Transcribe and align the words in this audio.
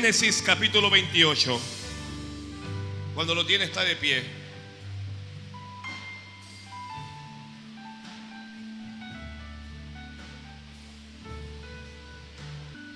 Génesis 0.00 0.40
capítulo 0.40 0.88
28. 0.88 1.60
Cuando 3.14 3.34
lo 3.34 3.44
tiene 3.44 3.64
está 3.64 3.84
de 3.84 3.96
pie. 3.96 4.24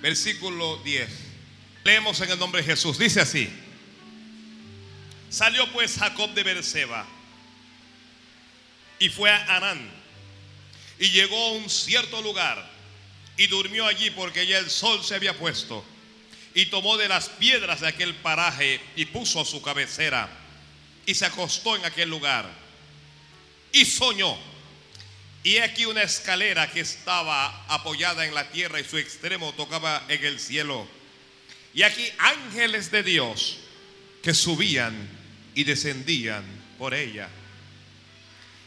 Versículo 0.01 0.79
10. 0.79 1.11
Leemos 1.85 2.19
en 2.23 2.31
el 2.31 2.39
nombre 2.39 2.63
de 2.63 2.69
Jesús. 2.69 2.99
Dice 2.99 3.21
así. 3.21 3.51
Salió 5.29 5.71
pues 5.75 5.99
Jacob 5.99 6.33
de 6.33 6.43
Berseba 6.43 7.07
y 8.99 9.11
fue 9.11 9.31
a 9.31 9.57
Arán 9.57 9.91
y 10.99 11.11
llegó 11.11 11.37
a 11.37 11.53
un 11.53 11.69
cierto 11.69 12.23
lugar 12.23 12.67
y 13.37 13.47
durmió 13.49 13.87
allí 13.87 14.09
porque 14.09 14.47
ya 14.47 14.57
el 14.57 14.71
sol 14.71 15.05
se 15.05 15.15
había 15.15 15.37
puesto 15.39 15.85
y 16.55 16.67
tomó 16.67 16.97
de 16.97 17.09
las 17.09 17.29
piedras 17.29 17.81
de 17.81 17.89
aquel 17.89 18.15
paraje 18.15 18.81
y 18.95 19.07
puso 19.07 19.45
su 19.45 19.61
cabecera 19.61 20.29
y 21.05 21.15
se 21.15 21.27
acostó 21.27 21.77
en 21.77 21.85
aquel 21.85 22.09
lugar 22.09 22.49
y 23.73 23.85
soñó. 23.85 24.39
Y 25.43 25.59
aquí 25.59 25.85
una 25.85 26.03
escalera 26.03 26.71
que 26.71 26.81
estaba 26.81 27.67
apoyada 27.67 28.25
en 28.25 28.35
la 28.35 28.49
tierra 28.51 28.81
y 28.81 28.85
su 28.85 28.97
extremo 28.97 29.53
tocaba 29.53 30.03
en 30.09 30.25
el 30.25 30.41
cielo. 30.41 30.89
Y 31.75 31.83
aquí 31.83 32.09
ángeles 32.19 32.91
de 32.91 33.03
Dios 33.03 33.59
que 34.23 34.33
subían 34.33 35.09
y 35.55 35.65
descendían 35.65 36.45
por 36.79 36.95
ella. 36.95 37.29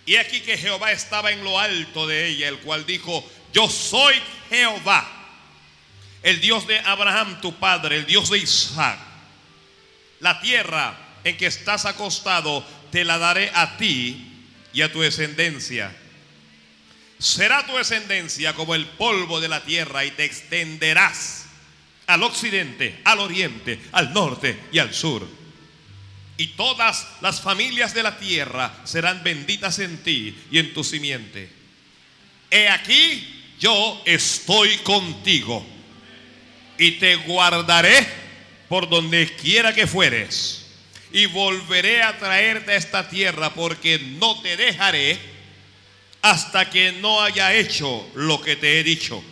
Y 0.05 0.17
aquí 0.17 0.41
que 0.41 0.57
Jehová 0.57 0.91
estaba 0.91 1.31
en 1.31 1.43
lo 1.43 1.59
alto 1.59 2.05
de 2.05 2.27
ella, 2.27 2.49
el 2.49 2.59
cual 2.59 2.85
dijo, 2.85 3.27
yo 3.53 3.69
soy 3.69 4.15
Jehová 4.49 5.16
el 6.23 6.41
Dios 6.41 6.67
de 6.67 6.79
Abraham, 6.79 7.39
tu 7.41 7.57
padre, 7.57 7.97
el 7.97 8.05
Dios 8.05 8.29
de 8.29 8.39
Isaac. 8.39 8.99
La 10.19 10.39
tierra 10.41 10.97
en 11.23 11.37
que 11.37 11.47
estás 11.47 11.85
acostado 11.85 12.65
te 12.91 13.03
la 13.03 13.17
daré 13.17 13.51
a 13.53 13.77
ti 13.77 14.45
y 14.73 14.81
a 14.81 14.91
tu 14.91 15.01
descendencia. 15.01 15.95
Será 17.19 17.65
tu 17.65 17.75
descendencia 17.75 18.53
como 18.53 18.75
el 18.75 18.85
polvo 18.85 19.39
de 19.39 19.47
la 19.47 19.63
tierra 19.63 20.05
y 20.05 20.11
te 20.11 20.25
extenderás 20.25 21.45
al 22.07 22.23
occidente, 22.23 22.99
al 23.03 23.19
oriente, 23.19 23.79
al 23.91 24.13
norte 24.13 24.59
y 24.71 24.79
al 24.79 24.93
sur. 24.93 25.27
Y 26.37 26.47
todas 26.49 27.07
las 27.21 27.41
familias 27.41 27.93
de 27.93 28.03
la 28.03 28.17
tierra 28.17 28.81
serán 28.83 29.23
benditas 29.23 29.79
en 29.79 30.03
ti 30.03 30.37
y 30.51 30.59
en 30.59 30.73
tu 30.73 30.83
simiente. 30.83 31.49
He 32.51 32.69
aquí, 32.69 33.55
yo 33.59 34.01
estoy 34.05 34.77
contigo 34.77 35.76
y 36.77 36.91
te 36.91 37.15
guardaré 37.15 38.07
por 38.67 38.89
donde 38.89 39.35
quiera 39.35 39.73
que 39.73 39.87
fueres. 39.87 40.65
Y 41.11 41.25
volveré 41.25 42.03
a 42.03 42.17
traerte 42.17 42.73
a 42.73 42.75
esta 42.75 43.07
tierra 43.09 43.53
porque 43.53 43.99
no 43.99 44.41
te 44.41 44.57
dejaré 44.57 45.17
hasta 46.21 46.69
que 46.69 46.91
no 46.93 47.21
haya 47.21 47.53
hecho 47.53 48.09
lo 48.15 48.41
que 48.41 48.55
te 48.55 48.79
he 48.79 48.83
dicho. 48.83 49.23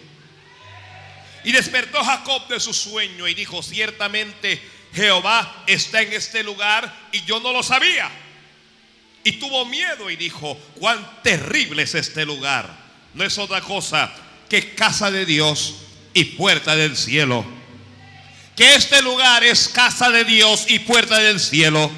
Y 1.44 1.52
despertó 1.52 2.04
Jacob 2.04 2.48
de 2.48 2.60
su 2.60 2.74
sueño 2.74 3.28
y 3.28 3.34
dijo, 3.34 3.62
ciertamente 3.62 4.60
Jehová 4.94 5.64
está 5.68 6.02
en 6.02 6.14
este 6.14 6.42
lugar 6.44 6.92
y 7.12 7.22
yo 7.24 7.40
no 7.40 7.52
lo 7.52 7.62
sabía. 7.62 8.10
Y 9.24 9.34
tuvo 9.34 9.66
miedo 9.66 10.10
y 10.10 10.16
dijo, 10.16 10.56
cuán 10.76 11.22
terrible 11.22 11.84
es 11.84 11.96
este 11.96 12.26
lugar. 12.26 12.70
No 13.14 13.24
es 13.24 13.38
otra 13.38 13.62
cosa 13.62 14.12
que 14.50 14.74
casa 14.74 15.12
de 15.12 15.26
Dios 15.26 15.76
y 16.16 16.24
puerta 16.24 16.76
del 16.76 16.98
cielo. 16.98 17.46
Que 18.56 18.74
este 18.74 19.04
lugar 19.04 19.44
es 19.44 19.68
casa 19.68 20.10
de 20.10 20.24
Dios 20.24 20.66
y 20.70 20.80
puerta 20.80 21.20
del 21.20 21.40
cielo. 21.40 21.92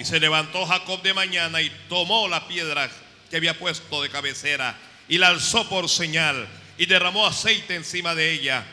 Y 0.00 0.04
se 0.04 0.18
levantó 0.18 0.66
Jacob 0.66 1.02
de 1.02 1.12
mañana 1.12 1.60
y 1.60 1.70
tomó 1.88 2.26
la 2.26 2.48
piedra 2.48 2.90
que 3.30 3.36
había 3.36 3.56
puesto 3.58 4.02
de 4.02 4.08
cabecera 4.08 4.76
y 5.08 5.18
la 5.18 5.28
alzó 5.28 5.68
por 5.68 5.90
señal 5.90 6.48
y 6.78 6.86
derramó 6.86 7.26
aceite 7.26 7.74
encima 7.74 8.14
de 8.14 8.32
ella 8.32 8.64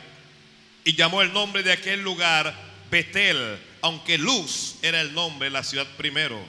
y 0.85 0.95
llamó 0.95 1.21
el 1.21 1.33
nombre 1.33 1.61
de 1.61 1.73
aquel 1.73 2.01
lugar 2.01 2.55
Betel, 2.89 3.59
aunque 3.81 4.17
Luz 4.17 4.77
era 4.81 5.01
el 5.01 5.13
nombre 5.13 5.49
de 5.49 5.51
la 5.51 5.63
ciudad 5.63 5.87
primero. 5.97 6.41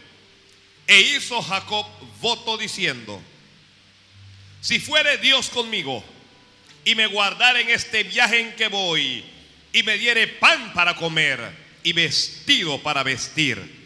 E 0.87 1.01
hizo 1.01 1.43
Jacob 1.43 1.87
voto 2.21 2.57
diciendo, 2.57 3.21
si 4.61 4.79
fuere 4.79 5.19
Dios 5.19 5.49
conmigo, 5.49 6.05
y 6.85 6.95
me 6.95 7.07
guardara 7.07 7.61
en 7.61 7.71
este 7.71 8.03
viaje 8.05 8.41
en 8.41 8.57
que 8.57 8.69
voy 8.69 9.25
y 9.73 9.83
me 9.83 9.97
diere 9.99 10.27
pan 10.27 10.73
para 10.73 10.95
comer 10.95 11.41
y 11.83 11.93
vestido 11.93 12.83
para 12.83 13.03
vestir. 13.03 13.83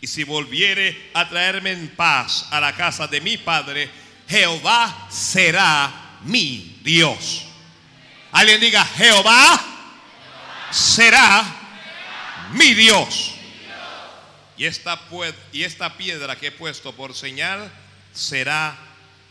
Y 0.00 0.06
si 0.06 0.24
volviere 0.24 1.10
a 1.14 1.28
traerme 1.28 1.72
en 1.72 1.88
paz 1.88 2.46
a 2.50 2.60
la 2.60 2.74
casa 2.74 3.06
de 3.06 3.20
mi 3.20 3.38
padre, 3.38 3.88
Jehová 4.28 5.08
será 5.10 6.18
mi 6.24 6.78
Dios. 6.82 7.46
Alguien 8.32 8.60
diga, 8.60 8.84
Jehová 8.84 9.64
será 10.70 11.44
mi 12.52 12.74
Dios. 12.74 13.32
Y 14.56 14.66
esta, 14.66 15.00
y 15.52 15.62
esta 15.62 15.96
piedra 15.96 16.36
que 16.36 16.48
he 16.48 16.52
puesto 16.52 16.94
por 16.94 17.14
señal 17.14 17.72
será 18.12 18.76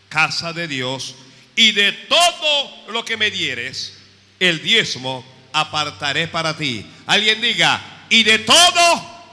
casa 0.09 0.53
de 0.53 0.67
Dios 0.67 1.15
y 1.55 1.71
de 1.71 1.91
todo 1.91 2.91
lo 2.91 3.05
que 3.05 3.17
me 3.17 3.31
dieres, 3.31 3.97
el 4.39 4.61
diezmo 4.61 5.25
apartaré 5.51 6.27
para 6.27 6.57
ti. 6.57 6.85
Alguien 7.05 7.41
diga, 7.41 8.05
y 8.09 8.23
de 8.23 8.39
todo, 8.39 9.23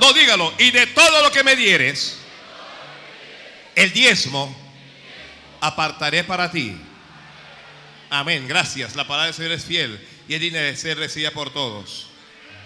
no 0.00 0.12
dígalo, 0.12 0.52
y 0.58 0.70
de 0.70 0.86
todo 0.88 1.22
lo 1.22 1.30
que 1.30 1.44
me 1.44 1.56
dieres, 1.56 2.18
el 3.74 3.92
diezmo 3.92 4.54
apartaré 5.60 6.24
para 6.24 6.50
ti. 6.50 6.76
Amén, 8.10 8.48
gracias. 8.48 8.96
La 8.96 9.06
palabra 9.06 9.26
del 9.26 9.34
Señor 9.34 9.52
es 9.52 9.64
fiel 9.64 10.08
y 10.28 10.34
es 10.34 10.40
digna 10.40 10.60
de 10.60 10.76
ser 10.76 10.98
recibida 10.98 11.30
por 11.30 11.52
todos. 11.52 12.06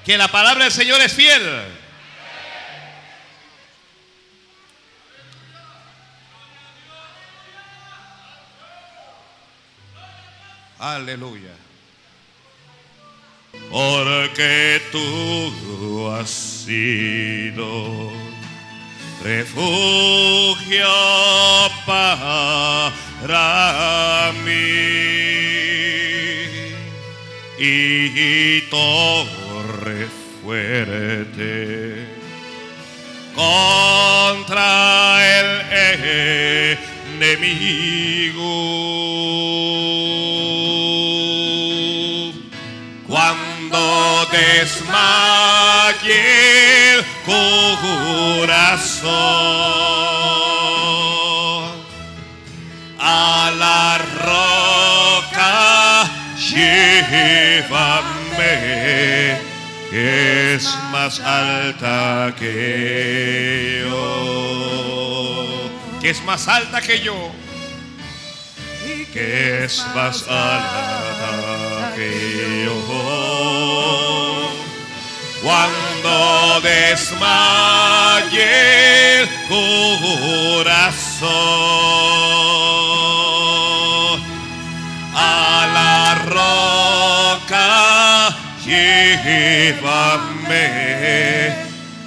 Que 0.05 0.17
la 0.17 0.29
palabra 0.29 0.65
del 0.65 0.73
Señor 0.73 1.01
es 1.01 1.13
fiel. 1.13 1.43
Aleluya. 10.83 11.55
Porque 13.71 14.83
tú 14.91 16.11
has 16.11 16.29
sido 16.29 18.11
refugio 19.23 20.89
para 21.87 22.73
mí 24.45 24.51
y 27.61 28.61
torre 28.63 30.09
fuerte 30.43 32.09
contra 33.37 34.59
el 35.39 35.63
enemigo. 37.23 38.51
cuando 43.07 44.27
desmaye 44.33 46.15
el 46.95 47.05
corazón 47.27 48.63
a 52.99 53.53
la 53.59 53.99
roca 54.25 55.55
llévame 56.49 57.83
es 59.93 60.65
más 60.91 61.21
alta 61.21 62.35
que 62.39 63.85
yo 63.87 64.82
que 66.03 66.11
es 66.11 66.23
más 66.25 66.49
alta 66.49 66.83
que 66.83 67.01
yo 67.01 67.31
que 69.13 69.65
es 69.65 69.85
más 69.95 70.27
alta 70.29 71.93
que 71.95 72.65
yo. 72.65 72.73
Cuando 75.43 76.61
desmaye 76.63 78.01
el 79.21 79.29
corazón 79.49 80.73
a 85.15 85.67
la 85.75 86.15
roca 87.47 87.67
llévame 88.65 89.83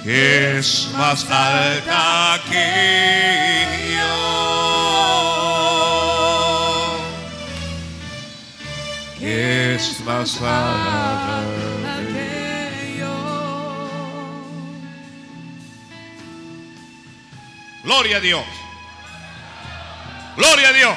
es 0.08 0.88
más 0.96 1.28
alta 1.28 2.40
que 2.48 3.96
yo, 3.96 4.06
es 9.20 10.00
más 10.00 10.40
alta 10.40 11.98
que 12.12 12.96
yo. 12.98 13.90
Gloria 17.82 18.18
a 18.18 18.20
Dios. 18.20 18.44
Gloria 20.36 20.68
a 20.68 20.72
Dios. 20.72 20.96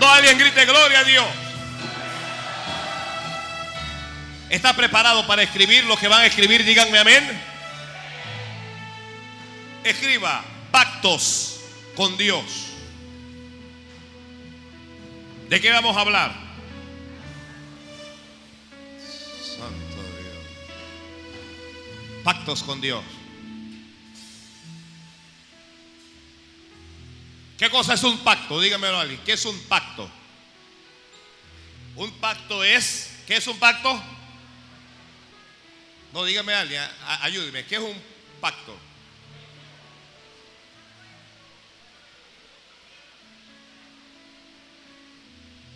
No 0.00 0.08
alguien 0.08 0.38
grite 0.38 0.64
gloria 0.64 1.00
a 1.00 1.04
Dios. 1.04 1.41
¿Está 4.52 4.76
preparado 4.76 5.26
para 5.26 5.42
escribir 5.42 5.82
lo 5.84 5.96
que 5.96 6.08
van 6.08 6.20
a 6.20 6.26
escribir? 6.26 6.62
Díganme 6.62 6.98
amén. 6.98 7.42
Escriba 9.82 10.44
pactos 10.70 11.60
con 11.96 12.18
Dios. 12.18 12.44
¿De 15.48 15.58
qué 15.58 15.70
vamos 15.70 15.96
a 15.96 16.00
hablar? 16.02 16.34
Santo 19.40 20.02
Dios. 20.20 20.44
Pactos 22.22 22.62
con 22.62 22.82
Dios. 22.82 23.02
¿Qué 27.56 27.70
cosa 27.70 27.94
es 27.94 28.02
un 28.02 28.18
pacto? 28.18 28.60
Dígamelo 28.60 28.98
alguien. 28.98 29.22
¿Qué 29.24 29.32
es 29.32 29.46
un 29.46 29.58
pacto? 29.60 30.10
Un 31.96 32.10
pacto 32.20 32.62
es, 32.62 33.14
¿qué 33.26 33.36
es 33.36 33.46
un 33.46 33.58
pacto? 33.58 34.11
No, 36.12 36.24
dígame 36.24 36.52
alguien, 36.52 36.82
ayúdeme, 37.22 37.64
¿qué 37.64 37.76
es 37.76 37.80
un 37.80 38.02
pacto? 38.40 38.76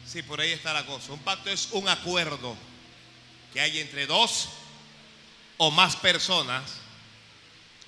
Sí, 0.07 0.23
por 0.23 0.41
ahí 0.41 0.53
está 0.53 0.73
la 0.73 0.87
cosa. 0.87 1.13
Un 1.13 1.19
pacto 1.21 1.51
es 1.51 1.71
un 1.73 1.89
acuerdo 1.89 2.57
que 3.53 3.61
hay 3.61 3.81
entre 3.81 4.07
dos 4.07 4.49
o 5.57 5.71
más 5.71 5.97
personas 5.97 6.81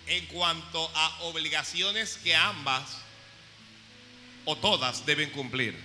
en 0.07 0.27
cuanto 0.27 0.91
a 0.95 1.23
obligaciones 1.25 2.17
que 2.17 2.35
ambas 2.35 2.99
o 4.47 4.57
todas 4.57 5.05
deben 5.05 5.31
cumplir. 5.31 5.79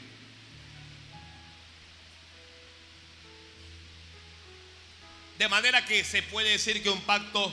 De 5.37 5.47
manera 5.47 5.85
que 5.85 6.03
se 6.03 6.21
puede 6.23 6.51
decir 6.51 6.81
que 6.83 6.89
un 6.89 7.01
pacto 7.01 7.51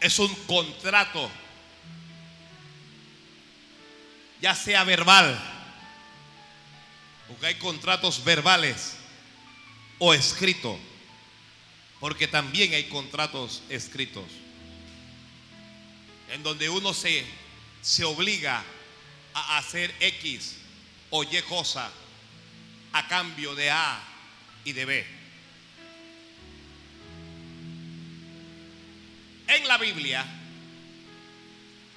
es 0.00 0.18
un 0.18 0.34
contrato, 0.46 1.30
ya 4.40 4.54
sea 4.54 4.84
verbal, 4.84 5.40
porque 7.28 7.46
hay 7.46 7.54
contratos 7.54 8.22
verbales 8.24 8.96
o 9.98 10.12
escritos, 10.12 10.76
porque 12.00 12.26
también 12.26 12.74
hay 12.74 12.84
contratos 12.88 13.62
escritos, 13.68 14.24
en 16.30 16.42
donde 16.42 16.68
uno 16.68 16.92
se, 16.94 17.24
se 17.80 18.04
obliga 18.04 18.64
a 19.34 19.58
hacer 19.58 19.94
X 20.00 20.56
o 21.10 21.22
Y 21.24 21.40
cosa 21.42 21.90
a 22.92 23.06
cambio 23.08 23.54
de 23.54 23.70
A 23.70 24.02
y 24.64 24.72
de 24.72 24.84
B. 24.84 25.21
En 29.54 29.68
la 29.68 29.76
Biblia, 29.76 30.24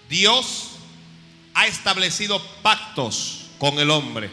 Dios 0.09 0.71
ha 1.53 1.67
establecido 1.67 2.45
pactos 2.61 3.45
con 3.57 3.79
el 3.79 3.89
hombre. 3.91 4.29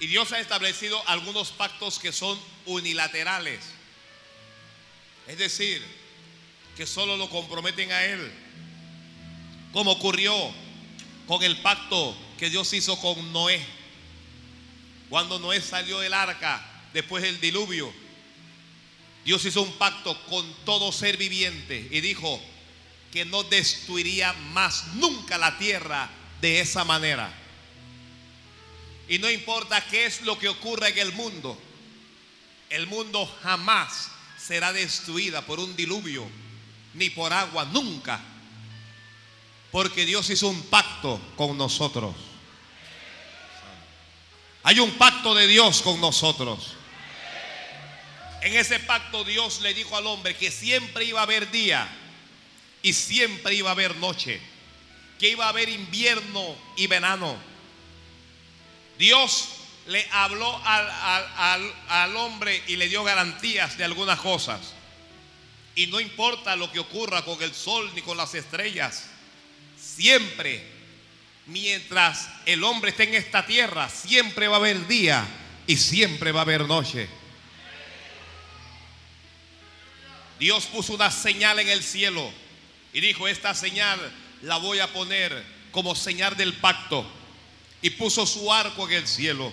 Y 0.00 0.08
Dios 0.08 0.32
ha 0.32 0.40
establecido 0.40 1.00
algunos 1.08 1.52
pactos 1.52 2.00
que 2.00 2.10
son 2.10 2.36
unilaterales. 2.66 3.60
Es 5.28 5.38
decir, 5.38 5.84
que 6.76 6.84
solo 6.84 7.16
lo 7.16 7.30
comprometen 7.30 7.92
a 7.92 8.04
Él. 8.04 8.32
Como 9.72 9.92
ocurrió 9.92 10.34
con 11.28 11.44
el 11.44 11.58
pacto 11.58 12.16
que 12.38 12.50
Dios 12.50 12.72
hizo 12.72 12.98
con 12.98 13.32
Noé. 13.32 13.64
Cuando 15.08 15.38
Noé 15.38 15.60
salió 15.60 16.00
del 16.00 16.12
arca 16.12 16.60
después 16.92 17.22
del 17.22 17.40
diluvio. 17.40 18.05
Dios 19.26 19.44
hizo 19.44 19.60
un 19.60 19.72
pacto 19.72 20.16
con 20.26 20.50
todo 20.64 20.92
ser 20.92 21.16
viviente 21.16 21.88
y 21.90 22.00
dijo 22.00 22.40
que 23.12 23.24
no 23.24 23.42
destruiría 23.42 24.32
más 24.32 24.94
nunca 24.94 25.36
la 25.36 25.58
tierra 25.58 26.08
de 26.40 26.60
esa 26.60 26.84
manera. 26.84 27.34
Y 29.08 29.18
no 29.18 29.28
importa 29.28 29.84
qué 29.88 30.06
es 30.06 30.22
lo 30.22 30.38
que 30.38 30.48
ocurra 30.48 30.90
en 30.90 30.98
el 30.98 31.12
mundo, 31.12 31.60
el 32.70 32.86
mundo 32.86 33.26
jamás 33.42 34.12
será 34.38 34.72
destruida 34.72 35.44
por 35.44 35.58
un 35.58 35.74
diluvio, 35.74 36.24
ni 36.94 37.10
por 37.10 37.32
agua, 37.32 37.64
nunca. 37.64 38.20
Porque 39.72 40.06
Dios 40.06 40.30
hizo 40.30 40.46
un 40.46 40.62
pacto 40.66 41.20
con 41.36 41.58
nosotros. 41.58 42.14
Hay 44.62 44.78
un 44.78 44.92
pacto 44.92 45.34
de 45.34 45.48
Dios 45.48 45.82
con 45.82 46.00
nosotros. 46.00 46.76
En 48.42 48.56
ese 48.56 48.78
pacto 48.80 49.24
Dios 49.24 49.60
le 49.60 49.74
dijo 49.74 49.96
al 49.96 50.06
hombre 50.06 50.36
que 50.36 50.50
siempre 50.50 51.04
iba 51.04 51.20
a 51.20 51.24
haber 51.24 51.50
día 51.50 51.88
y 52.82 52.92
siempre 52.92 53.54
iba 53.54 53.70
a 53.70 53.72
haber 53.72 53.96
noche, 53.96 54.40
que 55.18 55.30
iba 55.30 55.46
a 55.46 55.50
haber 55.50 55.68
invierno 55.68 56.56
y 56.76 56.86
verano 56.86 57.56
Dios 58.98 59.48
le 59.86 60.06
habló 60.10 60.60
al, 60.64 62.16
hombre 62.16 62.62
y 62.66 62.76
le 62.76 62.88
dio 62.88 63.04
garantías 63.04 63.76
de 63.76 63.84
algunas 63.84 64.18
cosas. 64.20 64.60
Y 65.74 65.86
no 65.88 66.00
importa 66.00 66.56
lo 66.56 66.72
que 66.72 66.78
ocurra 66.78 67.24
con 67.24 67.40
el 67.42 67.54
sol 67.54 67.90
ni 67.94 68.00
con 68.00 68.16
las 68.16 68.34
estrellas, 68.34 69.04
siempre, 69.78 70.64
mientras 71.46 72.28
el 72.46 72.64
hombre 72.64 72.90
esté 72.90 73.04
en 73.04 73.14
esta 73.14 73.44
tierra, 73.44 73.88
siempre 73.90 74.48
va 74.48 74.56
a 74.56 74.60
haber 74.60 74.86
día 74.86 75.26
y 75.66 75.76
siempre 75.76 76.32
va 76.32 76.40
a 76.40 76.42
haber 76.42 76.66
noche. 76.66 77.08
Dios 80.38 80.66
puso 80.66 80.94
una 80.94 81.10
señal 81.10 81.58
en 81.58 81.68
el 81.68 81.82
cielo 81.82 82.30
y 82.92 83.00
dijo, 83.00 83.28
esta 83.28 83.54
señal 83.54 83.98
la 84.42 84.58
voy 84.58 84.80
a 84.80 84.92
poner 84.92 85.44
como 85.70 85.94
señal 85.94 86.36
del 86.36 86.54
pacto 86.54 87.06
y 87.82 87.90
puso 87.90 88.26
su 88.26 88.52
arco 88.52 88.88
en 88.88 88.94
el 88.94 89.06
cielo. 89.06 89.52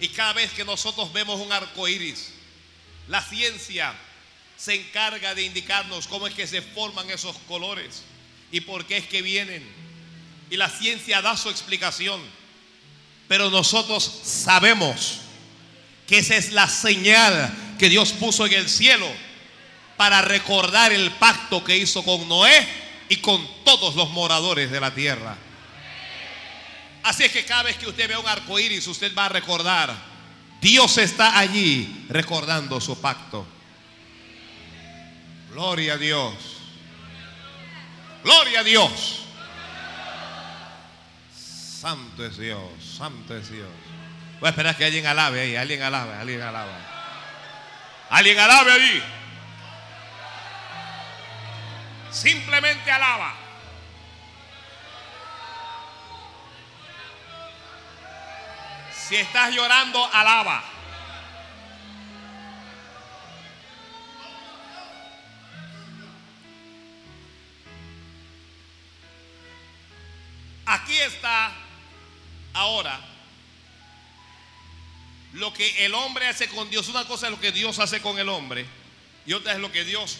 Y 0.00 0.08
cada 0.08 0.32
vez 0.32 0.52
que 0.52 0.64
nosotros 0.64 1.12
vemos 1.12 1.40
un 1.40 1.52
arco 1.52 1.86
iris, 1.86 2.30
la 3.08 3.22
ciencia 3.22 3.94
se 4.56 4.74
encarga 4.74 5.34
de 5.34 5.42
indicarnos 5.42 6.06
cómo 6.06 6.26
es 6.26 6.34
que 6.34 6.46
se 6.46 6.62
forman 6.62 7.10
esos 7.10 7.36
colores 7.48 8.02
y 8.50 8.60
por 8.60 8.86
qué 8.86 8.98
es 8.98 9.06
que 9.06 9.22
vienen. 9.22 9.66
Y 10.50 10.56
la 10.56 10.68
ciencia 10.68 11.22
da 11.22 11.36
su 11.36 11.48
explicación. 11.50 12.20
Pero 13.28 13.50
nosotros 13.50 14.20
sabemos 14.24 15.20
que 16.06 16.18
esa 16.18 16.36
es 16.36 16.52
la 16.52 16.68
señal 16.68 17.76
que 17.78 17.88
Dios 17.88 18.12
puso 18.12 18.46
en 18.46 18.52
el 18.52 18.68
cielo 18.68 19.10
para 19.96 20.22
recordar 20.22 20.92
el 20.92 21.10
pacto 21.12 21.62
que 21.62 21.76
hizo 21.76 22.04
con 22.04 22.28
Noé 22.28 22.66
y 23.08 23.16
con 23.16 23.46
todos 23.64 23.94
los 23.94 24.10
moradores 24.10 24.70
de 24.70 24.80
la 24.80 24.94
tierra. 24.94 25.36
Así 27.02 27.24
es 27.24 27.32
que 27.32 27.44
cada 27.44 27.64
vez 27.64 27.76
que 27.76 27.88
usted 27.88 28.08
ve 28.08 28.16
un 28.16 28.26
arco 28.26 28.58
iris, 28.58 28.86
usted 28.86 29.14
va 29.16 29.26
a 29.26 29.28
recordar: 29.28 29.94
Dios 30.60 30.98
está 30.98 31.38
allí 31.38 32.06
recordando 32.08 32.80
su 32.80 33.00
pacto. 33.00 33.46
Gloria 35.50 35.94
a 35.94 35.98
Dios. 35.98 36.34
Gloria 38.22 38.60
a 38.60 38.64
Dios. 38.64 39.18
Santo 41.34 42.24
es 42.24 42.38
Dios, 42.38 42.60
santo 42.96 43.36
es 43.36 43.50
Dios. 43.50 43.68
Voy 44.38 44.46
a 44.46 44.50
esperar 44.50 44.76
que 44.76 44.84
alguien 44.84 45.04
alabe 45.06 45.40
ahí, 45.40 45.56
alguien 45.56 45.82
alabe, 45.82 46.14
alguien 46.14 46.40
alabe. 46.40 46.70
Alguien 48.08 48.38
alabe 48.38 48.72
ahí. 48.72 49.02
Simplemente 52.12 52.90
alaba. 52.90 53.34
Si 59.08 59.16
estás 59.16 59.52
llorando, 59.54 60.08
alaba. 60.12 60.62
Aquí 70.64 70.96
está 70.98 71.52
ahora 72.54 72.98
lo 75.32 75.52
que 75.52 75.84
el 75.84 75.94
hombre 75.94 76.28
hace 76.28 76.48
con 76.48 76.70
Dios. 76.70 76.88
Una 76.88 77.04
cosa 77.04 77.26
es 77.26 77.32
lo 77.32 77.40
que 77.40 77.52
Dios 77.52 77.78
hace 77.78 78.00
con 78.00 78.18
el 78.18 78.28
hombre 78.28 78.66
y 79.26 79.32
otra 79.32 79.52
es 79.52 79.58
lo 79.58 79.70
que 79.72 79.84
Dios, 79.84 80.18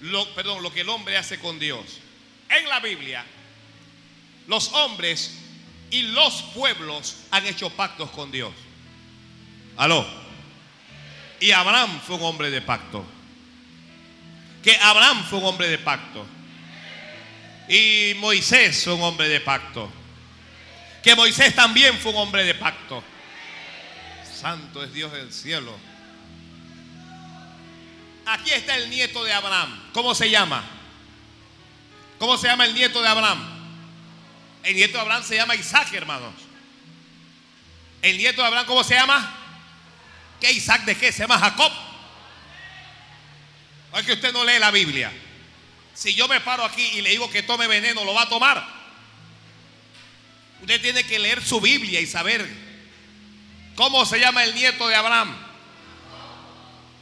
lo, 0.00 0.28
perdón, 0.34 0.62
lo 0.62 0.72
que 0.72 0.82
el 0.82 0.88
hombre 0.88 1.16
hace 1.16 1.38
con 1.38 1.58
Dios. 1.58 2.00
En 2.48 2.68
la 2.68 2.80
Biblia, 2.80 3.24
los 4.46 4.72
hombres 4.72 5.38
y 5.90 6.02
los 6.02 6.42
pueblos 6.54 7.16
han 7.30 7.46
hecho 7.46 7.70
pactos 7.70 8.10
con 8.10 8.30
Dios. 8.30 8.52
Aló. 9.76 10.06
Y 11.40 11.50
Abraham 11.52 12.00
fue 12.06 12.16
un 12.16 12.24
hombre 12.24 12.50
de 12.50 12.62
pacto. 12.62 13.04
que 14.62 14.76
Abraham 14.76 15.24
fue 15.28 15.38
un 15.38 15.44
hombre 15.44 15.68
de 15.68 15.78
pacto. 15.78 16.26
Y 17.68 18.14
Moisés 18.16 18.82
fue 18.82 18.94
un 18.94 19.02
hombre 19.02 19.28
de 19.28 19.40
pacto. 19.40 19.90
Que 21.02 21.14
Moisés 21.14 21.54
también 21.54 21.96
fue 21.98 22.12
un 22.12 22.18
hombre 22.18 22.44
de 22.44 22.54
pacto. 22.54 23.02
Santo 24.24 24.82
es 24.82 24.92
Dios 24.92 25.12
del 25.12 25.32
cielo. 25.32 25.76
Aquí 28.26 28.50
está 28.50 28.74
el 28.76 28.90
nieto 28.90 29.22
de 29.22 29.32
Abraham. 29.32 29.90
¿Cómo 29.92 30.12
se 30.12 30.28
llama? 30.28 30.64
¿Cómo 32.18 32.36
se 32.36 32.48
llama 32.48 32.64
el 32.64 32.74
nieto 32.74 33.00
de 33.00 33.08
Abraham? 33.08 33.40
El 34.64 34.74
nieto 34.74 34.94
de 34.94 35.00
Abraham 35.00 35.22
se 35.22 35.36
llama 35.36 35.54
Isaac, 35.54 35.92
hermanos. 35.92 36.34
El 38.02 38.18
nieto 38.18 38.42
de 38.42 38.48
Abraham, 38.48 38.66
¿cómo 38.66 38.82
se 38.82 38.94
llama? 38.94 39.32
¿Qué 40.40 40.50
Isaac 40.50 40.84
de 40.84 40.96
qué? 40.96 41.12
Se 41.12 41.20
llama 41.20 41.38
Jacob. 41.38 41.72
Es 43.94 44.04
que 44.04 44.14
usted 44.14 44.32
no 44.32 44.44
lee 44.44 44.58
la 44.58 44.72
Biblia. 44.72 45.12
Si 45.94 46.12
yo 46.12 46.26
me 46.26 46.40
paro 46.40 46.64
aquí 46.64 46.82
y 46.82 47.02
le 47.02 47.10
digo 47.10 47.30
que 47.30 47.44
tome 47.44 47.68
veneno, 47.68 48.04
lo 48.04 48.12
va 48.12 48.22
a 48.22 48.28
tomar. 48.28 48.66
Usted 50.62 50.82
tiene 50.82 51.04
que 51.04 51.20
leer 51.20 51.44
su 51.44 51.60
Biblia 51.60 52.00
y 52.00 52.06
saber 52.06 52.44
cómo 53.76 54.04
se 54.04 54.18
llama 54.18 54.42
el 54.42 54.54
nieto 54.54 54.88
de 54.88 54.96
Abraham. 54.96 55.36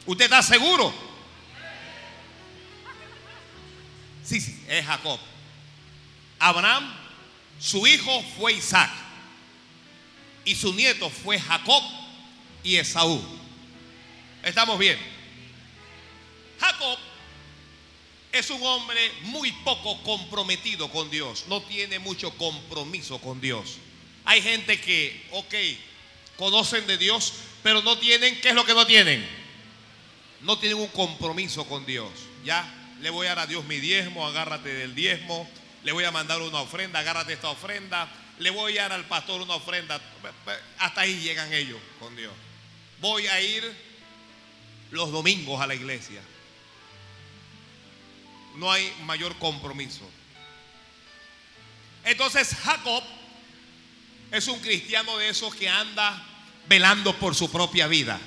¿Usted 0.05 0.27
está 0.27 0.43
seguro? 0.43 1.04
Es 4.69 4.85
Jacob. 4.85 5.19
Abraham, 6.39 6.93
su 7.59 7.87
hijo 7.87 8.23
fue 8.39 8.55
Isaac. 8.55 8.91
Y 10.45 10.55
su 10.55 10.75
nieto 10.75 11.09
fue 11.09 11.41
Jacob 11.41 11.83
y 12.63 12.77
Esaú. 12.77 13.23
¿Estamos 14.43 14.79
bien? 14.79 14.99
Jacob 16.61 16.99
es 18.33 18.51
un 18.51 18.63
hombre 18.63 19.13
muy 19.23 19.53
poco 19.65 20.03
comprometido 20.03 20.91
con 20.91 21.09
Dios, 21.11 21.45
no 21.49 21.63
tiene 21.63 21.99
mucho 21.99 22.31
compromiso 22.33 23.19
con 23.19 23.41
Dios. 23.41 23.77
Hay 24.25 24.43
gente 24.43 24.81
que, 24.81 25.25
ok, 25.31 25.55
conocen 26.37 26.87
de 26.87 26.99
Dios, 26.99 27.33
pero 27.63 27.81
no 27.83 27.97
tienen, 27.99 28.41
¿qué 28.41 28.49
es 28.49 28.55
lo 28.55 28.65
que 28.65 28.75
no 28.75 28.87
tienen? 28.87 29.27
No 30.41 30.59
tienen 30.59 30.79
un 30.79 30.89
compromiso 30.89 31.65
con 31.67 31.87
Dios. 31.87 32.11
Ya, 32.45 32.84
le 33.05 33.11
voy 33.11 33.29
a 33.29 33.37
dar 33.37 33.45
a 33.45 33.47
Dios 33.47 33.65
mi 33.67 33.79
diezmo, 33.79 34.27
agárrate 34.27 34.75
del 34.75 34.97
diezmo, 34.97 35.49
le 35.85 35.93
voy 35.93 36.03
a 36.03 36.11
mandar 36.11 36.43
una 36.43 36.59
ofrenda, 36.61 36.99
agárrate 36.99 37.35
esta 37.35 37.51
ofrenda, 37.51 38.09
le 38.41 38.51
voy 38.51 38.77
a 38.79 38.83
dar 38.83 38.93
al 38.95 39.05
pastor 39.05 39.41
una 39.41 39.55
ofrenda. 39.55 40.01
Hasta 40.79 41.03
ahí 41.03 41.21
llegan 41.21 41.53
ellos 41.53 41.79
con 42.01 42.17
Dios. 42.17 42.33
Voy 43.01 43.29
a 43.29 43.41
ir 43.41 43.73
los 44.91 45.13
domingos 45.13 45.61
a 45.61 45.69
la 45.69 45.77
iglesia 45.77 46.21
no 48.57 48.71
hay 48.71 48.93
mayor 49.05 49.37
compromiso. 49.39 50.09
Entonces 52.05 52.55
Jacob 52.63 53.03
es 54.31 54.47
un 54.49 54.61
cristiano 54.61 55.17
de 55.19 55.29
esos 55.29 55.55
que 55.55 55.69
anda 55.69 56.23
velando 56.69 57.17
por 57.19 57.35
su 57.35 57.51
propia 57.51 57.87
vida. 57.87 58.21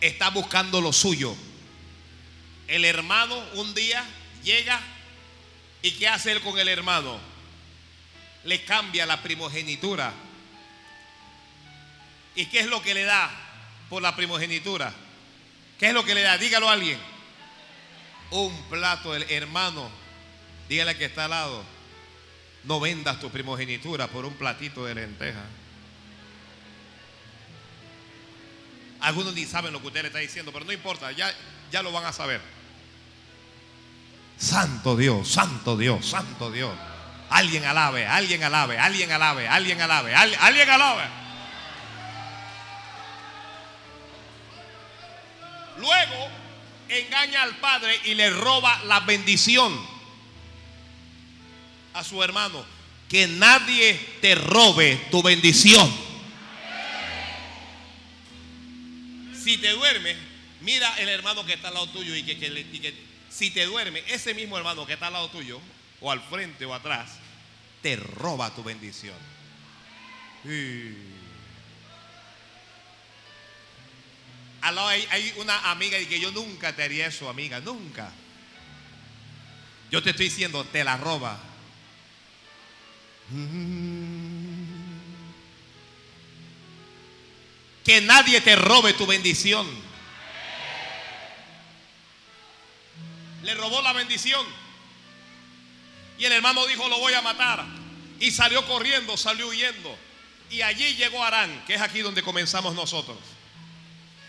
Está 0.00 0.30
buscando 0.30 0.80
lo 0.80 0.92
suyo. 0.92 1.34
El 2.68 2.84
hermano 2.84 3.36
un 3.54 3.74
día 3.74 4.04
llega 4.42 4.80
y 5.82 5.92
¿qué 5.92 6.08
hace 6.08 6.32
él 6.32 6.40
con 6.40 6.58
el 6.58 6.68
hermano? 6.68 7.18
Le 8.44 8.64
cambia 8.64 9.06
la 9.06 9.22
primogenitura. 9.22 10.12
¿Y 12.34 12.46
qué 12.46 12.60
es 12.60 12.66
lo 12.66 12.82
que 12.82 12.94
le 12.94 13.04
da 13.04 13.30
por 13.88 14.02
la 14.02 14.14
primogenitura? 14.14 14.92
¿Qué 15.78 15.88
es 15.88 15.94
lo 15.94 16.04
que 16.04 16.14
le 16.14 16.22
da? 16.22 16.38
Dígalo 16.38 16.68
a 16.68 16.72
alguien 16.72 16.98
un 18.30 18.62
plato, 18.68 19.14
el 19.14 19.24
hermano, 19.30 19.88
dígale 20.68 20.96
que 20.96 21.04
está 21.04 21.24
al 21.24 21.30
lado, 21.30 21.64
no 22.64 22.80
vendas 22.80 23.20
tu 23.20 23.30
primogenitura 23.30 24.08
por 24.08 24.24
un 24.24 24.34
platito 24.34 24.84
de 24.84 24.94
lenteja. 24.94 25.44
Algunos 29.00 29.34
ni 29.34 29.44
saben 29.44 29.72
lo 29.72 29.80
que 29.80 29.86
usted 29.88 30.02
le 30.02 30.08
está 30.08 30.18
diciendo, 30.18 30.52
pero 30.52 30.64
no 30.64 30.72
importa, 30.72 31.12
ya, 31.12 31.32
ya 31.70 31.82
lo 31.82 31.92
van 31.92 32.04
a 32.06 32.12
saber. 32.12 32.40
Santo 34.38 34.96
Dios, 34.96 35.28
santo 35.28 35.76
Dios, 35.76 36.04
santo 36.06 36.50
Dios. 36.50 36.72
Alguien 37.30 37.64
alabe, 37.64 38.06
alguien 38.06 38.42
alabe, 38.42 38.78
alguien 38.78 39.10
alabe, 39.10 39.48
alguien 39.48 39.80
alabe, 39.80 40.14
alguien, 40.14 40.70
alabe. 40.70 41.02
Luego 45.78 46.28
engaña 46.88 47.42
al 47.42 47.56
padre 47.56 47.98
y 48.04 48.14
le 48.14 48.30
roba 48.30 48.82
la 48.84 49.00
bendición 49.00 49.74
a 51.94 52.04
su 52.04 52.22
hermano. 52.22 52.64
Que 53.08 53.26
nadie 53.28 53.94
te 54.20 54.34
robe 54.34 55.00
tu 55.10 55.22
bendición. 55.22 55.88
Si 59.44 59.58
te 59.58 59.70
duermes, 59.70 60.16
mira 60.60 60.92
el 60.98 61.08
hermano 61.08 61.46
que 61.46 61.52
está 61.52 61.68
al 61.68 61.74
lado 61.74 61.88
tuyo 61.90 62.14
y 62.16 62.24
que, 62.24 63.05
si 63.36 63.50
te 63.50 63.66
duerme, 63.66 64.02
ese 64.08 64.32
mismo 64.32 64.56
hermano 64.56 64.86
que 64.86 64.94
está 64.94 65.08
al 65.08 65.12
lado 65.12 65.28
tuyo, 65.28 65.60
o 66.00 66.10
al 66.10 66.22
frente 66.22 66.64
o 66.64 66.72
atrás, 66.72 67.10
te 67.82 67.96
roba 67.96 68.54
tu 68.54 68.64
bendición. 68.64 69.14
Al 74.62 74.74
lado 74.74 74.88
hay, 74.88 75.34
una 75.36 75.70
amiga 75.70 75.98
y 75.98 76.06
que 76.06 76.18
yo 76.18 76.30
nunca 76.30 76.74
te 76.74 76.82
haría 76.82 77.08
eso, 77.08 77.28
amiga, 77.28 77.60
nunca. 77.60 78.10
Yo 79.90 80.02
te 80.02 80.10
estoy 80.10 80.30
diciendo, 80.30 80.64
te 80.64 80.82
la 80.82 80.96
roba. 80.96 81.38
Que 87.84 88.00
nadie 88.00 88.40
te 88.40 88.56
robe 88.56 88.94
tu 88.94 89.06
bendición. 89.06 89.85
Robó 93.56 93.82
la 93.82 93.92
bendición. 93.92 94.44
Y 96.18 96.24
el 96.24 96.32
hermano 96.32 96.66
dijo, 96.66 96.88
lo 96.88 96.98
voy 96.98 97.14
a 97.14 97.22
matar. 97.22 97.64
Y 98.20 98.30
salió 98.30 98.66
corriendo, 98.66 99.16
salió 99.16 99.48
huyendo. 99.48 99.96
Y 100.50 100.62
allí 100.62 100.94
llegó 100.94 101.22
Arán, 101.22 101.64
que 101.66 101.74
es 101.74 101.80
aquí 101.80 102.00
donde 102.00 102.22
comenzamos 102.22 102.74
nosotros 102.74 103.18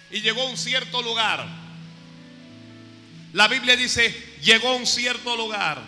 y 0.09 0.21
llegó 0.21 0.41
a 0.41 0.45
un 0.45 0.57
cierto 0.57 1.01
lugar. 1.01 1.45
La 3.33 3.47
Biblia 3.47 3.75
dice, 3.75 4.35
llegó 4.41 4.69
a 4.69 4.75
un 4.75 4.87
cierto 4.87 5.35
lugar 5.35 5.81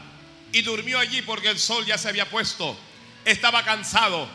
y 0.52 0.62
durmió 0.62 1.00
allí 1.00 1.22
porque 1.22 1.50
el 1.50 1.60
sol 1.60 1.86
ya 1.86 1.98
se 1.98 2.10
había 2.10 2.30
puesto. 2.30 2.78
Estaba 3.26 3.64
cansado. 3.64 4.28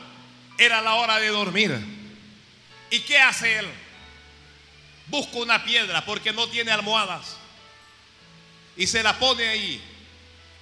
Era 0.57 0.81
la 0.81 0.95
hora 0.95 1.19
de 1.19 1.29
dormir. 1.29 1.77
¿Y 2.91 3.01
qué 3.01 3.19
hace 3.19 3.59
él? 3.59 3.67
Busca 5.09 5.39
una 5.39 5.65
piedra 5.65 6.05
porque 6.05 6.33
no 6.33 6.49
tiene 6.49 6.71
almohadas. 6.71 7.37
Y 8.77 8.87
se 8.87 9.03
la 9.03 9.19
pone 9.19 9.47
ahí. 9.47 9.81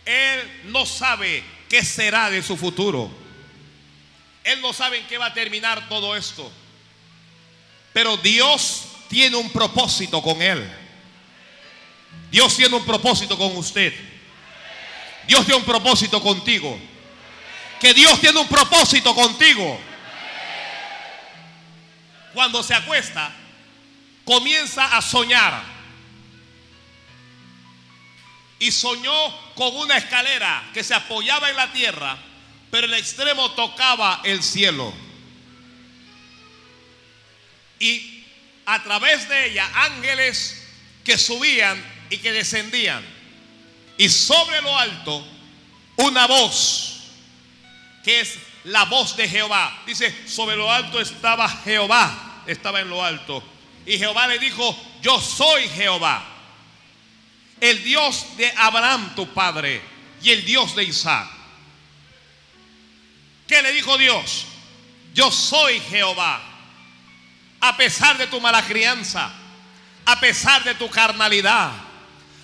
Él 0.04 0.62
no 0.64 0.84
sabe 0.84 1.42
qué 1.68 1.84
será 1.84 2.30
de 2.30 2.42
su 2.42 2.56
futuro. 2.56 3.10
Él 4.44 4.60
no 4.60 4.72
sabe 4.72 4.98
en 4.98 5.06
qué 5.06 5.18
va 5.18 5.26
a 5.26 5.34
terminar 5.34 5.88
todo 5.88 6.16
esto. 6.16 6.50
Pero 7.92 8.16
Dios 8.16 8.84
tiene 9.08 9.36
un 9.36 9.50
propósito 9.50 10.22
con 10.22 10.40
él. 10.42 10.68
Dios 12.30 12.56
tiene 12.56 12.74
un 12.74 12.84
propósito 12.84 13.36
con 13.38 13.56
usted. 13.56 13.92
Dios 15.26 15.44
tiene 15.44 15.60
un 15.60 15.66
propósito 15.66 16.20
contigo. 16.20 16.78
Que 17.80 17.94
Dios 17.94 18.20
tiene 18.20 18.38
un 18.40 18.48
propósito 18.48 19.14
contigo. 19.14 19.78
Cuando 22.32 22.62
se 22.62 22.74
acuesta, 22.74 23.32
comienza 24.24 24.96
a 24.96 25.02
soñar. 25.02 25.62
Y 28.62 28.70
soñó 28.70 29.52
con 29.56 29.74
una 29.74 29.96
escalera 29.96 30.70
que 30.72 30.84
se 30.84 30.94
apoyaba 30.94 31.50
en 31.50 31.56
la 31.56 31.72
tierra, 31.72 32.16
pero 32.70 32.86
el 32.86 32.94
extremo 32.94 33.50
tocaba 33.50 34.20
el 34.22 34.40
cielo. 34.40 34.94
Y 37.80 38.24
a 38.64 38.80
través 38.84 39.28
de 39.28 39.50
ella 39.50 39.68
ángeles 39.74 40.64
que 41.02 41.18
subían 41.18 41.84
y 42.08 42.18
que 42.18 42.30
descendían. 42.30 43.04
Y 43.98 44.08
sobre 44.08 44.62
lo 44.62 44.78
alto 44.78 45.26
una 45.96 46.28
voz, 46.28 47.00
que 48.04 48.20
es 48.20 48.38
la 48.62 48.84
voz 48.84 49.16
de 49.16 49.28
Jehová. 49.28 49.82
Dice, 49.86 50.28
sobre 50.28 50.54
lo 50.54 50.70
alto 50.70 51.00
estaba 51.00 51.48
Jehová, 51.48 52.44
estaba 52.46 52.80
en 52.80 52.90
lo 52.90 53.04
alto. 53.04 53.42
Y 53.86 53.98
Jehová 53.98 54.28
le 54.28 54.38
dijo, 54.38 54.80
yo 55.02 55.20
soy 55.20 55.68
Jehová, 55.70 56.31
el 57.62 57.84
Dios 57.84 58.36
de 58.36 58.52
Abraham 58.56 59.14
tu 59.14 59.32
padre 59.32 59.80
y 60.20 60.30
el 60.30 60.44
Dios 60.44 60.74
de 60.74 60.82
Isaac. 60.82 61.28
¿Qué 63.46 63.62
le 63.62 63.72
dijo 63.72 63.96
Dios? 63.96 64.46
Yo 65.14 65.30
soy 65.30 65.78
Jehová 65.78 66.42
a 67.60 67.76
pesar 67.76 68.18
de 68.18 68.26
tu 68.26 68.40
mala 68.40 68.62
crianza, 68.62 69.30
a 70.04 70.18
pesar 70.18 70.64
de 70.64 70.74
tu 70.74 70.90
carnalidad, 70.90 71.70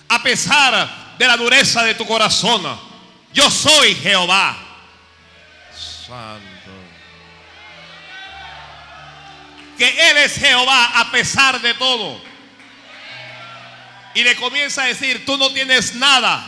a 0.07 0.23
pesar 0.23 1.17
de 1.17 1.27
la 1.27 1.35
dureza 1.35 1.83
de 1.83 1.95
tu 1.95 2.05
corazón. 2.05 2.79
Yo 3.33 3.51
soy 3.51 3.95
Jehová. 3.95 4.57
Santo. 6.07 6.71
Que 9.77 10.11
Él 10.11 10.17
es 10.17 10.35
Jehová 10.37 10.97
a 10.97 11.11
pesar 11.11 11.59
de 11.59 11.73
todo. 11.73 12.28
Y 14.19 14.23
le 14.23 14.35
comienza 14.35 14.83
a 14.83 14.87
decir, 14.87 15.25
tú 15.25 15.37
no 15.37 15.49
tienes 15.53 15.95
nada, 15.95 16.43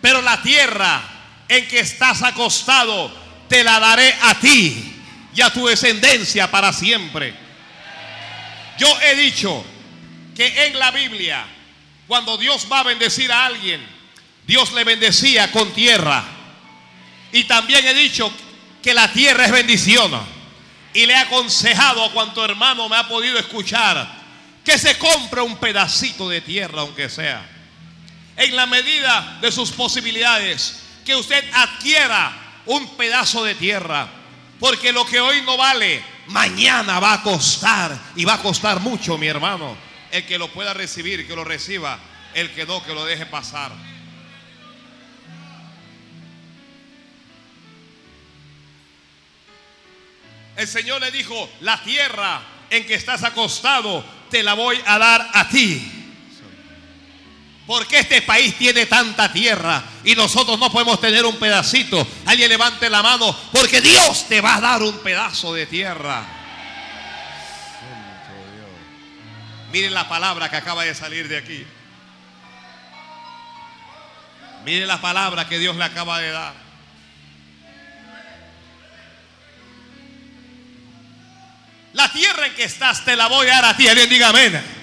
pero 0.00 0.22
la 0.22 0.40
tierra 0.40 1.02
en 1.46 1.68
que 1.68 1.80
estás 1.80 2.22
acostado 2.22 3.14
te 3.46 3.62
la 3.62 3.78
daré 3.78 4.16
a 4.22 4.34
ti 4.40 4.94
y 5.34 5.40
a 5.42 5.52
tu 5.52 5.66
descendencia 5.66 6.50
para 6.50 6.72
siempre. 6.72 7.34
Yo 8.78 8.88
he 9.02 9.16
dicho 9.16 9.62
que 10.34 10.68
en 10.68 10.78
la 10.78 10.90
Biblia, 10.90 11.44
cuando 12.06 12.38
Dios 12.38 12.66
va 12.72 12.80
a 12.80 12.84
bendecir 12.84 13.30
a 13.32 13.44
alguien, 13.44 13.86
Dios 14.46 14.72
le 14.72 14.82
bendecía 14.84 15.52
con 15.52 15.70
tierra. 15.74 16.24
Y 17.32 17.44
también 17.44 17.86
he 17.86 17.92
dicho 17.92 18.32
que 18.82 18.94
la 18.94 19.12
tierra 19.12 19.44
es 19.44 19.52
bendición. 19.52 20.10
Y 20.94 21.04
le 21.04 21.12
he 21.12 21.16
aconsejado 21.16 22.02
a 22.02 22.12
cuanto 22.12 22.42
hermano 22.42 22.88
me 22.88 22.96
ha 22.96 23.06
podido 23.06 23.38
escuchar 23.38 24.17
que 24.68 24.76
se 24.78 24.98
compre 24.98 25.40
un 25.40 25.56
pedacito 25.56 26.28
de 26.28 26.42
tierra, 26.42 26.82
aunque 26.82 27.08
sea. 27.08 27.42
En 28.36 28.54
la 28.54 28.66
medida 28.66 29.38
de 29.40 29.50
sus 29.50 29.72
posibilidades, 29.72 30.82
que 31.06 31.16
usted 31.16 31.42
adquiera 31.54 32.60
un 32.66 32.94
pedazo 32.98 33.42
de 33.44 33.54
tierra. 33.54 34.06
Porque 34.60 34.92
lo 34.92 35.06
que 35.06 35.20
hoy 35.20 35.40
no 35.40 35.56
vale, 35.56 36.04
mañana 36.26 37.00
va 37.00 37.14
a 37.14 37.22
costar. 37.22 37.98
Y 38.14 38.26
va 38.26 38.34
a 38.34 38.42
costar 38.42 38.80
mucho, 38.80 39.16
mi 39.16 39.26
hermano. 39.26 39.74
El 40.10 40.26
que 40.26 40.36
lo 40.36 40.52
pueda 40.52 40.74
recibir, 40.74 41.26
que 41.26 41.34
lo 41.34 41.44
reciba. 41.44 41.98
El 42.34 42.52
que 42.52 42.66
no, 42.66 42.84
que 42.84 42.92
lo 42.92 43.06
deje 43.06 43.24
pasar. 43.24 43.72
El 50.56 50.68
Señor 50.68 51.00
le 51.00 51.10
dijo, 51.10 51.48
la 51.62 51.82
tierra 51.82 52.42
en 52.68 52.86
que 52.86 52.92
estás 52.92 53.22
acostado, 53.24 54.04
te 54.28 54.42
la 54.42 54.54
voy 54.54 54.80
a 54.86 54.98
dar 54.98 55.30
a 55.32 55.48
ti. 55.48 55.92
Porque 57.66 57.98
este 57.98 58.22
país 58.22 58.56
tiene 58.56 58.86
tanta 58.86 59.30
tierra 59.30 59.84
y 60.02 60.14
nosotros 60.14 60.58
no 60.58 60.72
podemos 60.72 61.00
tener 61.00 61.26
un 61.26 61.36
pedacito? 61.36 62.06
Alguien 62.24 62.48
levante 62.48 62.88
la 62.88 63.02
mano 63.02 63.36
porque 63.52 63.82
Dios 63.82 64.26
te 64.26 64.40
va 64.40 64.56
a 64.56 64.60
dar 64.60 64.82
un 64.82 64.98
pedazo 65.00 65.52
de 65.52 65.66
tierra. 65.66 66.24
Miren 69.70 69.92
la 69.92 70.08
palabra 70.08 70.48
que 70.48 70.56
acaba 70.56 70.84
de 70.84 70.94
salir 70.94 71.28
de 71.28 71.36
aquí. 71.36 71.66
Miren 74.64 74.88
la 74.88 75.00
palabra 75.00 75.46
que 75.46 75.58
Dios 75.58 75.76
le 75.76 75.84
acaba 75.84 76.20
de 76.20 76.30
dar. 76.30 76.67
La 81.92 82.10
tierra 82.12 82.46
en 82.46 82.54
que 82.54 82.64
estás 82.64 83.04
te 83.04 83.16
la 83.16 83.28
voy 83.28 83.48
a 83.48 83.54
dar 83.54 83.64
a 83.66 83.76
ti. 83.76 83.88
Alguien 83.88 84.08
diga 84.08 84.28
amén. 84.28 84.78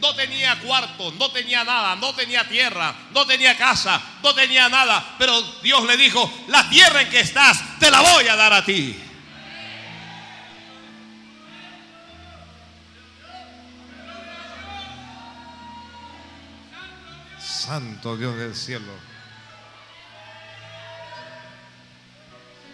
No 0.00 0.16
tenía 0.16 0.58
cuarto, 0.58 1.12
no 1.12 1.30
tenía 1.30 1.62
nada, 1.62 1.94
no 1.94 2.12
tenía 2.12 2.48
tierra, 2.48 2.92
no 3.12 3.24
tenía 3.24 3.56
casa, 3.56 4.02
no 4.20 4.34
tenía 4.34 4.68
nada. 4.68 5.14
Pero 5.16 5.40
Dios 5.62 5.84
le 5.84 5.96
dijo, 5.96 6.28
la 6.48 6.68
tierra 6.68 7.02
en 7.02 7.08
que 7.08 7.20
estás 7.20 7.78
te 7.78 7.88
la 7.88 8.00
voy 8.00 8.26
a 8.26 8.34
dar 8.34 8.52
a 8.52 8.64
ti. 8.64 8.98
Santo 17.38 18.16
Dios 18.16 18.36
del 18.36 18.56
cielo. 18.56 19.11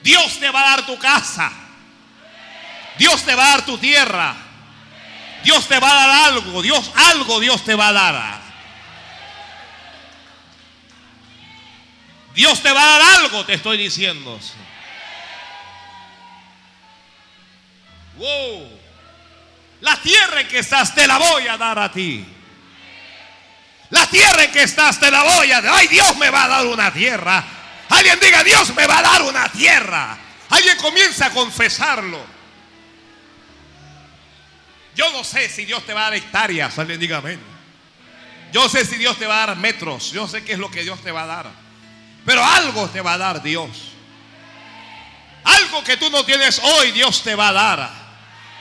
Dios 0.03 0.39
te 0.39 0.51
va 0.51 0.61
a 0.61 0.71
dar 0.77 0.87
tu 0.87 0.99
casa. 0.99 1.51
Dios 2.99 3.23
te 3.25 3.35
va 3.35 3.45
a 3.45 3.51
dar 3.57 3.67
tu 3.67 3.79
tierra. 3.79 4.35
Dios 5.45 5.67
te 5.69 5.79
va 5.79 5.91
a 5.91 6.07
dar 6.07 6.25
algo. 6.33 6.63
Dios, 6.63 6.91
algo 6.95 7.41
Dios 7.41 7.65
te 7.65 7.75
va 7.75 7.89
a 7.89 7.93
dar. 7.93 8.49
Dios 12.35 12.63
te 12.63 12.73
va 12.73 12.83
a 12.83 12.99
dar 12.99 13.17
algo, 13.17 13.45
te 13.45 13.55
estoy 13.55 13.79
diciendo. 13.79 14.39
Wow. 18.17 18.81
La 19.81 19.97
tierra 19.97 20.41
en 20.41 20.49
que 20.49 20.59
estás 20.59 20.95
te 20.95 21.07
la 21.07 21.19
voy 21.19 21.49
a 21.49 21.57
dar 21.57 21.79
a 21.79 21.91
ti. 21.91 22.25
La 23.91 24.07
tierra 24.07 24.45
en 24.45 24.53
que 24.53 24.63
estás 24.63 25.01
te 25.01 25.11
la 25.11 25.23
voy 25.23 25.51
a 25.51 25.61
dar. 25.61 25.75
Ay, 25.75 25.89
Dios 25.89 26.17
me 26.17 26.31
va 26.31 26.45
a 26.45 26.49
dar 26.49 26.67
una 26.67 26.93
tierra. 26.93 27.45
Alguien 27.89 28.19
diga, 28.21 28.45
Dios 28.45 28.75
me 28.75 28.87
va 28.87 28.99
a 28.99 29.03
dar 29.03 29.23
una 29.23 29.51
tierra. 29.51 30.19
Alguien 30.51 30.77
comienza 30.79 31.27
a 31.27 31.31
confesarlo. 31.31 32.25
Yo 34.95 35.13
no 35.13 35.23
sé 35.23 35.49
si 35.49 35.65
Dios 35.65 35.85
te 35.87 35.93
va 35.93 36.01
a 36.01 36.05
dar 36.05 36.15
hectáreas. 36.15 36.79
Alguien 36.79 36.99
diga 36.99 37.19
amén. 37.19 37.41
Yo 38.53 38.69
sé 38.69 38.85
si 38.85 38.97
Dios 38.97 39.19
te 39.19 39.27
va 39.27 39.43
a 39.43 39.47
dar 39.47 39.57
metros. 39.57 40.11
Yo 40.13 40.27
sé 40.27 40.43
qué 40.43 40.53
es 40.53 40.59
lo 40.59 40.71
que 40.71 40.83
Dios 40.83 41.03
te 41.03 41.13
va 41.13 41.23
a 41.23 41.27
dar. 41.27 41.51
Pero 42.25 42.45
algo 42.45 42.89
te 42.89 43.01
va 43.01 43.15
a 43.15 43.19
dar 43.19 43.43
Dios. 43.43 43.71
Algo 45.45 45.85
que 45.85 45.97
tú 45.97 46.11
no 46.11 46.25
tienes 46.25 46.59
hoy, 46.59 46.93
Dios 46.93 47.23
te 47.23 47.35
va 47.35 47.49
a 47.49 47.53
dar. 47.53 47.98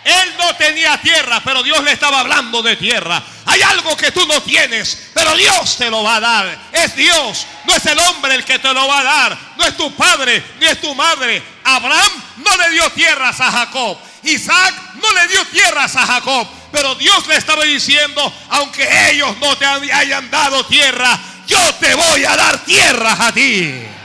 Él 0.04 0.34
no 0.38 0.56
tenía 0.56 0.98
tierra, 1.00 1.42
pero 1.44 1.62
Dios 1.64 1.84
le 1.84 1.92
estaba 1.92 2.22
hablando 2.22 2.62
de 2.62 2.76
tierra. 2.78 3.22
Hay 3.46 3.62
algo 3.62 3.96
que 3.98 4.12
tú 4.12 4.26
no 4.26 4.42
tienes, 4.42 5.10
pero 5.14 5.36
Dios 5.36 5.78
te 5.78 5.90
lo 5.90 6.04
va 6.04 6.16
a 6.16 6.20
dar. 6.20 6.60
Es 6.72 6.96
Dios, 6.96 7.46
no 7.66 7.76
es 7.76 7.86
el 7.86 8.00
hombre 8.00 8.36
el 8.36 8.46
que 8.46 8.60
te 8.60 8.74
lo 8.74 8.88
va 8.88 9.00
a 9.00 9.04
dar. 9.04 9.38
No 9.58 9.66
es 9.66 9.76
tu 9.76 9.94
padre, 9.96 10.44
ni 10.60 10.68
es 10.68 10.80
tu 10.80 10.94
madre. 10.96 11.44
Abraham 11.64 12.12
no 12.38 12.56
le 12.58 12.70
dio 12.72 12.90
tierras 12.92 13.40
a 13.42 13.52
Jacob. 13.52 13.98
Isaac 14.24 14.74
no 14.96 15.14
le 15.14 15.28
dio 15.28 15.46
tierras 15.48 15.96
a 15.96 16.06
Jacob. 16.06 16.48
Pero 16.72 16.96
Dios 16.96 17.26
le 17.28 17.36
estaba 17.36 17.64
diciendo, 17.64 18.34
aunque 18.50 19.12
ellos 19.12 19.36
no 19.40 19.58
te 19.58 19.66
hayan 19.66 20.30
dado 20.30 20.66
tierra, 20.66 21.20
yo 21.48 21.76
te 21.76 21.96
voy 21.96 22.26
a 22.26 22.36
dar 22.36 22.64
tierras 22.66 23.20
a 23.20 23.32
ti. 23.32 23.97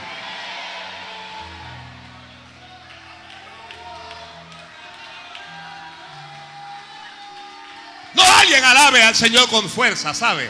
No 8.13 8.23
alguien 8.23 8.63
alabe 8.63 9.03
al 9.03 9.15
Señor 9.15 9.49
con 9.49 9.69
fuerza, 9.69 10.13
¿sabe? 10.13 10.49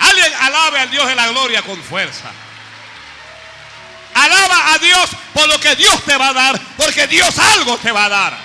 Alguien 0.00 0.32
alabe 0.40 0.80
al 0.80 0.90
Dios 0.90 1.06
de 1.06 1.14
la 1.14 1.28
gloria 1.28 1.62
con 1.62 1.82
fuerza. 1.82 2.30
Alaba 4.14 4.74
a 4.74 4.78
Dios 4.78 5.10
por 5.32 5.48
lo 5.48 5.58
que 5.58 5.74
Dios 5.76 6.02
te 6.04 6.16
va 6.16 6.28
a 6.28 6.32
dar, 6.32 6.60
porque 6.76 7.06
Dios 7.06 7.36
algo 7.38 7.76
te 7.78 7.90
va 7.90 8.04
a 8.04 8.08
dar. 8.08 8.38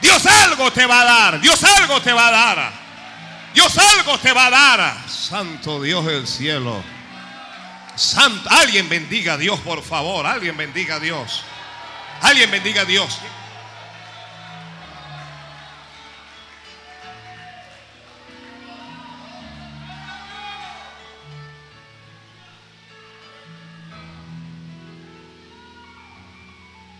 Dios 0.00 0.24
algo 0.26 0.72
te 0.72 0.86
va 0.86 1.00
a 1.00 1.04
dar, 1.04 1.40
Dios 1.40 1.64
algo 1.64 2.00
te 2.00 2.12
va 2.12 2.28
a 2.28 2.30
dar. 2.30 2.72
Dios 3.54 3.76
algo 3.76 4.18
te 4.18 4.32
va 4.32 4.46
a 4.46 4.50
dar. 4.50 5.08
Santo 5.08 5.82
Dios 5.82 6.06
del 6.06 6.26
cielo. 6.28 6.82
Santo, 7.96 8.48
alguien 8.50 8.88
bendiga 8.88 9.32
a 9.32 9.36
Dios, 9.36 9.58
por 9.60 9.82
favor. 9.82 10.26
Alguien 10.26 10.56
bendiga 10.56 10.96
a 10.96 11.00
Dios. 11.00 11.42
Alguien 12.20 12.50
bendiga 12.50 12.82
a 12.82 12.84
Dios. 12.84 13.18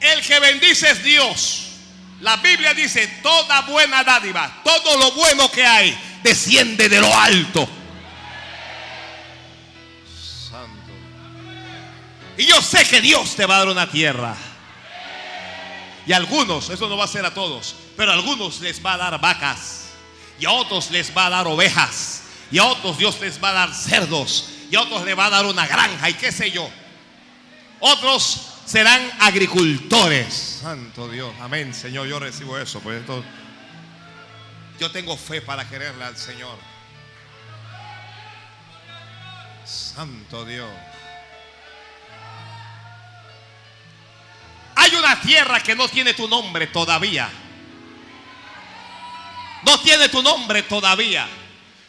El 0.01 0.23
que 0.23 0.39
bendice 0.39 0.91
es 0.91 1.03
Dios. 1.03 1.65
La 2.21 2.37
Biblia 2.37 2.75
dice, 2.75 3.07
toda 3.23 3.63
buena 3.63 4.03
dádiva, 4.03 4.63
todo 4.65 4.97
lo 4.97 5.13
bueno 5.13 5.51
que 5.51 5.65
hay, 5.65 5.97
desciende 6.23 6.89
de 6.89 7.01
lo 7.01 7.17
alto. 7.17 7.69
Santo. 10.51 10.93
Y 12.37 12.47
yo 12.47 12.61
sé 12.61 12.85
que 12.89 13.01
Dios 13.01 13.37
te 13.37 13.47
va 13.47 13.57
a 13.57 13.59
dar 13.59 13.69
una 13.69 13.89
tierra. 13.89 14.37
Y 16.09 16.15
a 16.15 16.17
algunos, 16.17 16.71
eso 16.71 16.89
no 16.89 16.97
va 16.97 17.05
a 17.05 17.09
ser 17.09 17.27
a 17.27 17.35
todos, 17.35 17.77
pero 17.95 18.11
a 18.11 18.15
algunos 18.15 18.61
les 18.61 18.83
va 18.85 18.95
a 18.95 18.97
dar 18.97 19.21
vacas. 19.21 19.91
Y 20.41 20.47
a 20.47 20.53
otros 20.53 20.91
les 20.91 21.15
va 21.15 21.27
a 21.27 21.31
dar 21.31 21.47
ovejas. 21.47 22.23
Y 22.51 22.57
a 22.57 22.65
otros 22.65 22.97
Dios 22.97 23.21
les 23.21 23.43
va 23.45 23.51
a 23.51 23.53
dar 23.53 23.75
cerdos. 23.75 24.49
Y 24.71 24.77
a 24.77 24.81
otros 24.81 25.05
les 25.05 25.19
va 25.19 25.27
a 25.27 25.31
dar 25.31 25.45
una 25.45 25.67
granja 25.67 26.09
y 26.09 26.15
qué 26.15 26.33
sé 26.33 26.51
yo. 26.51 26.67
Otros 27.81 28.55
serán 28.65 29.03
agricultores. 29.21 30.61
Santo 30.63 31.11
Dios. 31.11 31.31
Amén, 31.43 31.75
Señor. 31.75 32.07
Yo 32.07 32.19
recibo 32.19 32.57
eso. 32.57 32.81
Pues 32.81 33.01
esto, 33.01 33.23
yo 34.81 34.91
tengo 34.91 35.15
fe 35.15 35.43
para 35.43 35.69
quererle 35.69 36.05
al 36.05 36.17
Señor. 36.17 36.57
Santo 39.67 40.47
Dios. 40.47 40.71
Una 45.09 45.21
tierra 45.23 45.61
que 45.61 45.75
no 45.75 45.89
tiene 45.89 46.13
tu 46.13 46.29
nombre 46.29 46.67
todavía. 46.67 47.31
No 49.63 49.81
tiene 49.81 50.11
tu 50.11 50.23
nombre 50.23 50.63
todavía. 50.65 51.27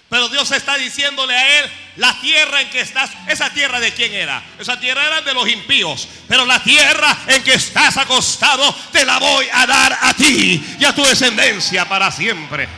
Pero 0.10 0.30
Dios 0.30 0.50
está 0.52 0.78
diciéndole 0.78 1.36
a 1.36 1.60
él, 1.60 1.72
la 1.98 2.20
tierra 2.22 2.62
en 2.62 2.70
que 2.70 2.80
estás, 2.80 3.12
esa 3.28 3.52
tierra 3.52 3.80
de 3.80 3.94
quién 3.94 4.14
era? 4.14 4.42
Esa 4.58 4.80
tierra 4.80 5.06
era 5.06 5.22
de 5.22 5.34
los 5.34 5.48
impíos. 5.50 6.08
Pero 6.30 6.46
la 6.46 6.64
tierra 6.64 7.16
en 7.28 7.44
que 7.44 7.56
estás 7.56 7.98
acostado, 7.98 8.74
te 8.92 9.06
la 9.06 9.20
voy 9.20 9.48
a 9.52 9.68
dar 9.68 10.00
a 10.02 10.14
ti 10.14 10.78
y 10.80 10.86
a 10.86 10.96
tu 10.96 11.04
descendencia 11.04 11.88
para 11.88 12.12
siempre. 12.12 12.70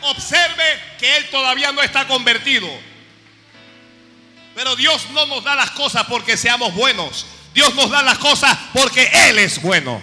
Observe 0.00 0.80
que 0.98 1.18
él 1.18 1.28
todavía 1.30 1.72
no 1.72 1.82
está 1.82 2.08
convertido. 2.08 2.91
Pero 4.54 4.76
Dios 4.76 5.08
no 5.10 5.26
nos 5.26 5.44
da 5.44 5.54
las 5.54 5.70
cosas 5.70 6.04
porque 6.06 6.36
seamos 6.36 6.74
buenos. 6.74 7.26
Dios 7.54 7.74
nos 7.74 7.90
da 7.90 8.02
las 8.02 8.18
cosas 8.18 8.56
porque 8.72 9.10
Él 9.28 9.38
es 9.38 9.60
bueno. 9.60 10.00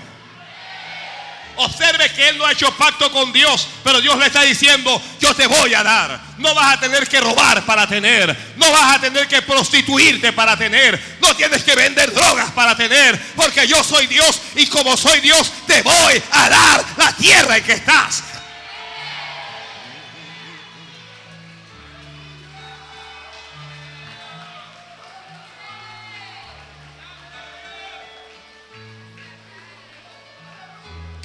Observe 1.61 2.09
que 2.13 2.29
Él 2.29 2.37
no 2.37 2.45
ha 2.45 2.53
hecho 2.53 2.73
pacto 2.77 3.11
con 3.11 3.33
Dios, 3.33 3.67
pero 3.83 3.99
Dios 3.99 4.17
le 4.17 4.27
está 4.27 4.43
diciendo, 4.43 5.01
yo 5.19 5.33
te 5.35 5.45
voy 5.45 5.73
a 5.73 5.83
dar. 5.83 6.21
No 6.37 6.55
vas 6.55 6.77
a 6.77 6.79
tener 6.79 7.05
que 7.05 7.19
robar 7.19 7.65
para 7.65 7.85
tener. 7.85 8.53
No 8.55 8.71
vas 8.71 8.95
a 8.95 9.01
tener 9.01 9.27
que 9.27 9.41
prostituirte 9.41 10.31
para 10.31 10.55
tener. 10.55 11.17
No 11.19 11.35
tienes 11.35 11.63
que 11.65 11.75
vender 11.75 12.13
drogas 12.13 12.51
para 12.51 12.77
tener. 12.77 13.19
Porque 13.35 13.67
yo 13.67 13.83
soy 13.83 14.07
Dios 14.07 14.39
y 14.55 14.67
como 14.67 14.95
soy 14.95 15.19
Dios, 15.19 15.51
te 15.67 15.81
voy 15.81 16.23
a 16.31 16.49
dar 16.49 16.85
la 16.95 17.11
tierra 17.13 17.57
en 17.57 17.63
que 17.65 17.73
estás. 17.73 18.23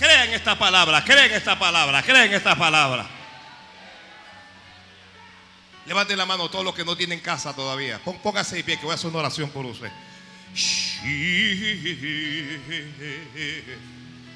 Crea 0.04 0.24
en 0.26 0.34
esta 0.34 0.58
palabra, 0.58 1.02
crea 1.02 1.24
en 1.24 1.32
esta 1.32 1.58
palabra, 1.58 2.02
crea 2.02 2.26
en 2.26 2.34
esta 2.34 2.54
palabra. 2.54 3.06
Levanten 5.86 6.18
la 6.18 6.26
mano 6.26 6.50
todos 6.50 6.62
los 6.62 6.74
que 6.74 6.84
no 6.84 6.94
tienen 6.94 7.20
casa 7.20 7.56
todavía. 7.56 7.98
Póngase 8.22 8.56
de 8.56 8.64
pie 8.64 8.76
que 8.76 8.84
voy 8.84 8.92
a 8.92 8.96
hacer 8.96 9.08
una 9.08 9.20
oración 9.20 9.48
por 9.48 9.64
usted. 9.64 9.90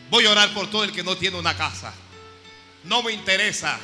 Voy 0.08 0.24
a 0.24 0.30
orar 0.30 0.54
por 0.54 0.70
todo 0.70 0.84
el 0.84 0.92
que 0.92 1.02
no 1.02 1.18
tiene 1.18 1.36
una 1.36 1.54
casa. 1.54 1.92
No 2.84 3.02
me 3.02 3.12
interesa 3.12 3.78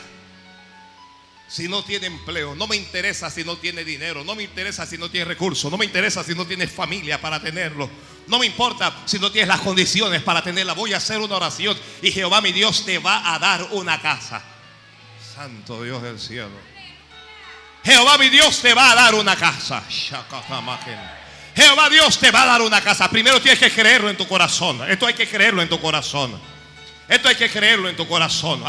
si 1.48 1.68
no 1.68 1.84
tiene 1.84 2.06
empleo. 2.06 2.54
No 2.54 2.66
me 2.66 2.76
interesa 2.76 3.30
si 3.30 3.44
no 3.44 3.56
tiene 3.56 3.84
dinero. 3.84 4.24
No 4.24 4.34
me 4.34 4.42
interesa 4.42 4.86
si 4.86 4.98
no 4.98 5.10
tiene 5.10 5.26
recursos. 5.26 5.70
No 5.70 5.76
me 5.76 5.84
interesa 5.84 6.24
si 6.24 6.34
no 6.34 6.46
tiene 6.46 6.66
familia 6.66 7.20
para 7.20 7.40
tenerlo. 7.40 7.88
No 8.26 8.38
me 8.38 8.46
importa 8.46 8.92
si 9.04 9.18
no 9.18 9.30
tienes 9.30 9.48
las 9.48 9.60
condiciones 9.60 10.22
para 10.22 10.42
tenerla. 10.42 10.72
Voy 10.72 10.94
a 10.94 10.96
hacer 10.96 11.18
una 11.18 11.36
oración 11.36 11.78
y 12.02 12.10
Jehová 12.10 12.40
mi 12.40 12.52
Dios 12.52 12.84
te 12.84 12.98
va 12.98 13.34
a 13.34 13.38
dar 13.38 13.68
una 13.72 14.00
casa. 14.00 14.42
Santo 15.34 15.82
Dios 15.82 16.02
del 16.02 16.18
cielo. 16.18 16.74
Jehová 17.84 18.16
mi 18.16 18.30
Dios 18.30 18.60
te 18.60 18.72
va 18.72 18.92
a 18.92 18.94
dar 18.94 19.14
una 19.14 19.36
casa. 19.36 19.82
Jehová 21.54 21.88
Dios 21.90 22.18
te 22.18 22.30
va 22.30 22.44
a 22.44 22.46
dar 22.46 22.62
una 22.62 22.80
casa. 22.80 23.10
Primero 23.10 23.40
tienes 23.40 23.60
que 23.60 23.70
creerlo 23.70 24.08
en 24.08 24.16
tu 24.16 24.26
corazón. 24.26 24.90
Esto 24.90 25.06
hay 25.06 25.14
que 25.14 25.28
creerlo 25.28 25.60
en 25.60 25.68
tu 25.68 25.78
corazón. 25.78 26.40
Esto 27.06 27.28
hay 27.28 27.36
que 27.36 27.50
creerlo 27.50 27.88
en 27.88 27.96
tu 27.96 28.08
corazón. 28.08 28.62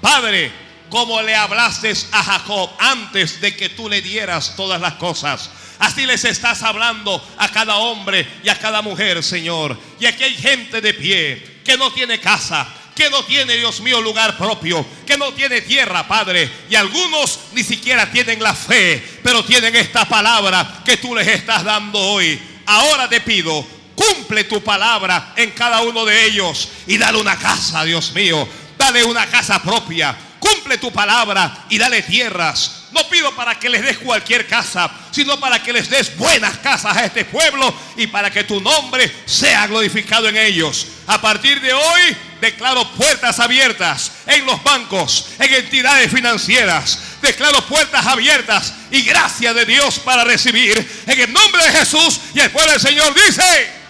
Padre, 0.00 0.52
como 0.92 1.22
le 1.22 1.34
hablaste 1.34 1.90
a 2.12 2.22
Jacob 2.22 2.68
antes 2.78 3.40
de 3.40 3.56
que 3.56 3.70
tú 3.70 3.88
le 3.88 4.02
dieras 4.02 4.54
todas 4.56 4.78
las 4.78 4.92
cosas. 4.96 5.48
Así 5.78 6.04
les 6.04 6.22
estás 6.26 6.62
hablando 6.62 7.26
a 7.38 7.48
cada 7.48 7.76
hombre 7.76 8.28
y 8.44 8.50
a 8.50 8.58
cada 8.58 8.82
mujer, 8.82 9.22
Señor. 9.22 9.74
Y 9.98 10.04
aquí 10.04 10.22
hay 10.22 10.34
gente 10.34 10.82
de 10.82 10.92
pie 10.92 11.60
que 11.64 11.78
no 11.78 11.90
tiene 11.92 12.20
casa, 12.20 12.68
que 12.94 13.08
no 13.08 13.24
tiene, 13.24 13.56
Dios 13.56 13.80
mío, 13.80 14.02
lugar 14.02 14.36
propio, 14.36 14.84
que 15.06 15.16
no 15.16 15.32
tiene 15.32 15.62
tierra, 15.62 16.06
Padre. 16.06 16.50
Y 16.68 16.74
algunos 16.74 17.38
ni 17.54 17.64
siquiera 17.64 18.10
tienen 18.12 18.42
la 18.42 18.54
fe, 18.54 19.02
pero 19.22 19.42
tienen 19.46 19.74
esta 19.74 20.04
palabra 20.04 20.82
que 20.84 20.98
tú 20.98 21.14
les 21.14 21.26
estás 21.26 21.64
dando 21.64 21.98
hoy. 21.98 22.38
Ahora 22.66 23.08
te 23.08 23.22
pido, 23.22 23.66
cumple 23.94 24.44
tu 24.44 24.62
palabra 24.62 25.32
en 25.36 25.52
cada 25.52 25.80
uno 25.80 26.04
de 26.04 26.26
ellos 26.26 26.68
y 26.86 26.98
dale 26.98 27.16
una 27.16 27.38
casa, 27.38 27.82
Dios 27.82 28.12
mío. 28.12 28.46
Dale 28.76 29.04
una 29.04 29.26
casa 29.26 29.62
propia. 29.62 30.31
Cumple 30.42 30.78
tu 30.78 30.90
palabra 30.92 31.66
y 31.68 31.78
dale 31.78 32.02
tierras 32.02 32.82
no 32.92 33.08
pido 33.08 33.34
para 33.34 33.58
que 33.58 33.68
les 33.68 33.82
des 33.82 33.98
cualquier 33.98 34.46
casa, 34.46 34.90
sino 35.10 35.40
para 35.40 35.62
que 35.62 35.72
les 35.72 35.88
des 35.88 36.14
buenas 36.16 36.58
casas 36.58 36.96
a 36.96 37.04
este 37.04 37.24
pueblo 37.24 37.74
y 37.96 38.06
para 38.06 38.30
que 38.30 38.44
tu 38.44 38.60
nombre 38.60 39.10
sea 39.24 39.66
glorificado 39.66 40.28
en 40.28 40.36
ellos. 40.36 40.86
A 41.06 41.20
partir 41.20 41.60
de 41.60 41.72
hoy 41.72 42.16
declaro 42.40 42.86
puertas 42.92 43.40
abiertas 43.40 44.12
en 44.26 44.44
los 44.44 44.62
bancos, 44.62 45.28
en 45.38 45.54
entidades 45.54 46.12
financieras. 46.12 46.98
Declaro 47.22 47.64
puertas 47.66 48.04
abiertas 48.06 48.74
y 48.90 49.02
gracia 49.02 49.54
de 49.54 49.64
Dios 49.64 49.98
para 50.00 50.24
recibir 50.24 51.04
en 51.06 51.20
el 51.20 51.32
nombre 51.32 51.64
de 51.64 51.72
Jesús. 51.72 52.20
Y 52.34 52.40
el 52.40 52.50
pueblo 52.50 52.72
del 52.72 52.80
Señor 52.80 53.14
dice... 53.14 53.81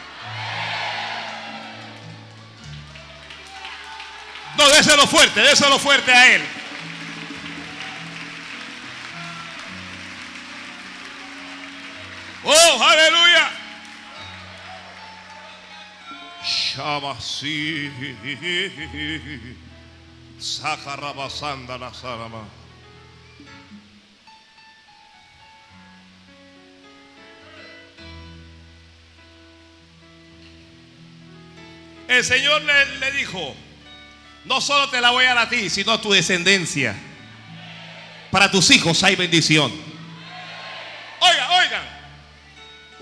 Déselo 4.68 5.06
fuerte, 5.06 5.40
déselo 5.40 5.78
fuerte 5.78 6.12
a 6.12 6.34
Él. 6.34 6.42
Oh, 12.44 12.82
aleluya. 12.82 13.50
Shamasi. 16.44 17.90
Sakarabasanda 20.38 21.78
la. 21.78 21.92
El 32.08 32.24
Señor 32.24 32.60
le, 32.62 32.98
le, 32.98 33.12
dijo, 33.12 33.54
no 34.44 34.60
solo 34.60 34.88
te 34.90 35.00
la 35.00 35.10
voy 35.10 35.24
a 35.24 35.34
dar 35.34 35.46
a 35.46 35.48
ti, 35.48 35.70
sino 35.70 35.92
a 35.92 36.00
tu 36.00 36.12
descendencia. 36.12 36.94
Para 38.30 38.50
tus 38.50 38.70
hijos 38.70 39.02
hay 39.02 39.16
bendición. 39.16 39.72
Oiga, 41.20 41.50
oigan, 41.50 42.02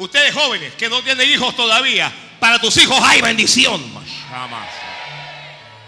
Ustedes 0.01 0.33
jóvenes 0.33 0.73
que 0.79 0.89
no 0.89 1.03
tienen 1.03 1.31
hijos 1.31 1.55
todavía, 1.55 2.11
para 2.39 2.59
tus 2.59 2.75
hijos 2.79 2.99
hay 3.03 3.21
bendición. 3.21 3.85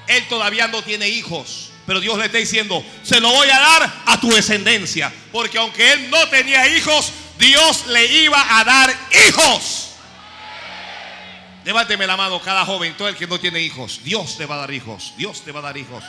Él 0.07 0.29
todavía 0.29 0.69
no 0.69 0.83
tiene 0.83 1.09
hijos. 1.09 1.71
Pero 1.87 1.99
Dios 1.99 2.19
le 2.19 2.27
está 2.27 2.37
diciendo, 2.37 2.85
se 3.03 3.21
lo 3.23 3.31
voy 3.31 3.49
a 3.49 3.59
dar 3.59 4.03
a 4.05 4.21
tu 4.21 4.31
descendencia. 4.31 5.11
Porque 5.33 5.57
aunque 5.57 5.95
él 5.95 6.11
no 6.11 6.29
tenía 6.29 6.69
hijos, 6.77 7.11
Dios 7.39 7.87
le 7.87 8.05
iba 8.05 8.59
a 8.59 8.65
dar 8.65 8.95
hijos. 9.29 9.82
Levánteme 11.65 12.07
la 12.07 12.17
mano 12.17 12.41
cada 12.41 12.65
joven, 12.65 12.97
todo 12.97 13.09
el 13.09 13.17
que 13.17 13.27
no 13.27 13.39
tiene 13.39 13.61
hijos. 13.61 14.01
Dios 14.03 14.37
te 14.37 14.47
va 14.47 14.57
a 14.57 14.59
dar 14.59 14.73
hijos. 14.73 15.15
Dios 15.17 15.43
te 15.43 15.53
va 15.53 15.61
a 15.61 15.63
dar 15.63 15.77
hijos. 15.77 16.05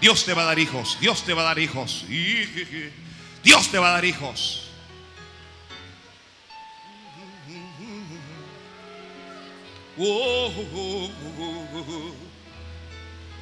Dios 0.00 0.24
te 0.24 0.34
va 0.34 0.42
a 0.42 0.46
dar 0.46 0.58
hijos. 0.58 0.98
Dios 1.00 1.24
te 1.24 1.32
va 1.32 1.42
a 1.42 1.44
dar 1.44 1.58
hijos. 1.58 2.04
Dios 3.42 3.68
te 3.70 3.78
va 3.78 3.88
a 3.88 3.92
dar 3.92 4.04
hijos. 4.04 4.68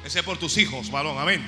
Ese 0.05 0.19
es 0.19 0.25
por 0.25 0.37
tus 0.37 0.57
hijos, 0.57 0.91
varón, 0.91 1.17
amén. 1.17 1.45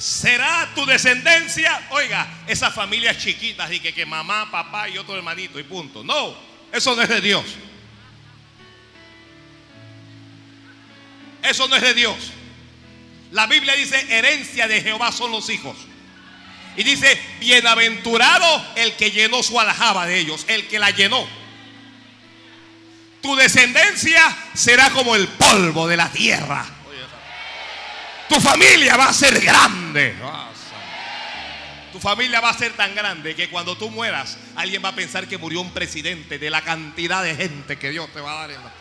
Será 0.00 0.66
tu 0.74 0.86
descendencia, 0.86 1.88
oiga, 1.90 2.26
esas 2.46 2.74
familias 2.74 3.18
chiquitas 3.18 3.70
y 3.70 3.80
que, 3.80 3.92
que 3.92 4.06
mamá, 4.06 4.50
papá 4.50 4.88
y 4.88 4.96
otro 4.96 5.14
hermanito 5.14 5.60
y 5.60 5.62
punto. 5.62 6.02
No, 6.02 6.34
eso 6.72 6.96
no 6.96 7.02
es 7.02 7.08
de 7.10 7.20
Dios. 7.20 7.44
Eso 11.42 11.68
no 11.68 11.76
es 11.76 11.82
de 11.82 11.92
Dios. 11.92 12.16
La 13.32 13.46
Biblia 13.46 13.74
dice, 13.74 14.06
herencia 14.08 14.66
de 14.66 14.80
Jehová 14.80 15.12
son 15.12 15.32
los 15.32 15.50
hijos. 15.50 15.76
Y 16.78 16.82
dice, 16.82 17.20
bienaventurado 17.38 18.72
el 18.76 18.94
que 18.96 19.10
llenó 19.10 19.42
su 19.42 19.60
aljaba 19.60 20.06
de 20.06 20.18
ellos, 20.18 20.46
el 20.48 20.66
que 20.66 20.78
la 20.78 20.92
llenó. 20.92 21.26
Tu 23.20 23.36
descendencia 23.36 24.34
será 24.54 24.88
como 24.88 25.14
el 25.14 25.28
polvo 25.28 25.86
de 25.86 25.98
la 25.98 26.10
tierra. 26.10 26.79
Tu 28.30 28.40
familia 28.40 28.96
va 28.96 29.08
a 29.08 29.12
ser 29.12 29.40
grande. 29.40 30.14
Tu 31.90 31.98
familia 31.98 32.40
va 32.40 32.50
a 32.50 32.54
ser 32.56 32.72
tan 32.74 32.94
grande 32.94 33.34
que 33.34 33.50
cuando 33.50 33.76
tú 33.76 33.90
mueras, 33.90 34.38
alguien 34.54 34.84
va 34.84 34.90
a 34.90 34.94
pensar 34.94 35.26
que 35.26 35.36
murió 35.36 35.60
un 35.60 35.72
presidente 35.72 36.38
de 36.38 36.48
la 36.48 36.62
cantidad 36.62 37.24
de 37.24 37.34
gente 37.34 37.76
que 37.76 37.90
Dios 37.90 38.08
te 38.12 38.20
va 38.20 38.30
a 38.30 38.40
dar 38.42 38.50
en 38.52 38.62
la... 38.62 38.72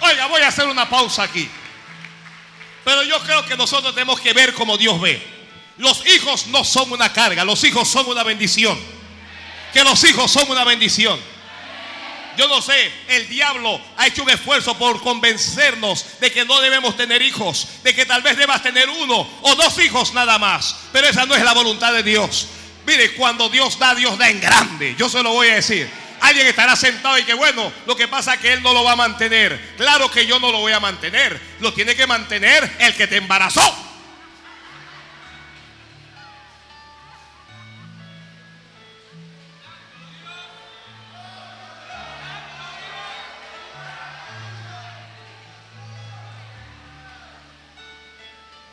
Oiga, 0.00 0.26
voy 0.28 0.40
a 0.40 0.48
hacer 0.48 0.66
una 0.68 0.88
pausa 0.88 1.24
aquí. 1.24 1.50
Pero 2.82 3.02
yo 3.02 3.20
creo 3.24 3.44
que 3.44 3.58
nosotros 3.58 3.94
tenemos 3.94 4.18
que 4.20 4.32
ver 4.32 4.54
como 4.54 4.78
Dios 4.78 4.98
ve. 5.02 5.22
Los 5.76 6.06
hijos 6.06 6.46
no 6.46 6.64
son 6.64 6.90
una 6.92 7.12
carga, 7.12 7.44
los 7.44 7.62
hijos 7.62 7.86
son 7.86 8.08
una 8.08 8.22
bendición. 8.22 8.99
Que 9.72 9.84
los 9.84 10.02
hijos 10.04 10.30
son 10.30 10.50
una 10.50 10.64
bendición. 10.64 11.20
Yo 12.36 12.48
no 12.48 12.62
sé, 12.62 12.90
el 13.08 13.28
diablo 13.28 13.80
ha 13.96 14.06
hecho 14.06 14.22
un 14.22 14.30
esfuerzo 14.30 14.78
por 14.78 15.02
convencernos 15.02 16.06
de 16.20 16.32
que 16.32 16.44
no 16.44 16.60
debemos 16.60 16.96
tener 16.96 17.20
hijos, 17.22 17.66
de 17.82 17.94
que 17.94 18.06
tal 18.06 18.22
vez 18.22 18.36
debas 18.36 18.62
tener 18.62 18.88
uno 18.88 19.28
o 19.42 19.54
dos 19.56 19.78
hijos 19.78 20.14
nada 20.14 20.38
más. 20.38 20.76
Pero 20.92 21.08
esa 21.08 21.26
no 21.26 21.34
es 21.34 21.42
la 21.42 21.52
voluntad 21.52 21.92
de 21.92 22.02
Dios. 22.02 22.46
Mire, 22.86 23.12
cuando 23.14 23.48
Dios 23.48 23.78
da, 23.78 23.94
Dios 23.94 24.16
da 24.16 24.30
en 24.30 24.40
grande. 24.40 24.94
Yo 24.96 25.08
se 25.08 25.22
lo 25.22 25.32
voy 25.32 25.48
a 25.48 25.56
decir. 25.56 25.90
Alguien 26.20 26.46
estará 26.46 26.76
sentado 26.76 27.18
y 27.18 27.24
que 27.24 27.34
bueno, 27.34 27.72
lo 27.86 27.96
que 27.96 28.08
pasa 28.08 28.34
es 28.34 28.40
que 28.40 28.52
Él 28.52 28.62
no 28.62 28.72
lo 28.72 28.84
va 28.84 28.92
a 28.92 28.96
mantener. 28.96 29.74
Claro 29.76 30.10
que 30.10 30.26
yo 30.26 30.38
no 30.38 30.52
lo 30.52 30.60
voy 30.60 30.72
a 30.72 30.80
mantener. 30.80 31.40
Lo 31.60 31.72
tiene 31.72 31.94
que 31.94 32.06
mantener 32.06 32.76
el 32.78 32.94
que 32.94 33.06
te 33.06 33.16
embarazó. 33.16 33.89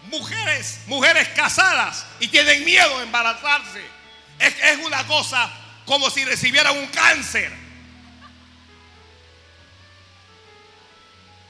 Mujeres, 0.09 0.79
mujeres 0.87 1.27
casadas 1.29 2.05
y 2.19 2.27
tienen 2.27 2.63
miedo 2.63 2.97
de 2.97 3.03
embarazarse. 3.03 3.83
Es, 4.39 4.55
es 4.63 4.85
una 4.85 5.05
cosa 5.07 5.51
como 5.85 6.09
si 6.09 6.23
recibieran 6.25 6.77
un 6.77 6.87
cáncer. 6.87 7.51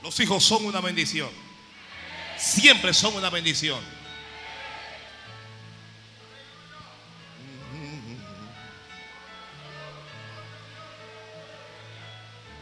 Los 0.01 0.19
hijos 0.19 0.43
son 0.43 0.65
una 0.65 0.79
bendición. 0.79 1.29
Siempre 2.37 2.93
son 2.93 3.15
una 3.15 3.29
bendición. 3.29 3.79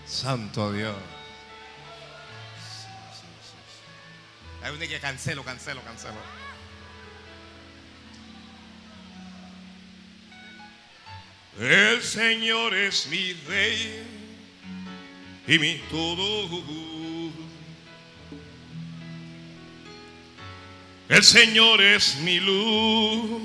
Santo 0.07 0.71
Dios. 0.71 0.95
Hay 4.65 4.73
un 4.73 4.79
que 4.79 4.99
cancelo, 4.99 5.43
cancelo, 5.43 5.83
cancelo. 5.83 6.15
El 11.59 12.01
Señor 12.01 12.73
es 12.73 13.05
mi 13.05 13.33
rey 13.47 14.03
y 15.45 15.59
mi 15.59 15.75
todo. 15.91 16.49
El 21.09 21.23
Señor 21.23 21.79
es 21.83 22.15
mi 22.21 22.39
luz 22.39 23.43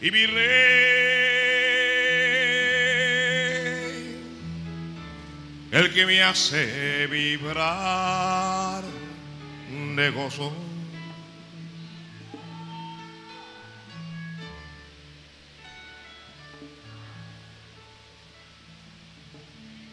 y 0.00 0.10
mi 0.10 0.24
rey. 0.24 1.26
El 5.70 5.92
que 5.92 6.06
me 6.06 6.22
hace 6.22 7.06
vibrar 7.08 8.95
de 9.96 10.10
gozo. 10.10 10.52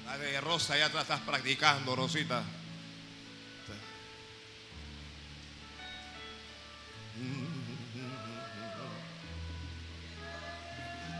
La 0.05 0.41
Rosa, 0.41 0.77
ya 0.77 0.89
te 0.89 0.99
estás 0.99 1.21
practicando, 1.21 1.95
Rosita. 1.95 2.43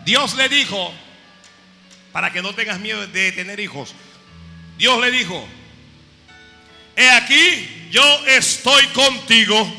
Dios 0.06 0.36
le 0.36 0.50
dijo, 0.50 0.93
para 2.12 2.34
que 2.34 2.41
no 2.41 2.54
tengas 2.54 2.80
miedo 2.80 3.08
de 3.08 3.32
tener 3.32 3.60
hijos, 3.60 3.96
Dios 4.78 5.00
le 5.00 5.12
dijo, 5.12 5.48
he 6.95 7.10
aquí, 7.10 7.89
yo 7.91 8.03
estoy 8.27 8.86
contigo. 8.88 9.71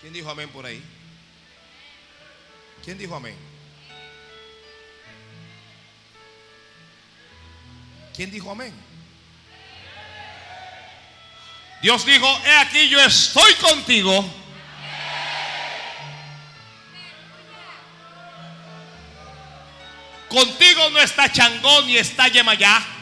¿Quién 0.00 0.12
dijo 0.12 0.30
amén 0.30 0.48
por 0.50 0.66
ahí? 0.66 0.82
¿Quién 2.84 2.98
dijo 2.98 3.16
amén? 3.16 3.36
¿Quién 8.14 8.30
dijo 8.30 8.50
amén? 8.50 8.72
Dios 11.82 12.06
dijo, 12.06 12.26
he 12.46 12.56
aquí, 12.56 12.88
yo 12.88 12.98
estoy 13.00 13.54
contigo. 13.56 14.24
Contigo 20.28 20.90
no 20.90 20.98
está 21.00 21.30
Changón 21.30 21.86
ni 21.86 21.96
está 21.96 22.28
Yemayá. 22.28 22.93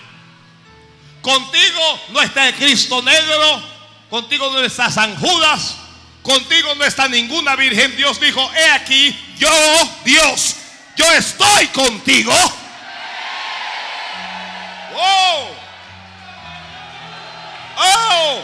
Contigo 1.23 2.01
no 2.11 2.21
está 2.21 2.49
el 2.49 2.55
Cristo 2.55 3.01
negro. 3.01 3.63
Contigo 4.11 4.51
no 4.51 4.61
está 4.61 4.91
San 4.91 5.17
Judas. 5.17 5.77
Contigo 6.23 6.75
no 6.75 6.85
está 6.85 7.09
ninguna 7.09 7.57
virgen. 7.57 7.97
Dios 7.97 8.21
dijo, 8.21 8.51
he 8.55 8.71
aquí, 8.73 9.17
yo, 9.39 9.51
Dios, 10.05 10.57
yo 10.97 11.11
estoy 11.13 11.69
contigo. 11.69 12.35
Oh. 14.95 15.49
Oh. 17.79 18.43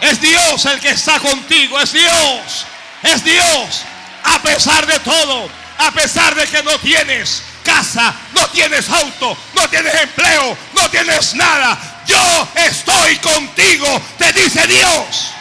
Es 0.00 0.20
Dios 0.20 0.64
el 0.66 0.80
que 0.80 0.90
está 0.90 1.20
contigo. 1.20 1.78
Es 1.80 1.92
Dios. 1.92 2.66
Es 3.02 3.24
Dios. 3.24 3.82
A 4.24 4.42
pesar 4.42 4.86
de 4.86 4.98
todo 5.00 5.62
a 5.82 5.90
pesar 5.90 6.34
de 6.34 6.46
que 6.46 6.62
no 6.62 6.78
tienes 6.78 7.42
casa, 7.62 8.14
no 8.32 8.46
tienes 8.48 8.88
auto, 8.88 9.36
no 9.54 9.68
tienes 9.68 9.94
empleo, 9.94 10.56
no 10.74 10.90
tienes 10.90 11.34
nada. 11.34 12.04
Yo 12.06 12.48
estoy 12.56 13.16
contigo, 13.16 14.00
te 14.18 14.32
dice 14.32 14.66
Dios. 14.66 15.32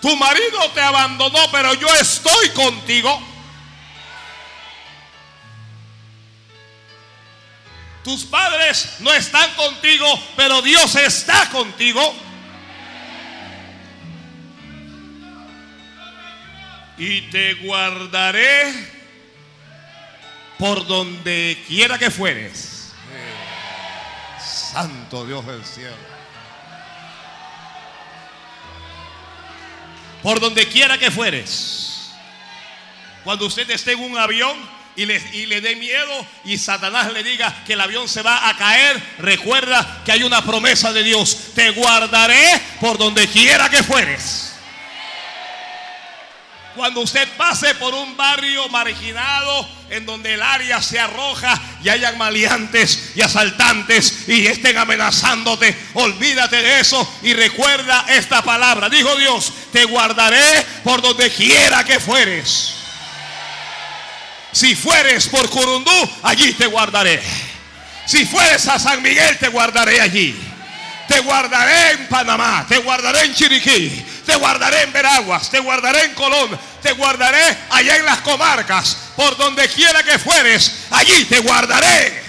Tu 0.00 0.16
marido 0.16 0.70
te 0.74 0.80
abandonó, 0.80 1.50
pero 1.50 1.74
yo 1.74 1.92
estoy 1.94 2.50
contigo. 2.50 3.20
Tus 8.04 8.24
padres 8.24 8.96
no 9.00 9.12
están 9.12 9.52
contigo, 9.54 10.06
pero 10.36 10.62
Dios 10.62 10.94
está 10.94 11.50
contigo. 11.50 12.27
Y 16.98 17.22
te 17.30 17.54
guardaré 17.54 18.98
por 20.58 20.86
donde 20.86 21.62
quiera 21.66 21.98
que 21.98 22.10
fueres. 22.10 22.92
Santo 24.40 25.24
Dios 25.24 25.46
del 25.46 25.64
cielo. 25.64 25.96
Por 30.22 30.40
donde 30.40 30.66
quiera 30.66 30.98
que 30.98 31.10
fueres. 31.10 32.10
Cuando 33.22 33.46
usted 33.46 33.70
esté 33.70 33.92
en 33.92 34.00
un 34.00 34.18
avión, 34.18 34.56
y 34.98 35.06
le, 35.46 35.60
dé 35.60 35.76
miedo 35.76 36.26
y 36.44 36.58
Satanás 36.58 37.12
le 37.12 37.22
diga 37.22 37.62
que 37.64 37.74
el 37.74 37.80
avión 37.80 38.08
se 38.08 38.20
va 38.20 38.48
a 38.48 38.56
caer, 38.56 39.00
recuerda 39.18 40.02
que 40.04 40.10
hay 40.10 40.24
una 40.24 40.44
promesa 40.44 40.92
de 40.92 41.04
Dios. 41.04 41.52
Te 41.54 41.70
guardaré 41.70 42.60
por 42.80 42.98
donde 42.98 43.28
quiera 43.28 43.70
que 43.70 43.84
fueres. 43.84 44.56
Cuando 46.78 47.00
usted 47.00 47.26
pase 47.36 47.74
por 47.74 47.92
un 47.92 48.16
barrio 48.16 48.68
marginado 48.68 49.68
en 49.90 50.06
donde 50.06 50.34
el 50.34 50.40
área 50.40 50.80
se 50.80 51.00
arroja 51.00 51.60
y 51.82 51.88
hayan 51.88 52.16
maleantes 52.16 53.14
y 53.16 53.20
asaltantes 53.20 54.28
y 54.28 54.46
estén 54.46 54.78
amenazándote, 54.78 55.76
olvídate 55.94 56.62
de 56.62 56.78
eso 56.78 57.18
y 57.24 57.32
recuerda 57.32 58.04
esta 58.10 58.42
palabra. 58.42 58.88
Dijo 58.88 59.16
Dios, 59.16 59.52
te 59.72 59.86
guardaré 59.86 60.64
por 60.84 61.02
donde 61.02 61.28
quiera 61.32 61.82
que 61.82 61.98
fueres. 61.98 62.74
Si 64.52 64.76
fueres 64.76 65.26
por 65.26 65.50
Curundú, 65.50 66.10
allí 66.22 66.52
te 66.52 66.68
guardaré. 66.68 67.20
Si 68.06 68.24
fueres 68.24 68.68
a 68.68 68.78
San 68.78 69.02
Miguel, 69.02 69.36
te 69.38 69.48
guardaré 69.48 70.00
allí. 70.00 70.48
Te 71.08 71.20
guardaré 71.20 71.92
en 71.92 72.06
Panamá, 72.06 72.66
te 72.68 72.76
guardaré 72.78 73.24
en 73.24 73.34
Chiriquí, 73.34 74.04
te 74.26 74.36
guardaré 74.36 74.82
en 74.82 74.92
Veraguas, 74.92 75.48
te 75.48 75.58
guardaré 75.58 76.04
en 76.04 76.12
Colón, 76.12 76.50
te 76.82 76.92
guardaré 76.92 77.58
allá 77.70 77.96
en 77.96 78.04
las 78.04 78.20
comarcas, 78.20 78.96
por 79.16 79.36
donde 79.36 79.68
quiera 79.68 80.02
que 80.02 80.18
fueres, 80.18 80.86
allí 80.90 81.24
te 81.24 81.40
guardaré. 81.40 82.28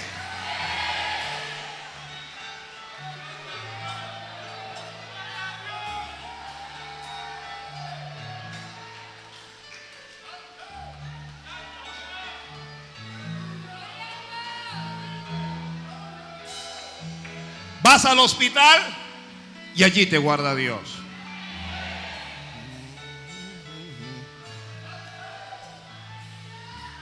Vas 17.82 18.04
al 18.04 18.18
hospital 18.20 18.82
y 19.74 19.82
allí 19.82 20.06
te 20.06 20.18
guarda 20.18 20.54
Dios. 20.54 20.99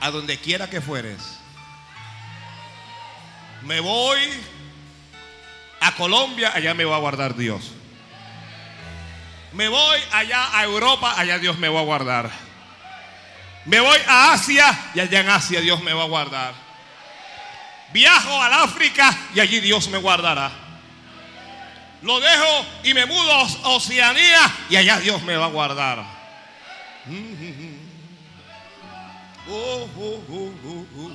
A 0.00 0.10
donde 0.10 0.38
quiera 0.38 0.70
que 0.70 0.80
fueres. 0.80 1.38
Me 3.62 3.80
voy 3.80 4.18
a 5.80 5.94
Colombia, 5.94 6.52
allá 6.54 6.74
me 6.74 6.84
va 6.84 6.96
a 6.96 7.00
guardar 7.00 7.36
Dios. 7.36 7.72
Me 9.52 9.68
voy 9.68 10.00
allá 10.12 10.56
a 10.58 10.64
Europa, 10.64 11.14
allá 11.16 11.38
Dios 11.38 11.58
me 11.58 11.68
va 11.68 11.80
a 11.80 11.84
guardar. 11.84 12.30
Me 13.64 13.80
voy 13.80 13.98
a 14.06 14.32
Asia 14.32 14.90
y 14.94 15.00
allá 15.00 15.20
en 15.20 15.28
Asia 15.28 15.60
Dios 15.60 15.82
me 15.82 15.92
va 15.92 16.04
a 16.04 16.06
guardar. 16.06 16.54
Viajo 17.92 18.42
al 18.42 18.52
África 18.52 19.16
y 19.34 19.40
allí 19.40 19.60
Dios 19.60 19.88
me 19.88 19.98
guardará. 19.98 20.50
Lo 22.02 22.20
dejo 22.20 22.66
y 22.84 22.94
me 22.94 23.06
mudo 23.06 23.32
a 23.32 23.68
Oceanía 23.70 24.54
y 24.70 24.76
allá 24.76 25.00
Dios 25.00 25.22
me 25.22 25.36
va 25.36 25.46
a 25.46 25.48
guardar. 25.48 26.04
Oh, 29.50 29.88
oh, 29.96 30.20
oh, 30.30 31.12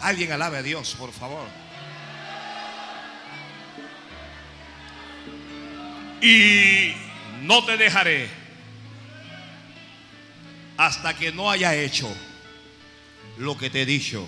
Alguien 0.00 0.32
alabe 0.32 0.58
a 0.58 0.62
Dios, 0.62 0.96
por 0.98 1.12
favor. 1.12 1.46
Y 6.20 6.94
no 7.42 7.64
te 7.64 7.76
dejaré 7.76 8.28
hasta 10.76 11.14
que 11.16 11.32
no 11.32 11.50
haya 11.50 11.74
hecho 11.74 12.12
lo 13.38 13.56
que 13.56 13.70
te 13.70 13.82
he 13.82 13.86
dicho. 13.86 14.26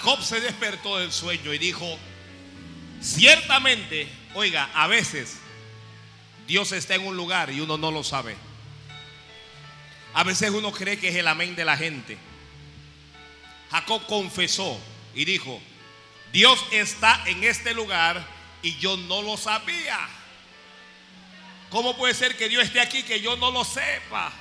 Jacob 0.00 0.22
se 0.22 0.40
despertó 0.40 0.96
del 0.96 1.12
sueño 1.12 1.52
y 1.52 1.58
dijo, 1.58 1.98
ciertamente, 3.02 4.08
oiga, 4.32 4.70
a 4.72 4.86
veces 4.86 5.36
Dios 6.46 6.72
está 6.72 6.94
en 6.94 7.06
un 7.06 7.18
lugar 7.18 7.50
y 7.50 7.60
uno 7.60 7.76
no 7.76 7.90
lo 7.90 8.02
sabe. 8.02 8.34
A 10.14 10.24
veces 10.24 10.50
uno 10.52 10.72
cree 10.72 10.98
que 10.98 11.08
es 11.08 11.16
el 11.16 11.28
amén 11.28 11.54
de 11.54 11.66
la 11.66 11.76
gente. 11.76 12.16
Jacob 13.70 14.06
confesó 14.06 14.80
y 15.14 15.26
dijo, 15.26 15.60
Dios 16.32 16.64
está 16.70 17.22
en 17.26 17.44
este 17.44 17.74
lugar 17.74 18.26
y 18.62 18.78
yo 18.78 18.96
no 18.96 19.20
lo 19.20 19.36
sabía. 19.36 19.98
¿Cómo 21.68 21.94
puede 21.94 22.14
ser 22.14 22.38
que 22.38 22.48
Dios 22.48 22.64
esté 22.64 22.80
aquí 22.80 23.02
que 23.02 23.20
yo 23.20 23.36
no 23.36 23.50
lo 23.50 23.64
sepa? 23.64 24.32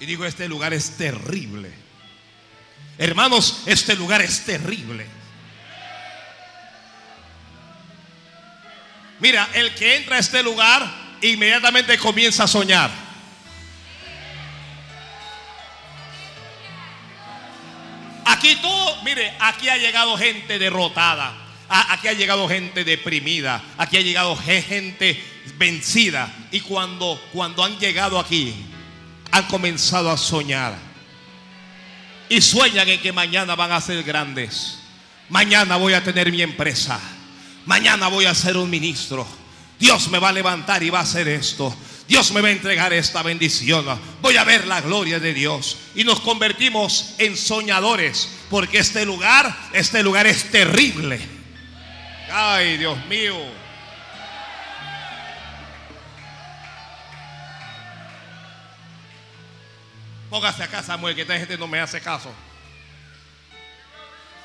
Y 0.00 0.06
digo, 0.06 0.24
este 0.24 0.48
lugar 0.48 0.72
es 0.74 0.96
terrible. 0.96 1.72
Hermanos, 2.98 3.62
este 3.66 3.96
lugar 3.96 4.22
es 4.22 4.44
terrible. 4.44 5.06
Mira, 9.20 9.48
el 9.54 9.74
que 9.74 9.96
entra 9.96 10.16
a 10.16 10.18
este 10.18 10.42
lugar 10.42 10.86
inmediatamente 11.22 11.98
comienza 11.98 12.44
a 12.44 12.48
soñar. 12.48 12.90
Aquí 18.26 18.56
todo, 18.56 19.02
mire, 19.02 19.32
aquí 19.40 19.68
ha 19.68 19.76
llegado 19.76 20.16
gente 20.18 20.58
derrotada. 20.58 21.34
Aquí 21.68 22.08
ha 22.08 22.12
llegado 22.12 22.48
gente 22.48 22.84
deprimida. 22.84 23.62
Aquí 23.78 23.96
ha 23.96 24.02
llegado 24.02 24.36
gente 24.36 25.22
vencida. 25.56 26.32
Y 26.50 26.60
cuando, 26.60 27.20
cuando 27.32 27.64
han 27.64 27.78
llegado 27.78 28.18
aquí, 28.18 28.54
han 29.34 29.46
comenzado 29.46 30.12
a 30.12 30.16
soñar. 30.16 30.78
Y 32.28 32.40
sueñan 32.40 32.88
en 32.88 33.00
que 33.00 33.12
mañana 33.12 33.56
van 33.56 33.72
a 33.72 33.80
ser 33.80 34.00
grandes. 34.04 34.78
Mañana 35.28 35.74
voy 35.74 35.92
a 35.92 36.04
tener 36.04 36.30
mi 36.30 36.40
empresa. 36.40 37.00
Mañana 37.66 38.06
voy 38.06 38.26
a 38.26 38.34
ser 38.34 38.56
un 38.56 38.70
ministro. 38.70 39.26
Dios 39.80 40.08
me 40.08 40.20
va 40.20 40.28
a 40.28 40.32
levantar 40.32 40.84
y 40.84 40.90
va 40.90 41.00
a 41.00 41.02
hacer 41.02 41.26
esto. 41.26 41.74
Dios 42.06 42.30
me 42.30 42.42
va 42.42 42.46
a 42.46 42.52
entregar 42.52 42.92
esta 42.92 43.24
bendición. 43.24 43.84
Voy 44.22 44.36
a 44.36 44.44
ver 44.44 44.68
la 44.68 44.80
gloria 44.80 45.18
de 45.18 45.34
Dios. 45.34 45.78
Y 45.96 46.04
nos 46.04 46.20
convertimos 46.20 47.16
en 47.18 47.36
soñadores. 47.36 48.28
Porque 48.48 48.78
este 48.78 49.04
lugar, 49.04 49.52
este 49.72 50.04
lugar 50.04 50.28
es 50.28 50.48
terrible. 50.52 51.18
Ay, 52.30 52.76
Dios 52.76 53.04
mío. 53.06 53.63
Póngase 60.34 60.64
acá, 60.64 60.82
Samuel, 60.82 61.14
que 61.14 61.22
esta 61.22 61.38
gente 61.38 61.56
no 61.56 61.68
me 61.68 61.78
hace 61.78 62.00
caso. 62.00 62.28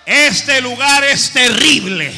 Este 0.05 0.61
lugar 0.61 1.03
es 1.03 1.31
terrible. 1.31 2.13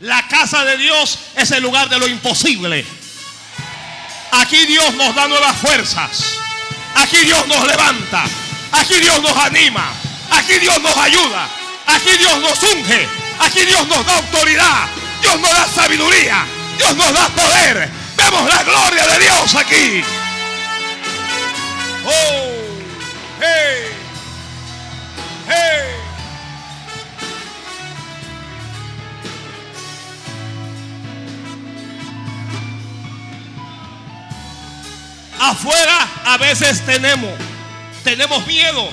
La 0.00 0.26
casa 0.26 0.64
de 0.64 0.78
Dios 0.78 1.18
es 1.36 1.50
el 1.50 1.62
lugar 1.62 1.90
de 1.90 1.98
lo 1.98 2.08
imposible. 2.08 2.82
Aquí 4.32 4.64
Dios 4.64 4.94
nos 4.94 5.14
da 5.14 5.28
nuevas 5.28 5.58
fuerzas. 5.58 6.38
Aquí 6.94 7.18
Dios 7.26 7.46
nos 7.46 7.66
levanta. 7.66 8.24
Aquí 8.72 8.94
Dios 9.00 9.20
nos 9.20 9.36
anima. 9.36 9.92
Aquí 10.30 10.54
Dios 10.60 10.80
nos 10.80 10.96
ayuda. 10.96 11.46
Aquí 11.88 12.16
Dios 12.16 12.40
nos 12.40 12.62
unge. 12.62 13.06
Aquí 13.40 13.66
Dios 13.66 13.86
nos 13.86 14.06
da 14.06 14.16
autoridad. 14.16 14.88
Dios 15.20 15.38
nos 15.38 15.50
da 15.50 15.68
sabiduría. 15.68 16.63
Dios 16.76 16.96
nos 16.96 17.12
da 17.12 17.28
poder. 17.28 17.90
Vemos 18.16 18.54
la 18.54 18.62
gloria 18.62 19.06
de 19.06 19.18
Dios 19.18 19.54
aquí. 19.54 20.04
Oh, 22.06 22.52
hey, 23.40 23.92
hey. 25.48 26.04
Afuera 35.40 36.08
a 36.24 36.38
veces 36.38 36.80
tenemos, 36.86 37.30
tenemos 38.02 38.46
miedo, 38.46 38.90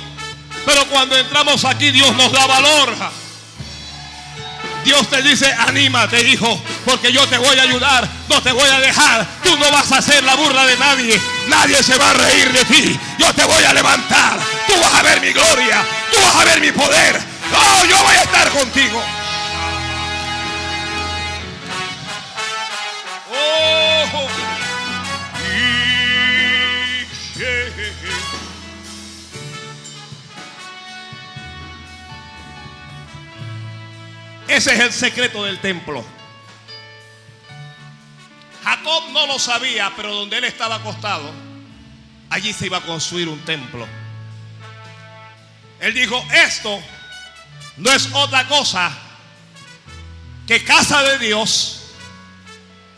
pero 0.65 0.86
cuando 0.88 1.17
entramos 1.17 1.63
aquí 1.63 1.91
Dios 1.91 2.13
nos 2.15 2.32
da 2.32 2.46
valor. 2.46 3.21
Dios 4.84 5.08
te 5.10 5.22
dice, 5.22 5.54
anímate, 5.54 6.22
hijo, 6.28 6.62
porque 6.86 7.12
yo 7.12 7.28
te 7.28 7.38
voy 7.38 7.58
a 7.58 7.63
ayudar, 7.63 8.08
no 8.28 8.41
te 8.41 8.52
voy 8.52 8.70
a 8.70 8.80
dejar. 8.80 9.28
Tú 9.44 9.56
no 9.58 9.72
vas 9.72 9.91
a 9.91 9.98
hacer 9.98 10.24
la 10.24 10.36
burla 10.36 10.65
de 10.65 10.78
nadie, 10.78 11.22
nadie 11.48 11.84
se 11.84 11.98
va 11.98 12.10
a 12.10 12.13
reír 12.13 12.52
de 12.52 12.65
ti. 12.65 13.00
Yo 13.17 13.34
te 13.34 13.44
voy 13.44 13.63
a 13.63 13.74
levantar, 13.74 14.38
tú 14.67 14.74
vas 14.82 14.94
a 14.96 15.04
ver 15.04 15.22
mi 15.22 15.32
gloria, 15.32 15.86
tú 16.12 16.18
vas 16.22 16.36
a 16.36 16.45
ver 16.45 16.62
mi 16.62 16.72
poder. 16.72 17.22
Oh, 17.53 17.86
yo 17.86 17.97
voy 18.03 18.16
a 18.16 18.24
estar 18.24 18.49
contigo. 18.49 19.03
Oh, 23.34 23.81
Ese 34.52 34.74
es 34.74 34.80
el 34.82 34.91
secreto 34.91 35.45
del 35.45 35.60
templo. 35.60 36.04
Jacob 38.62 39.04
no 39.14 39.26
lo 39.26 39.39
sabía, 39.39 39.93
pero 39.95 40.14
donde 40.14 40.39
él 40.39 40.43
estaba 40.43 40.76
acostado, 40.76 41.32
allí 42.30 42.52
se 42.52 42.66
iba 42.66 42.80
a 42.80 42.82
construir 42.82 43.30
un 43.30 43.39
templo. 43.45 43.88
Él 45.80 45.93
dijo, 45.93 46.22
esto 46.34 46.82
no 47.78 47.93
es 47.93 48.10
otra 48.12 48.45
cosa 48.49 48.91
que 50.45 50.66
casa 50.66 51.02
de 51.02 51.20
Dios 51.20 51.93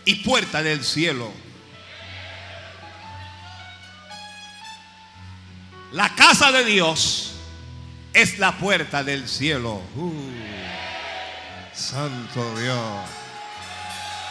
y 0.06 0.16
puerta 0.16 0.64
del 0.64 0.84
cielo. 0.84 1.32
La 5.92 6.16
casa 6.16 6.52
de 6.52 6.66
Dios 6.66 7.36
es 8.12 8.40
la 8.40 8.58
puerta 8.58 9.04
del 9.04 9.30
cielo. 9.30 9.84
Uh, 9.96 10.63
santo 11.74 12.60
Dios. 12.60 12.78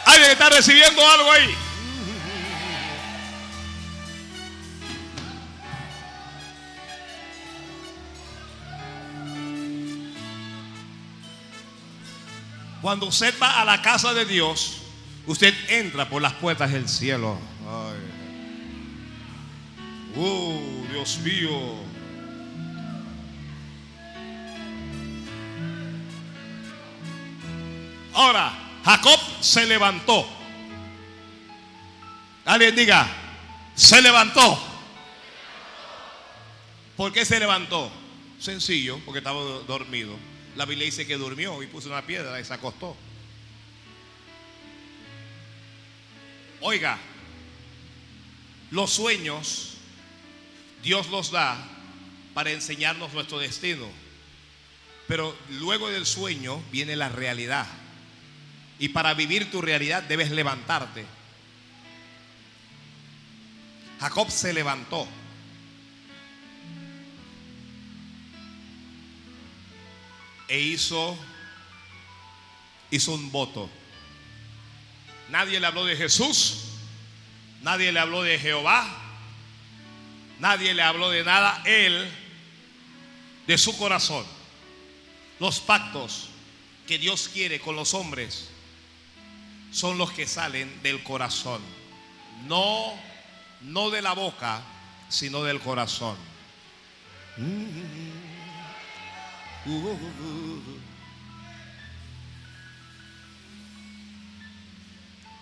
¿Alguien 0.05 0.31
está 0.31 0.49
recibiendo 0.49 1.01
algo 1.07 1.31
ahí? 1.31 1.55
Cuando 12.81 13.05
usted 13.05 13.33
va 13.41 13.61
a 13.61 13.65
la 13.65 13.81
casa 13.81 14.13
de 14.13 14.25
Dios, 14.25 14.81
usted 15.25 15.53
entra 15.69 16.09
por 16.09 16.21
las 16.21 16.33
puertas 16.33 16.73
del 16.73 16.89
cielo. 16.89 17.37
Ay. 17.65 18.13
Oh, 20.17 20.61
Dios 20.91 21.17
mío. 21.19 21.92
Ahora, 28.13 28.53
Jacob 28.83 29.19
se 29.41 29.65
levantó. 29.65 30.27
Alguien 32.45 32.75
diga, 32.75 33.07
se 33.75 34.01
levantó. 34.01 34.61
¿Por 36.95 37.11
qué 37.11 37.25
se 37.25 37.39
levantó? 37.39 37.91
Sencillo, 38.39 38.99
porque 39.05 39.19
estaba 39.19 39.41
dormido. 39.41 40.15
La 40.55 40.65
Biblia 40.65 40.85
dice 40.85 41.07
que 41.07 41.17
durmió 41.17 41.63
y 41.63 41.67
puso 41.67 41.89
una 41.89 42.05
piedra 42.05 42.39
y 42.39 42.45
se 42.45 42.53
acostó. 42.53 42.95
Oiga, 46.61 46.97
los 48.71 48.91
sueños 48.91 49.73
Dios 50.83 51.07
los 51.09 51.31
da 51.31 51.57
para 52.33 52.51
enseñarnos 52.51 53.13
nuestro 53.13 53.39
destino. 53.39 53.87
Pero 55.07 55.35
luego 55.49 55.89
del 55.89 56.05
sueño 56.05 56.61
viene 56.71 56.95
la 56.95 57.09
realidad. 57.09 57.65
Y 58.83 58.89
para 58.89 59.13
vivir 59.13 59.49
tu 59.49 59.61
realidad 59.61 60.03
debes 60.03 60.29
levantarte. 60.29 61.05
Jacob 64.01 64.29
se 64.29 64.51
levantó. 64.51 65.07
E 70.49 70.59
hizo, 70.59 71.17
hizo 72.91 73.13
un 73.13 73.31
voto. 73.31 73.69
Nadie 75.29 75.61
le 75.61 75.67
habló 75.67 75.85
de 75.85 75.95
Jesús. 75.95 76.65
Nadie 77.61 77.93
le 77.93 78.01
habló 78.01 78.21
de 78.21 78.37
Jehová. 78.37 78.85
Nadie 80.39 80.73
le 80.73 80.81
habló 80.81 81.09
de 81.09 81.23
nada. 81.23 81.61
Él, 81.63 82.05
de 83.47 83.57
su 83.57 83.77
corazón. 83.77 84.25
Los 85.39 85.61
pactos 85.61 86.27
que 86.85 86.97
Dios 86.97 87.29
quiere 87.29 87.61
con 87.61 87.77
los 87.77 87.93
hombres 87.93 88.49
son 89.73 89.97
los 89.97 90.11
que 90.11 90.27
salen 90.27 90.81
del 90.83 91.03
corazón. 91.03 91.61
No, 92.45 92.93
no 93.61 93.89
de 93.89 94.01
la 94.01 94.13
boca, 94.13 94.61
sino 95.09 95.43
del 95.43 95.59
corazón. 95.59 96.15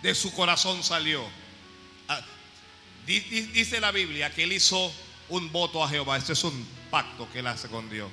De 0.02 0.16
su 0.16 0.34
corazón 0.34 0.82
salió. 0.82 1.24
Ah, 2.08 2.22
dice 3.06 3.82
la 3.82 3.92
Biblia 3.92 4.34
que 4.34 4.44
él 4.44 4.54
hizo 4.54 4.94
un 5.28 5.52
voto 5.52 5.84
a 5.84 5.90
Jehová. 5.90 6.18
Este 6.18 6.34
es 6.34 6.44
un 6.46 6.66
pacto 6.90 7.30
que 7.32 7.40
él 7.40 7.48
hace 7.48 7.68
con 7.68 7.90
Dios. 7.90 8.10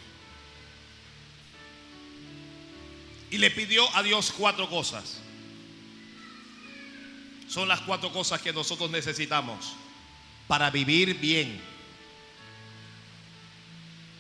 Y 3.31 3.39
le 3.39 3.53
pidió 3.53 3.95
a 3.95 4.03
Dios 4.03 4.33
cuatro 4.37 4.69
cosas. 4.69 5.21
Son 7.49 7.67
las 7.67 7.81
cuatro 7.81 8.13
cosas 8.13 8.41
que 8.41 8.53
nosotros 8.53 8.91
necesitamos 8.91 9.73
para 10.47 10.71
vivir 10.71 11.19
bien. 11.19 11.61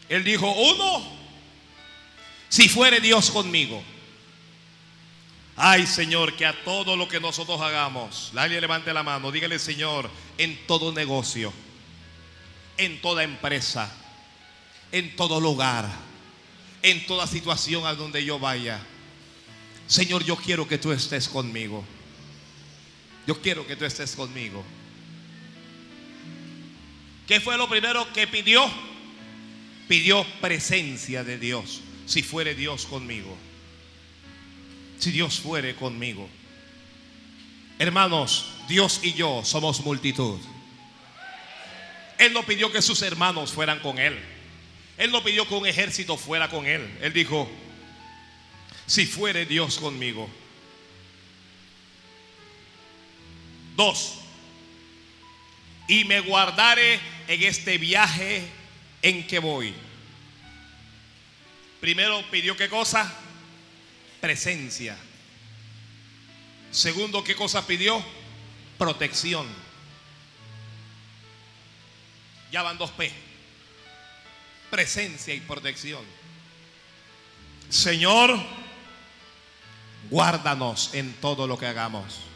Él 0.08 0.24
dijo, 0.24 0.50
uno, 0.50 1.02
si 2.48 2.68
fuere 2.68 3.00
Dios 3.00 3.30
conmigo. 3.30 3.82
Ay 5.56 5.86
Señor, 5.86 6.34
que 6.34 6.46
a 6.46 6.64
todo 6.64 6.96
lo 6.96 7.08
que 7.08 7.18
nosotros 7.18 7.60
hagamos, 7.60 8.30
nadie 8.32 8.60
levante 8.60 8.92
la 8.92 9.02
mano, 9.02 9.32
dígale 9.32 9.58
Señor, 9.58 10.08
en 10.38 10.56
todo 10.68 10.92
negocio, 10.92 11.52
en 12.76 13.00
toda 13.02 13.24
empresa, 13.24 13.92
en 14.92 15.16
todo 15.16 15.40
lugar, 15.40 15.90
en 16.80 17.04
toda 17.06 17.26
situación 17.26 17.86
a 17.86 17.94
donde 17.94 18.24
yo 18.24 18.38
vaya. 18.38 18.80
Señor, 19.88 20.24
yo 20.24 20.36
quiero 20.36 20.68
que 20.68 20.78
tú 20.78 20.92
estés 20.92 21.28
conmigo. 21.28 21.84
Yo 23.28 23.42
quiero 23.42 23.66
que 23.66 23.76
tú 23.76 23.84
estés 23.84 24.16
conmigo. 24.16 24.64
¿Qué 27.26 27.40
fue 27.40 27.58
lo 27.58 27.68
primero 27.68 28.10
que 28.14 28.26
pidió? 28.26 28.66
Pidió 29.86 30.24
presencia 30.40 31.22
de 31.24 31.36
Dios. 31.36 31.82
Si 32.06 32.22
fuere 32.22 32.54
Dios 32.54 32.86
conmigo. 32.86 33.36
Si 34.98 35.10
Dios 35.10 35.40
fuere 35.40 35.76
conmigo. 35.76 36.26
Hermanos, 37.78 38.46
Dios 38.66 39.00
y 39.02 39.12
yo 39.12 39.42
somos 39.44 39.82
multitud. 39.82 40.40
Él 42.16 42.32
no 42.32 42.46
pidió 42.46 42.72
que 42.72 42.80
sus 42.80 43.02
hermanos 43.02 43.52
fueran 43.52 43.80
con 43.80 43.98
Él. 43.98 44.18
Él 44.96 45.10
no 45.12 45.22
pidió 45.22 45.46
que 45.46 45.54
un 45.54 45.66
ejército 45.66 46.16
fuera 46.16 46.48
con 46.48 46.64
Él. 46.64 46.96
Él 47.02 47.12
dijo, 47.12 47.46
si 48.86 49.04
fuere 49.04 49.44
Dios 49.44 49.76
conmigo. 49.76 50.30
Dos, 53.78 54.14
y 55.86 56.02
me 56.02 56.18
guardaré 56.18 56.98
en 57.28 57.44
este 57.44 57.78
viaje 57.78 58.44
en 59.02 59.24
que 59.24 59.38
voy. 59.38 59.72
Primero 61.80 62.28
pidió 62.28 62.56
qué 62.56 62.68
cosa? 62.68 63.08
Presencia. 64.20 64.98
Segundo, 66.72 67.22
¿qué 67.22 67.36
cosa 67.36 67.64
pidió? 67.68 68.04
Protección. 68.78 69.46
Ya 72.50 72.62
van 72.62 72.78
dos 72.78 72.90
P. 72.90 73.12
Presencia 74.70 75.32
y 75.32 75.38
protección. 75.38 76.02
Señor, 77.68 78.40
guárdanos 80.10 80.94
en 80.94 81.12
todo 81.20 81.46
lo 81.46 81.56
que 81.56 81.66
hagamos. 81.66 82.27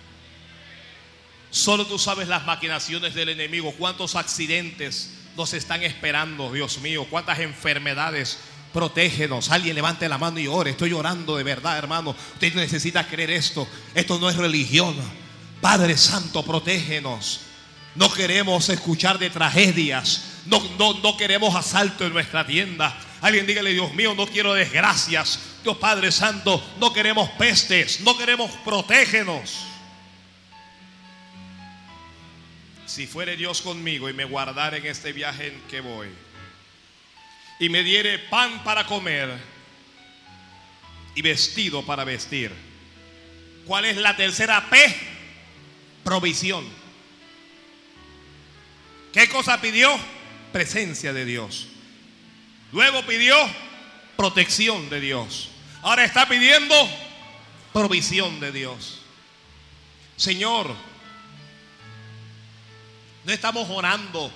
Solo 1.53 1.87
tú 1.87 1.99
sabes 1.99 2.29
las 2.29 2.47
maquinaciones 2.47 3.15
del 3.15 3.29
enemigo, 3.29 3.75
cuántos 3.77 4.17
accidentes 4.17 5.11
nos 5.37 5.53
están 5.53 5.83
esperando, 5.83 6.51
Dios 6.51 6.79
mío, 6.79 7.07
cuántas 7.09 7.41
enfermedades. 7.41 8.39
Protégenos. 8.73 9.51
Alguien 9.51 9.75
levante 9.75 10.09
la 10.09 10.17
mano 10.17 10.39
y 10.39 10.47
ore. 10.47 10.71
Estoy 10.71 10.89
llorando 10.89 11.37
de 11.37 11.45
verdad, 11.45 11.77
hermano. 11.77 12.17
Usted 12.33 12.55
necesita 12.55 13.07
creer 13.07 13.33
esto. 13.33 13.69
Esto 13.95 14.19
no 14.19 14.31
es 14.31 14.37
religión. 14.37 14.97
Padre 15.61 15.99
Santo, 15.99 16.43
protégenos. 16.43 17.41
No 17.97 18.11
queremos 18.11 18.71
escuchar 18.71 19.19
de 19.19 19.29
tragedias. 19.29 20.23
No, 20.47 20.59
no, 20.79 20.95
no 21.01 21.19
queremos 21.19 21.55
asalto 21.55 22.07
en 22.07 22.15
nuestra 22.15 22.47
tienda. 22.47 22.99
Alguien 23.21 23.47
dígale, 23.47 23.75
Dios 23.75 23.93
mío, 23.93 24.15
no 24.15 24.27
quiero 24.27 24.55
desgracias. 24.55 25.39
Dios 25.63 25.77
Padre 25.77 26.11
Santo, 26.13 26.65
no 26.81 26.95
queremos 26.95 27.29
pestes. 27.33 28.01
No 28.01 28.17
queremos 28.17 28.51
protégenos. 28.65 29.67
Si 32.93 33.07
fuere 33.07 33.39
Dios 33.39 33.63
conmigo 33.63 34.11
y 34.11 34.13
me 34.13 34.27
guardare 34.27 34.77
en 34.77 34.87
este 34.87 35.15
viaje 35.15 35.47
en 35.47 35.63
que 35.63 35.81
voy, 35.81 36.09
y 37.59 37.71
me 37.71 37.83
diere 37.83 38.19
pan 38.19 38.63
para 38.65 38.85
comer 38.85 39.31
y 41.15 41.23
vestido 41.23 41.87
para 41.87 42.05
vestir. 42.05 42.53
¿Cuál 43.67 43.87
es 43.87 43.97
la 43.97 44.15
tercera 44.15 44.69
P? 44.69 44.95
Provisión. 46.05 46.69
¿Qué 49.11 49.27
cosa 49.27 49.59
pidió? 49.59 49.91
Presencia 50.53 51.15
de 51.15 51.25
Dios. 51.25 51.69
Luego 52.73 53.07
pidió 53.07 53.37
protección 54.17 54.91
de 54.91 55.01
Dios. 55.01 55.49
Ahora 55.81 56.05
está 56.05 56.29
pidiendo 56.29 56.75
provisión 57.73 58.39
de 58.39 58.53
Dios. 58.53 59.01
Señor, 60.19 60.92
no 63.25 63.33
estamos 63.33 63.69
orando 63.71 64.33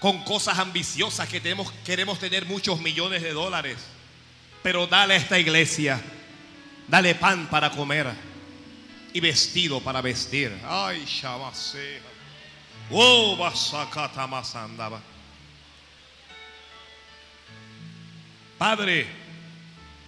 con 0.00 0.24
cosas 0.24 0.58
ambiciosas 0.58 1.28
que 1.28 1.40
tenemos, 1.40 1.70
queremos 1.84 2.18
tener 2.18 2.44
muchos 2.44 2.80
millones 2.80 3.22
de 3.22 3.32
dólares. 3.32 3.78
Pero 4.62 4.86
dale 4.86 5.14
a 5.14 5.16
esta 5.16 5.38
iglesia, 5.38 6.00
dale 6.88 7.14
pan 7.14 7.48
para 7.48 7.70
comer 7.70 8.12
y 9.12 9.20
vestido 9.20 9.80
para 9.80 10.00
vestir. 10.00 10.52
Ay, 10.64 11.04
Shabase. 11.06 12.00
Oh, 12.90 13.38
andaba. 14.54 15.00
Padre, 18.58 19.06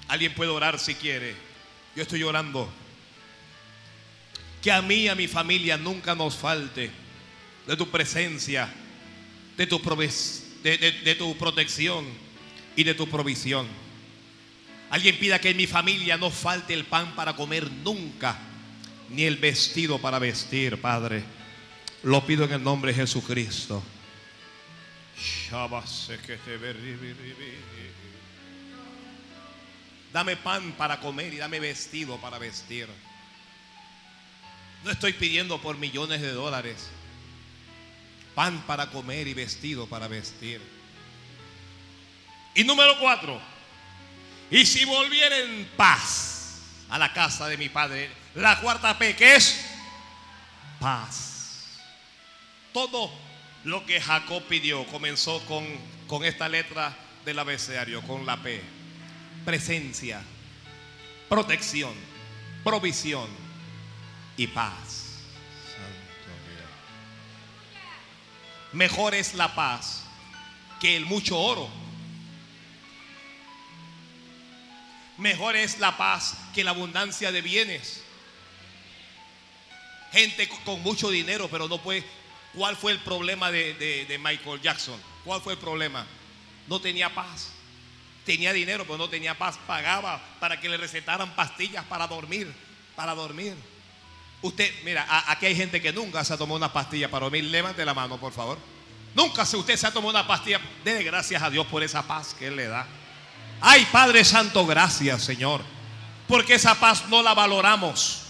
alguien 0.08 0.34
puede 0.34 0.50
orar 0.50 0.78
si 0.78 0.94
quiere. 0.94 1.34
Yo 1.96 2.02
estoy 2.02 2.22
orando. 2.22 2.68
Que 4.62 4.72
a 4.72 4.82
mí 4.82 4.94
y 4.94 5.08
a 5.08 5.14
mi 5.14 5.28
familia 5.28 5.76
nunca 5.76 6.14
nos 6.14 6.36
falte 6.36 7.03
de 7.66 7.76
tu 7.76 7.90
presencia, 7.90 8.68
de 9.56 9.66
tu, 9.66 9.78
de, 10.62 10.78
de 10.78 11.14
tu 11.14 11.36
protección 11.36 12.04
y 12.76 12.84
de 12.84 12.94
tu 12.94 13.08
provisión. 13.08 13.66
Alguien 14.90 15.18
pida 15.18 15.40
que 15.40 15.50
en 15.50 15.56
mi 15.56 15.66
familia 15.66 16.16
no 16.16 16.30
falte 16.30 16.74
el 16.74 16.84
pan 16.84 17.14
para 17.14 17.34
comer 17.34 17.70
nunca, 17.70 18.38
ni 19.10 19.24
el 19.24 19.36
vestido 19.36 19.98
para 19.98 20.18
vestir, 20.18 20.80
Padre. 20.80 21.24
Lo 22.02 22.24
pido 22.26 22.44
en 22.44 22.52
el 22.52 22.62
nombre 22.62 22.92
de 22.92 22.98
Jesucristo. 23.00 23.82
Dame 30.12 30.36
pan 30.36 30.72
para 30.72 31.00
comer 31.00 31.32
y 31.32 31.38
dame 31.38 31.58
vestido 31.58 32.18
para 32.18 32.38
vestir. 32.38 32.86
No 34.84 34.90
estoy 34.90 35.14
pidiendo 35.14 35.60
por 35.60 35.76
millones 35.78 36.20
de 36.20 36.32
dólares. 36.32 36.90
Pan 38.34 38.62
para 38.66 38.90
comer 38.90 39.28
y 39.28 39.34
vestido 39.34 39.86
para 39.86 40.08
vestir. 40.08 40.60
Y 42.54 42.64
número 42.64 42.98
cuatro. 42.98 43.40
Y 44.50 44.66
si 44.66 44.84
volviera 44.84 45.38
en 45.38 45.68
paz 45.76 46.60
a 46.88 46.98
la 46.98 47.12
casa 47.12 47.48
de 47.48 47.56
mi 47.56 47.68
padre, 47.68 48.10
la 48.34 48.60
cuarta 48.60 48.96
P, 48.98 49.16
que 49.16 49.36
es 49.36 49.64
paz. 50.78 51.66
Todo 52.72 53.10
lo 53.64 53.84
que 53.86 54.00
Jacob 54.00 54.42
pidió 54.44 54.84
comenzó 54.86 55.44
con, 55.46 55.66
con 56.06 56.24
esta 56.24 56.48
letra 56.48 56.96
del 57.24 57.38
abecedario, 57.38 58.02
con 58.02 58.26
la 58.26 58.36
P. 58.42 58.62
Presencia, 59.44 60.22
protección, 61.28 61.94
provisión 62.62 63.28
y 64.36 64.46
paz. 64.48 65.03
Mejor 68.74 69.14
es 69.14 69.34
la 69.34 69.54
paz 69.54 70.04
que 70.80 70.96
el 70.96 71.06
mucho 71.06 71.38
oro 71.38 71.70
Mejor 75.16 75.54
es 75.54 75.78
la 75.78 75.96
paz 75.96 76.36
que 76.54 76.64
la 76.64 76.70
abundancia 76.70 77.30
de 77.30 77.40
bienes. 77.40 78.02
Gente 80.12 80.48
con 80.64 80.82
mucho 80.82 81.10
dinero, 81.10 81.48
pero 81.48 81.68
no 81.68 81.78
puede. 81.78 82.04
¿Cuál 82.54 82.76
fue 82.76 82.92
el 82.92 83.00
problema 83.00 83.50
de, 83.50 84.18
Michael 84.20 84.60
Jackson? 84.60 85.00
¿Cuál 85.24 85.40
fue 85.40 85.54
el 85.54 85.58
problema? 85.58 86.06
No 86.68 86.80
tenía 86.80 87.14
paz. 87.14 87.50
Tenía 88.24 88.52
dinero, 88.52 88.84
pero 88.84 88.98
no 88.98 89.08
tenía 89.08 89.36
paz. 89.36 89.58
Pagaba 89.66 90.20
para 90.40 90.60
que 90.60 90.68
le 90.68 90.76
recetaran 90.76 91.34
pastillas 91.36 91.84
para 91.84 92.06
dormir. 92.06 92.52
Para 92.96 93.14
dormir. 93.14 93.54
Usted, 94.44 94.70
mira, 94.84 95.06
aquí 95.28 95.46
hay 95.46 95.56
gente 95.56 95.80
que 95.80 95.90
nunca 95.90 96.22
se 96.22 96.34
ha 96.34 96.36
tomado 96.36 96.58
una 96.58 96.70
pastilla 96.70 97.10
para 97.10 97.24
dormir. 97.24 97.44
Levante 97.44 97.82
la 97.82 97.94
mano, 97.94 98.18
por 98.20 98.30
favor. 98.30 98.58
Nunca 99.14 99.46
si 99.46 99.56
usted 99.56 99.74
se 99.74 99.86
ha 99.86 99.90
tomado 99.90 100.10
una 100.10 100.26
pastilla. 100.26 100.60
Dele 100.84 101.02
gracias 101.02 101.42
a 101.42 101.48
Dios 101.48 101.66
por 101.66 101.82
esa 101.82 102.02
paz 102.02 102.36
que 102.38 102.48
Él 102.48 102.56
le 102.56 102.66
da. 102.66 102.86
Ay, 103.62 103.88
Padre 103.90 104.22
Santo, 104.22 104.66
gracias, 104.66 105.22
Señor. 105.22 105.62
Porque 106.28 106.56
esa 106.56 106.74
paz 106.74 107.08
no 107.08 107.22
la 107.22 107.32
valoramos. 107.32 108.20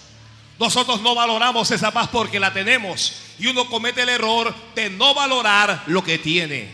Nosotros 0.57 1.01
no 1.01 1.17
valoramos 1.17 1.69
esa 1.73 1.91
paz 1.91 2.09
porque 2.12 2.39
la 2.39 2.53
tenemos. 2.53 3.15
Y 3.41 3.49
uno 3.49 3.69
comete 3.69 4.03
el 4.03 4.11
error 4.11 4.55
de 4.77 4.91
no 4.91 5.15
valorar 5.15 5.83
lo 5.89 6.05
que 6.05 6.19
tiene. 6.19 6.71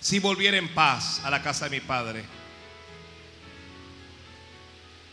Si 0.00 0.20
volviera 0.20 0.56
en 0.56 0.72
paz 0.72 1.20
a 1.22 1.28
la 1.28 1.42
casa 1.42 1.68
de 1.68 1.78
mi 1.78 1.80
padre. 1.80 2.43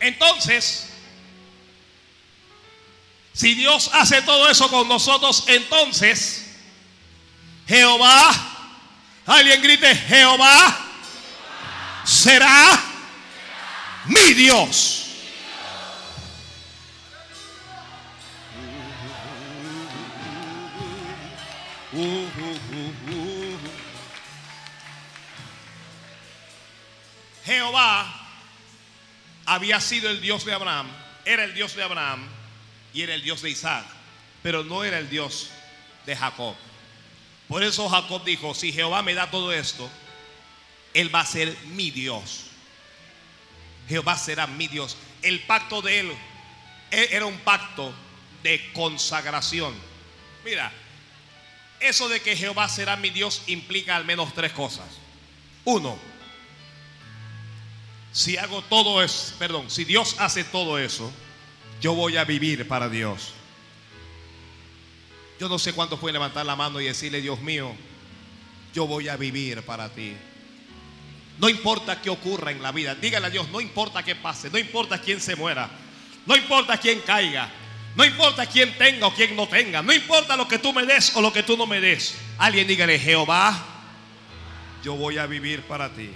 Entonces, 0.01 0.89
si 3.33 3.53
Dios 3.53 3.91
hace 3.93 4.23
todo 4.23 4.49
eso 4.49 4.67
con 4.69 4.87
nosotros, 4.87 5.45
entonces 5.47 6.47
Jehová, 7.67 8.33
alguien 9.27 9.61
grite, 9.61 9.95
Jehová 9.95 10.77
será 12.03 12.83
mi 14.05 14.33
Dios. 14.33 14.97
Jehová 27.45 28.20
había 29.51 29.81
sido 29.81 30.09
el 30.09 30.21
Dios 30.21 30.45
de 30.45 30.53
Abraham, 30.53 30.87
era 31.25 31.43
el 31.43 31.53
Dios 31.53 31.75
de 31.75 31.83
Abraham 31.83 32.25
y 32.93 33.01
era 33.01 33.13
el 33.13 33.21
Dios 33.21 33.41
de 33.41 33.49
Isaac, 33.49 33.85
pero 34.41 34.63
no 34.63 34.85
era 34.85 34.97
el 34.97 35.09
Dios 35.09 35.49
de 36.05 36.15
Jacob. 36.15 36.55
Por 37.49 37.61
eso 37.61 37.89
Jacob 37.89 38.23
dijo, 38.23 38.55
si 38.55 38.71
Jehová 38.71 39.01
me 39.01 39.13
da 39.13 39.29
todo 39.29 39.51
esto, 39.51 39.91
Él 40.93 41.13
va 41.13 41.19
a 41.19 41.25
ser 41.25 41.53
mi 41.65 41.91
Dios. 41.91 42.45
Jehová 43.89 44.17
será 44.17 44.47
mi 44.47 44.69
Dios. 44.69 44.95
El 45.21 45.41
pacto 45.41 45.81
de 45.81 45.99
Él 45.99 46.11
e-, 46.89 47.09
era 47.11 47.25
un 47.25 47.37
pacto 47.39 47.93
de 48.43 48.71
consagración. 48.71 49.75
Mira, 50.45 50.71
eso 51.81 52.07
de 52.07 52.21
que 52.21 52.37
Jehová 52.37 52.69
será 52.69 52.95
mi 52.95 53.09
Dios 53.09 53.41
implica 53.47 53.97
al 53.97 54.05
menos 54.05 54.33
tres 54.33 54.53
cosas. 54.53 54.87
Uno, 55.65 55.99
si 58.11 58.37
hago 58.37 58.61
todo 58.63 59.01
eso, 59.01 59.33
perdón, 59.39 59.69
si 59.69 59.85
Dios 59.85 60.15
hace 60.19 60.43
todo 60.43 60.77
eso, 60.77 61.11
yo 61.79 61.93
voy 61.93 62.17
a 62.17 62.25
vivir 62.25 62.67
para 62.67 62.89
Dios. 62.89 63.33
Yo 65.39 65.49
no 65.49 65.57
sé 65.57 65.73
cuántos 65.73 65.99
pueden 65.99 66.13
levantar 66.13 66.45
la 66.45 66.55
mano 66.55 66.79
y 66.79 66.85
decirle, 66.85 67.21
Dios 67.21 67.39
mío, 67.41 67.73
yo 68.73 68.85
voy 68.85 69.07
a 69.07 69.17
vivir 69.17 69.63
para 69.63 69.89
ti. 69.89 70.13
No 71.39 71.49
importa 71.49 72.01
qué 72.01 72.09
ocurra 72.09 72.51
en 72.51 72.61
la 72.61 72.71
vida, 72.71 72.93
dígale 72.93 73.27
a 73.27 73.29
Dios, 73.31 73.49
no 73.49 73.59
importa 73.61 74.03
qué 74.03 74.15
pase, 74.15 74.49
no 74.51 74.59
importa 74.59 75.01
quién 75.01 75.19
se 75.19 75.35
muera, 75.35 75.69
no 76.27 76.35
importa 76.35 76.77
quién 76.77 76.99
caiga, 76.99 77.49
no 77.95 78.05
importa 78.05 78.45
quién 78.45 78.77
tenga 78.77 79.07
o 79.07 79.13
quién 79.13 79.35
no 79.35 79.47
tenga, 79.47 79.81
no 79.81 79.91
importa 79.91 80.37
lo 80.37 80.47
que 80.47 80.59
tú 80.59 80.73
me 80.73 80.85
des 80.85 81.15
o 81.15 81.21
lo 81.21 81.33
que 81.33 81.41
tú 81.41 81.57
no 81.57 81.65
me 81.65 81.81
des. 81.81 82.15
Alguien 82.37 82.67
dígale, 82.67 82.99
Jehová, 82.99 83.57
yo 84.83 84.95
voy 84.95 85.17
a 85.17 85.25
vivir 85.25 85.63
para 85.63 85.89
ti. 85.89 86.11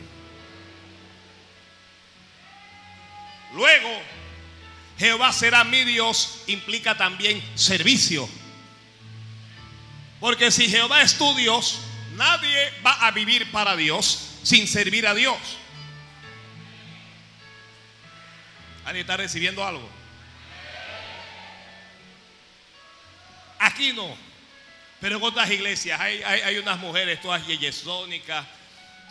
Luego, 3.55 4.01
Jehová 4.99 5.31
será 5.31 5.63
mi 5.63 5.83
Dios 5.85 6.43
implica 6.47 6.97
también 6.97 7.41
servicio. 7.55 8.29
Porque 10.19 10.51
si 10.51 10.69
Jehová 10.69 11.01
es 11.01 11.17
tu 11.17 11.33
Dios, 11.35 11.79
nadie 12.15 12.71
va 12.85 13.07
a 13.07 13.11
vivir 13.11 13.49
para 13.51 13.75
Dios 13.77 14.39
sin 14.43 14.67
servir 14.67 15.07
a 15.07 15.13
Dios. 15.13 15.37
¿Alguien 18.83 19.01
está 19.01 19.17
recibiendo 19.17 19.65
algo? 19.65 19.89
Aquí 23.59 23.93
no. 23.93 24.15
Pero 24.99 25.17
en 25.17 25.23
otras 25.23 25.49
iglesias 25.49 25.99
hay, 25.99 26.57
unas 26.57 26.79
mujeres 26.79 27.21
todas 27.21 27.45
yeyesónicas 27.47 28.45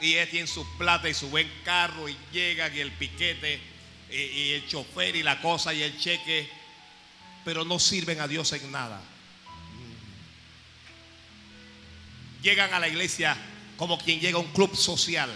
y 0.01 0.13
tienen 0.27 0.49
su 0.49 0.67
plata 0.77 1.09
y 1.09 1.15
su 1.15 1.31
buen 1.31 1.51
carro 1.65 2.09
y 2.09 2.17
llegan 2.33 2.77
y 2.77 2.81
el 2.81 2.93
piquete 2.93 3.74
y, 4.11 4.53
el 4.53 4.67
chofer 4.69 5.17
y 5.17 5.23
la 5.23 5.41
cosa 5.41 5.73
y 5.75 5.83
el 5.83 5.99
cheque, 5.99 6.49
pero 7.45 7.65
no 7.65 7.79
sirven 7.79 8.21
a 8.21 8.29
Dios 8.29 8.53
en 8.53 8.71
nada. 8.71 9.03
llegan 12.45 12.75
a 12.75 12.79
la 12.79 12.87
iglesia 12.87 13.37
como 13.77 13.99
quien 13.99 14.21
llega 14.21 14.37
a 14.37 14.41
un 14.41 14.53
club 14.53 14.77
social, 14.77 15.31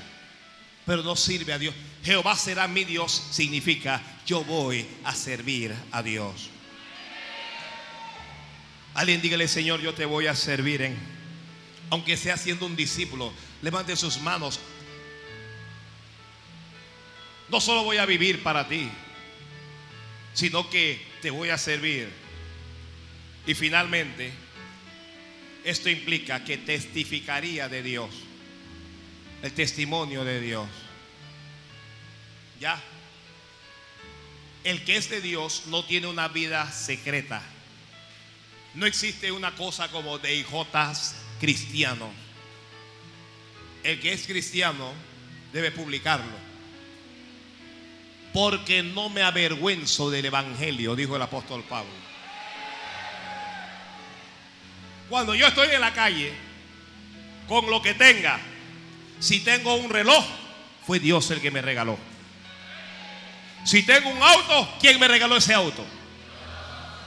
pero 0.87 1.03
no 1.03 1.17
sirve 1.17 1.53
a 1.53 1.59
Dios. 1.59 1.75
Jehová 2.05 2.37
será 2.37 2.69
mi 2.69 2.85
Dios 2.85 3.25
significa 3.33 4.01
yo 4.25 4.45
voy 4.45 4.87
a 5.03 5.15
servir 5.15 5.75
a 5.91 6.03
Dios. 6.03 6.51
Alguien 8.95 9.21
dígale, 9.23 9.49
Señor, 9.49 9.81
yo 9.81 9.95
te 9.95 10.05
voy 10.05 10.27
a 10.27 10.37
servir 10.37 10.83
en, 10.83 10.97
aunque 11.91 12.17
sea 12.17 12.37
siendo 12.37 12.67
un 12.67 12.77
discípulo, 12.77 13.33
levante 13.63 13.97
sus 13.97 14.19
manos. 14.21 14.61
No 17.51 17.61
solo 17.61 17.83
voy 17.83 17.97
a 17.97 18.07
vivir 18.07 18.43
para 18.43 18.69
ti, 18.69 18.89
sino 20.35 20.69
que 20.69 21.01
te 21.23 21.31
voy 21.31 21.49
a 21.49 21.59
servir. 21.59 22.09
Y 23.47 23.55
finalmente, 23.55 24.31
esto 25.65 25.89
implica 25.89 26.45
que 26.45 26.59
testificaría 26.59 27.69
de 27.69 27.83
Dios. 27.83 28.11
El 29.43 29.53
testimonio 29.53 30.25
de 30.25 30.41
Dios. 30.41 30.69
¿Ya? 32.61 32.83
El 34.65 34.85
que 34.85 34.97
es 34.97 35.09
de 35.09 35.21
Dios 35.21 35.65
no 35.67 35.85
tiene 35.85 36.09
una 36.09 36.29
vida 36.29 36.71
secreta. 36.71 37.43
No 38.75 38.87
existe 38.87 39.33
una 39.33 39.55
cosa 39.55 39.91
como 39.91 40.19
de 40.19 40.35
hijotas 40.35 41.17
cristianos. 41.41 42.11
El 43.83 44.01
que 44.01 44.13
es 44.13 44.27
cristiano 44.27 44.93
debe 45.53 45.71
publicarlo. 45.71 46.48
Porque 48.39 48.85
no 48.85 49.09
me 49.09 49.25
avergüenzo 49.25 50.11
del 50.11 50.27
Evangelio, 50.27 50.95
dijo 50.95 51.17
el 51.17 51.23
apóstol 51.23 51.65
Pablo. 51.65 51.91
Cuando 55.09 55.35
yo 55.35 55.49
estoy 55.49 55.71
en 55.73 55.81
la 55.81 55.93
calle, 55.93 56.33
con 57.49 57.69
lo 57.69 57.83
que 57.83 57.95
tenga, 57.95 58.39
si 59.19 59.41
tengo 59.41 59.75
un 59.75 59.91
reloj, 59.91 60.25
fue 60.87 61.01
Dios 61.01 61.29
el 61.33 61.41
que 61.41 61.51
me 61.51 61.61
regaló. 61.61 61.99
Si 63.65 63.83
tengo 63.83 64.09
un 64.09 64.23
auto, 64.23 64.73
¿quién 64.81 65.01
me 65.01 65.09
regaló 65.09 65.37
ese 65.37 65.53
auto? 65.53 65.85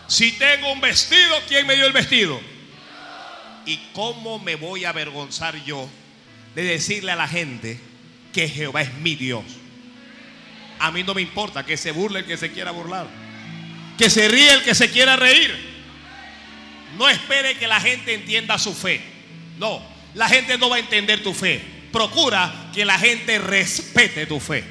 Si 0.08 0.34
tengo 0.34 0.74
un 0.74 0.82
vestido, 0.82 1.34
¿quién 1.48 1.66
me 1.66 1.76
dio 1.76 1.86
el 1.86 1.94
vestido? 1.94 2.42
¿Y 3.66 3.78
cómo 3.94 4.38
me 4.38 4.56
voy 4.56 4.84
a 4.84 4.90
avergonzar 4.90 5.64
yo 5.64 5.88
de 6.56 6.64
decirle 6.64 7.14
a 7.14 7.16
la 7.16 7.30
gente 7.30 7.80
que 8.34 8.50
Jehová 8.50 8.82
es 8.82 8.94
mi 8.96 9.16
Dios? 9.16 9.61
A 10.82 10.90
mí 10.92 11.04
no 11.04 11.14
me 11.14 11.22
importa 11.22 11.64
que 11.64 11.78
se 11.78 11.92
burle 11.92 12.20
el 12.20 12.26
que 12.26 12.38
se 12.38 12.52
quiera 12.52 12.72
burlar, 12.72 13.08
que 13.98 14.10
se 14.10 14.28
ríe 14.28 14.52
el 14.52 14.64
que 14.64 14.74
se 14.74 14.90
quiera 14.90 15.16
reír. 15.16 15.56
No 16.98 17.08
espere 17.08 17.56
que 17.58 17.68
la 17.68 17.80
gente 17.80 18.16
entienda 18.16 18.58
su 18.58 18.74
fe. 18.74 19.00
No, 19.60 19.82
la 20.16 20.28
gente 20.28 20.58
no 20.58 20.70
va 20.70 20.78
a 20.78 20.80
entender 20.80 21.22
tu 21.22 21.36
fe. 21.36 21.62
Procura 21.92 22.72
que 22.74 22.84
la 22.84 22.98
gente 22.98 23.38
respete 23.38 24.26
tu 24.26 24.40
fe. 24.40 24.64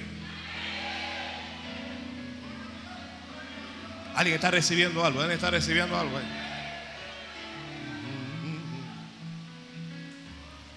Alguien 4.16 4.34
está 4.34 4.50
recibiendo 4.50 5.04
algo, 5.04 5.20
alguien 5.20 5.36
está 5.36 5.50
recibiendo 5.50 5.98
algo. 5.98 6.18
¿eh? 6.18 6.22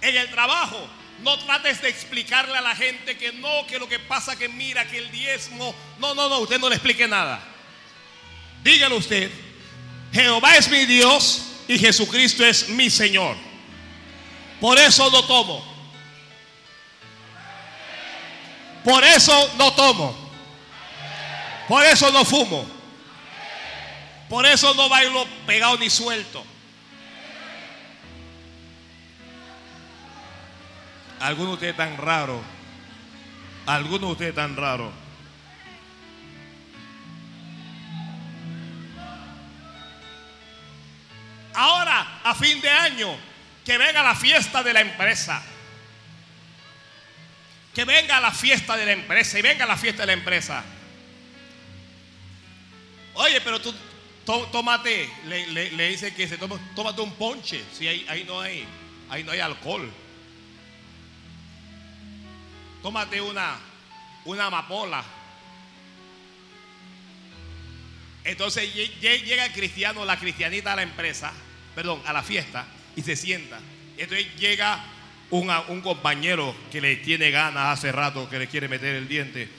En 0.01 0.15
el 0.15 0.29
trabajo, 0.29 0.88
no 1.24 1.39
trates 1.39 1.82
de 1.82 1.89
explicarle 1.89 2.57
a 2.57 2.61
la 2.61 2.76
gente 2.76 3.17
que 3.17 3.32
no, 3.34 3.65
que 3.67 3.80
lo 3.80 3.88
que 3.88 3.99
pasa 3.99 4.36
que 4.36 4.49
mira, 4.49 4.86
que 4.88 4.97
el 4.97 5.11
diezmo. 5.11 5.74
No, 5.99 6.13
no, 6.13 6.30
no, 6.30 6.39
usted 6.39 6.59
no 6.59 6.69
le 6.69 6.76
explique 6.76 7.07
nada. 7.07 7.41
Dígalo 8.63 8.97
usted. 8.97 9.32
Jehová 10.11 10.57
es 10.57 10.69
mi 10.69 10.86
Dios 10.86 11.43
y 11.67 11.80
Jesucristo 11.80 12.45
es 12.45 12.69
mi 12.69 12.89
Señor. 12.89 13.36
Por 14.59 14.78
eso 14.78 15.09
no 15.09 15.24
tomo. 15.24 15.74
Por 18.84 19.03
eso 19.03 19.53
no 19.57 19.74
tomo. 19.74 20.24
Por 21.67 21.86
eso 21.86 22.11
no 22.11 22.26
fumo. 22.26 22.65
Por 24.30 24.45
eso 24.45 24.74
no 24.74 24.89
bailo 24.89 25.26
pegado 25.45 25.78
ni 25.78 25.89
suelto. 25.89 26.45
Algunos 31.24 31.51
de 31.51 31.53
ustedes 31.53 31.78
tan 31.78 31.95
raro. 31.95 32.43
Algunos 33.65 34.01
de 34.01 34.11
ustedes 34.11 34.36
tan 34.36 34.57
raro. 34.57 34.91
Ahora, 41.53 42.19
a 42.26 42.36
fin 42.36 42.59
de 42.59 42.69
año, 42.69 43.15
que 43.63 43.78
venga 43.78 44.03
la 44.03 44.15
fiesta 44.15 44.63
de 44.63 44.74
la 44.74 44.82
empresa. 44.82 45.41
Que 47.74 47.86
venga 47.86 48.19
la 48.19 48.32
fiesta 48.32 48.76
de 48.76 48.86
la 48.86 48.91
empresa 48.91 49.39
y 49.39 49.41
venga 49.41 49.65
la 49.65 49.78
fiesta 49.78 50.01
de 50.01 50.07
la 50.07 50.13
empresa. 50.13 50.61
Oye, 53.13 53.39
pero 53.39 53.61
tú 53.61 53.74
tómate, 54.26 55.09
le, 55.24 55.88
dice 55.88 56.13
que 56.13 56.28
se 56.28 56.38
toma, 56.38 56.59
tómate 56.76 56.99
un 56.99 57.13
ponche. 57.13 57.63
Si 57.71 57.88
ahí, 57.88 58.05
ahí 58.09 58.26
no 58.26 58.41
hay, 58.41 58.65
ahí 59.09 59.24
no 59.24 59.32
hay 59.32 59.39
alcohol. 59.39 59.89
Tómate 62.84 63.19
una, 63.19 63.57
una 64.25 64.45
amapola. 64.45 65.03
Entonces 68.23 68.71
llega 69.01 69.45
el 69.45 69.51
cristiano, 69.53 70.05
la 70.05 70.19
cristianita 70.19 70.73
a 70.73 70.75
la 70.75 70.84
empresa, 70.84 71.34
perdón, 71.73 72.01
a 72.05 72.13
la 72.13 72.21
fiesta 72.21 72.67
y 72.95 73.01
se 73.01 73.15
sienta. 73.15 73.59
Entonces 73.97 74.36
llega 74.36 74.84
un 75.31 75.81
compañero 75.81 76.55
que 76.71 76.79
le 76.79 76.97
tiene 76.97 77.31
ganas 77.31 77.79
hace 77.79 77.91
rato, 77.91 78.29
que 78.29 78.38
le 78.38 78.47
quiere 78.47 78.67
meter 78.67 78.95
el 78.95 79.07
diente 79.07 79.49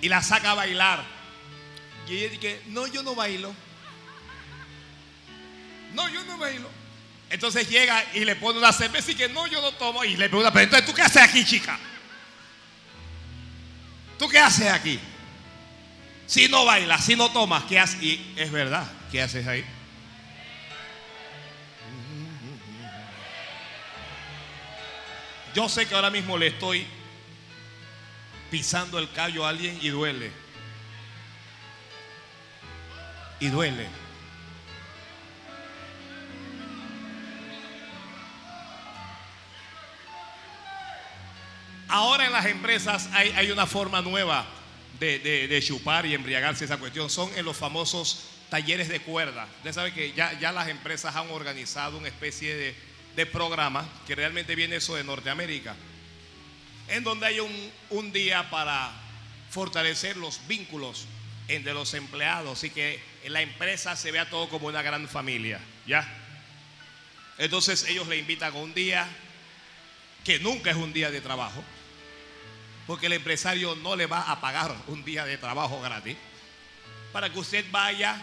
y 0.00 0.08
la 0.08 0.22
saca 0.22 0.52
a 0.52 0.54
bailar. 0.54 1.04
Y 2.08 2.16
ella 2.16 2.28
dice, 2.28 2.62
no, 2.66 2.86
yo 2.86 3.02
no 3.02 3.14
bailo. 3.14 3.52
No, 5.94 6.08
yo 6.08 6.24
no 6.24 6.38
bailo. 6.38 6.68
Entonces 7.28 7.68
llega 7.68 8.04
y 8.14 8.24
le 8.24 8.36
pone 8.36 8.58
una 8.58 8.72
cerveza 8.72 9.10
y 9.10 9.14
que 9.14 9.28
no, 9.28 9.46
yo 9.46 9.60
no 9.60 9.72
tomo. 9.72 10.04
Y 10.04 10.16
le 10.16 10.28
pregunta, 10.28 10.52
pero 10.52 10.64
entonces, 10.64 10.86
¿tú 10.86 10.94
qué 10.94 11.02
haces 11.02 11.22
aquí, 11.22 11.44
chica? 11.44 11.78
¿Tú 14.18 14.28
qué 14.28 14.38
haces 14.38 14.68
aquí? 14.68 14.98
Si 16.26 16.48
no 16.48 16.64
bailas, 16.64 17.04
si 17.04 17.16
no 17.16 17.30
tomas, 17.30 17.64
¿qué 17.64 17.78
haces? 17.78 18.02
Y 18.02 18.34
es 18.36 18.50
verdad, 18.50 18.86
¿qué 19.10 19.22
haces 19.22 19.46
ahí? 19.46 19.64
Yo 25.54 25.68
sé 25.68 25.86
que 25.86 25.94
ahora 25.94 26.10
mismo 26.10 26.36
le 26.36 26.48
estoy 26.48 26.86
pisando 28.50 28.98
el 28.98 29.10
callo 29.12 29.46
a 29.46 29.48
alguien 29.48 29.78
y 29.80 29.88
duele. 29.88 30.30
Y 33.40 33.48
duele. 33.48 34.05
Ahora 41.96 42.26
en 42.26 42.32
las 42.32 42.44
empresas 42.44 43.08
hay, 43.14 43.50
una 43.50 43.66
forma 43.66 44.02
nueva 44.02 44.44
de, 45.00 45.64
chupar 45.66 46.04
y 46.04 46.12
embriagarse 46.12 46.66
esa 46.66 46.76
cuestión. 46.76 47.08
Son 47.08 47.30
en 47.38 47.42
los 47.46 47.56
famosos 47.56 48.24
talleres 48.50 48.90
de 48.90 49.00
cuerda. 49.00 49.48
Usted 49.56 49.72
sabe 49.72 49.94
que 49.94 50.12
ya, 50.12 50.52
las 50.52 50.68
empresas 50.68 51.16
han 51.16 51.30
organizado 51.30 51.96
una 51.96 52.08
especie 52.08 52.74
de, 53.14 53.24
programa, 53.24 53.88
que 54.06 54.14
realmente 54.14 54.54
viene 54.54 54.76
eso 54.76 54.94
de 54.94 55.04
Norteamérica, 55.04 55.74
en 56.88 57.02
donde 57.02 57.28
hay 57.28 57.40
un, 57.40 58.12
día 58.12 58.50
para 58.50 58.92
fortalecer 59.48 60.18
los 60.18 60.46
vínculos 60.46 61.06
entre 61.48 61.72
los 61.72 61.94
empleados 61.94 62.62
y 62.64 62.68
que 62.68 63.00
la 63.24 63.40
empresa 63.40 63.96
se 63.96 64.12
vea 64.12 64.28
todo 64.28 64.50
como 64.50 64.66
una 64.66 64.82
gran 64.82 65.08
familia, 65.08 65.60
¿ya? 65.86 66.06
Entonces 67.38 67.86
ellos 67.88 68.06
le 68.06 68.18
invitan 68.18 68.52
a 68.52 68.58
un 68.58 68.74
día 68.74 69.08
que 70.24 70.38
nunca 70.40 70.72
es 70.72 70.76
un 70.76 70.92
día 70.92 71.10
de 71.10 71.22
trabajo, 71.22 71.64
porque 72.86 73.06
el 73.06 73.14
empresario 73.14 73.74
no 73.76 73.96
le 73.96 74.06
va 74.06 74.30
a 74.30 74.40
pagar 74.40 74.74
un 74.86 75.04
día 75.04 75.24
de 75.24 75.38
trabajo 75.38 75.80
gratis, 75.80 76.16
para 77.12 77.30
que 77.30 77.38
usted 77.38 77.64
vaya 77.70 78.20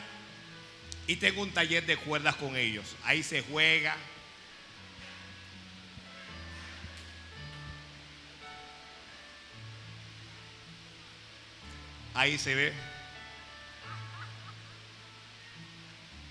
y 1.08 1.16
tenga 1.18 1.42
un 1.42 1.52
taller 1.52 1.86
de 1.86 1.98
cuerdas 1.98 2.36
con 2.36 2.56
ellos. 2.56 2.96
Ahí 3.04 3.24
se 3.24 3.42
juega, 3.42 3.98
Ahí 12.14 12.38
se 12.38 12.54
ve. 12.54 12.74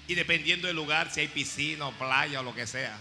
Y 0.07 0.15
dependiendo 0.15 0.67
del 0.67 0.77
lugar, 0.77 1.11
si 1.11 1.21
hay 1.21 1.29
piscina 1.29 1.87
o 1.89 1.93
playa 1.93 2.41
o 2.41 2.43
lo 2.43 2.55
que 2.55 2.67
sea. 2.67 2.97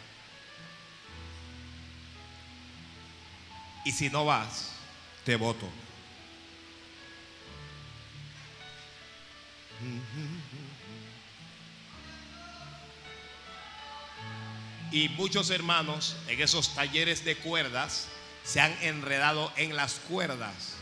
Y 3.86 3.91
si 3.91 4.09
no 4.09 4.25
vas, 4.25 4.70
te 5.26 5.36
voto. 5.36 5.67
Y 14.91 15.09
muchos 15.09 15.49
hermanos 15.49 16.17
en 16.28 16.41
esos 16.41 16.76
talleres 16.76 17.24
de 17.24 17.38
cuerdas 17.38 18.07
se 18.43 18.59
han 18.59 18.76
enredado 18.82 19.51
en 19.55 19.76
las 19.76 19.95
cuerdas. 19.95 20.76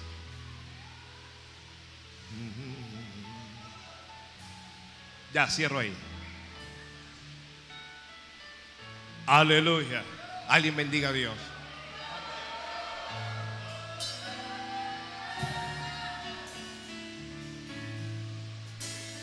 Ya, 5.34 5.48
cierro 5.48 5.80
ahí. 5.80 5.94
Aleluya. 9.28 10.04
Alguien 10.48 10.76
bendiga 10.76 11.10
a 11.10 11.14
Dios. 11.14 11.36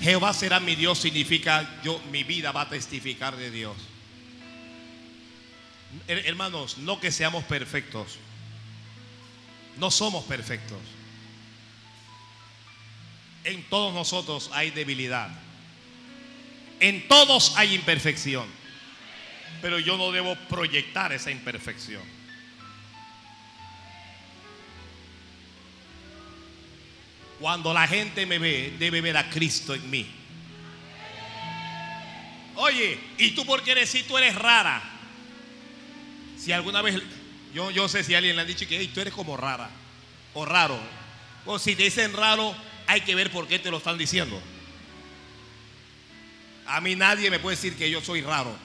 Jehová 0.07 0.33
será 0.33 0.61
mi 0.61 0.77
Dios 0.77 1.01
significa 1.01 1.69
yo 1.83 2.01
mi 2.13 2.23
vida 2.23 2.53
va 2.53 2.61
a 2.61 2.69
testificar 2.69 3.35
de 3.35 3.51
Dios. 3.51 3.77
Hermanos, 6.07 6.79
no 6.79 7.01
que 7.01 7.11
seamos 7.11 7.43
perfectos. 7.43 8.17
No 9.79 9.91
somos 9.91 10.25
perfectos. 10.25 10.79
En 13.43 13.65
todos 13.65 13.93
nosotros 13.93 14.49
hay 14.53 14.71
debilidad. 14.71 15.29
En 16.79 17.09
todos 17.09 17.57
hay 17.57 17.75
imperfección. 17.75 18.47
pero 19.61 19.81
yo 19.81 19.97
no 19.97 20.13
debo 20.13 20.37
proyectar 20.49 21.13
esa 21.13 21.33
imperfección. 21.33 22.16
Cuando 27.41 27.74
la 27.74 27.87
gente 27.87 28.24
me 28.26 28.39
ve, 28.39 28.74
debe 28.78 29.01
ver 29.01 29.16
a 29.16 29.28
Cristo 29.28 29.74
en 29.74 29.91
mí. 29.91 30.07
Oye, 32.57 32.99
¿y 33.18 33.32
tú 33.32 33.45
por 33.45 33.62
qué 33.62 33.74
decir 33.74 34.07
tú 34.07 34.16
eres 34.16 34.34
rara? 34.34 34.82
Si 36.39 36.53
alguna 36.53 36.80
vez, 36.80 37.03
yo, 37.53 37.70
yo 37.70 37.89
sé 37.89 38.03
si 38.03 38.14
alguien 38.14 38.37
le 38.37 38.43
ha 38.43 38.45
dicho 38.47 38.66
que 38.66 38.87
tú 38.89 39.01
eres 39.01 39.12
como 39.12 39.37
rara 39.37 39.68
o 40.32 40.45
raro. 40.45 40.78
O 41.45 41.59
si 41.59 41.76
te 41.76 41.84
dicen 41.84 42.12
raro, 42.14 42.55
hay 42.87 43.03
que 43.03 43.14
ver 43.14 43.30
por 43.30 43.47
qué 43.47 43.59
te 43.59 43.70
lo 43.70 43.78
están 43.78 43.99
diciendo. 43.99 44.41
A 46.66 46.80
mí 46.80 46.97
nadie 46.97 47.30
me 47.30 47.39
puede 47.39 47.57
decir 47.57 47.76
que 47.76 47.91
yo 47.91 48.01
soy 48.01 48.22
raro. 48.22 48.57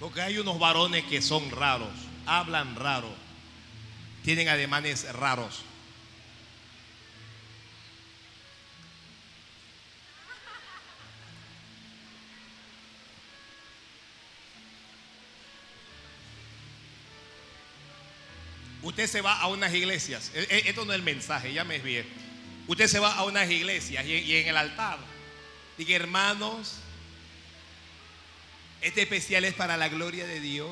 Porque 0.00 0.20
hay 0.20 0.38
unos 0.38 0.58
varones 0.58 1.04
que 1.04 1.22
son 1.22 1.50
raros, 1.50 1.88
hablan 2.26 2.76
raro, 2.76 3.14
tienen 4.24 4.48
ademanes 4.48 5.10
raros. 5.12 5.62
Usted 18.82 19.08
se 19.08 19.20
va 19.20 19.40
a 19.40 19.48
unas 19.48 19.74
iglesias, 19.74 20.30
e, 20.34 20.46
e, 20.48 20.68
esto 20.68 20.84
no 20.84 20.92
es 20.92 20.96
el 20.96 21.02
mensaje, 21.02 21.52
ya 21.52 21.64
me 21.64 21.78
bien. 21.78 22.06
Usted 22.68 22.86
se 22.86 22.98
va 22.98 23.14
a 23.14 23.24
unas 23.24 23.50
iglesias 23.50 24.04
y 24.06 24.36
en 24.36 24.48
el 24.48 24.56
altar, 24.56 24.98
diga 25.76 25.96
hermanos, 25.96 26.80
este 28.80 29.02
especial 29.02 29.44
es 29.44 29.54
para 29.54 29.76
la 29.76 29.88
gloria 29.88 30.26
de 30.26 30.40
Dios. 30.40 30.70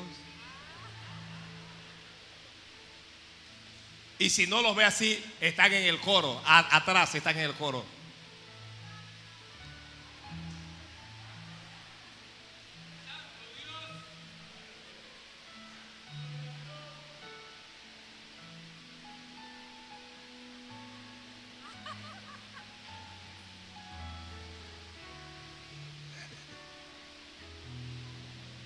Y 4.17 4.29
si 4.29 4.47
no 4.47 4.61
los 4.61 4.75
ve 4.75 4.85
así, 4.85 5.21
están 5.41 5.73
en 5.73 5.83
el 5.83 5.99
coro, 5.99 6.41
atrás 6.45 7.15
están 7.15 7.37
en 7.37 7.43
el 7.43 7.53
coro. 7.53 7.83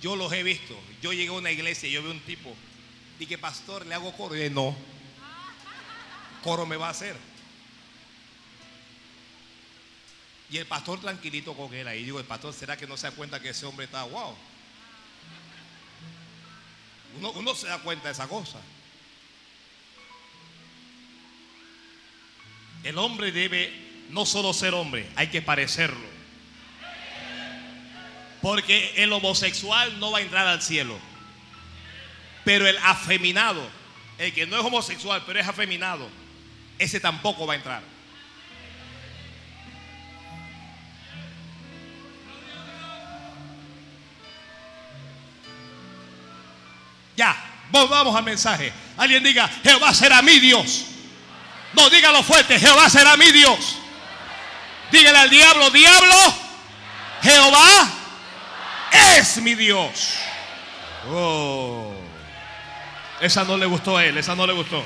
Yo 0.00 0.16
los 0.16 0.32
he 0.32 0.42
visto. 0.42 0.74
Yo 1.02 1.12
llegué 1.12 1.28
a 1.28 1.32
una 1.32 1.50
iglesia 1.50 1.88
y 1.88 1.92
yo 1.92 2.02
veo 2.02 2.12
un 2.12 2.20
tipo. 2.20 2.54
Dije, 3.18 3.36
pastor, 3.36 3.84
le 3.84 3.94
hago 3.94 4.12
coro. 4.16 4.34
Y 4.34 4.38
dije, 4.38 4.50
no. 4.50 4.74
Coro 6.42 6.66
me 6.66 6.76
va 6.76 6.88
a 6.88 6.90
hacer. 6.90 7.16
Y 10.50 10.58
el 10.58 10.66
pastor 10.66 11.00
tranquilito 11.00 11.54
con 11.54 11.72
él 11.72 11.86
ahí. 11.86 12.02
Digo, 12.02 12.18
el 12.18 12.26
pastor, 12.26 12.52
¿será 12.52 12.76
que 12.76 12.86
no 12.86 12.96
se 12.96 13.06
da 13.06 13.12
cuenta 13.12 13.40
que 13.40 13.50
ese 13.50 13.66
hombre 13.66 13.84
está 13.84 14.02
wow? 14.02 14.34
Uno, 17.18 17.30
uno 17.32 17.54
se 17.54 17.68
da 17.68 17.78
cuenta 17.78 18.08
de 18.08 18.12
esa 18.12 18.28
cosa. 18.28 18.60
El 22.82 22.98
hombre 22.98 23.30
debe 23.30 23.72
no 24.10 24.26
solo 24.26 24.52
ser 24.52 24.74
hombre, 24.74 25.08
hay 25.14 25.28
que 25.28 25.42
parecerlo. 25.42 26.08
Porque 28.42 28.94
el 28.96 29.12
homosexual 29.12 30.00
no 30.00 30.10
va 30.10 30.18
a 30.18 30.22
entrar 30.22 30.46
al 30.46 30.62
cielo. 30.62 30.98
Pero 32.44 32.66
el 32.66 32.78
afeminado, 32.78 33.62
el 34.18 34.32
que 34.32 34.46
no 34.46 34.58
es 34.58 34.64
homosexual, 34.64 35.22
pero 35.26 35.38
es 35.38 35.46
afeminado, 35.46 36.08
ese 36.80 36.98
tampoco 36.98 37.46
va 37.46 37.52
a 37.52 37.56
entrar. 37.56 37.82
Ya, 47.16 47.36
volvamos 47.70 48.16
al 48.16 48.24
mensaje. 48.24 48.72
Alguien 48.96 49.22
diga, 49.22 49.46
Jehová 49.62 49.92
será 49.92 50.22
mi 50.22 50.40
Dios. 50.40 50.86
No, 51.74 51.90
dígalo 51.90 52.22
fuerte, 52.22 52.58
Jehová 52.58 52.88
será 52.88 53.16
mi 53.18 53.30
Dios. 53.30 53.76
Dígale 54.90 55.18
al 55.18 55.30
diablo, 55.30 55.70
diablo, 55.70 56.34
Jehová 57.22 57.90
es 59.18 59.36
mi 59.36 59.54
Dios. 59.54 60.14
Oh. 61.10 61.92
Esa 63.20 63.44
no 63.44 63.58
le 63.58 63.66
gustó 63.66 63.98
a 63.98 64.04
él, 64.06 64.16
esa 64.16 64.34
no 64.34 64.46
le 64.46 64.54
gustó. 64.54 64.82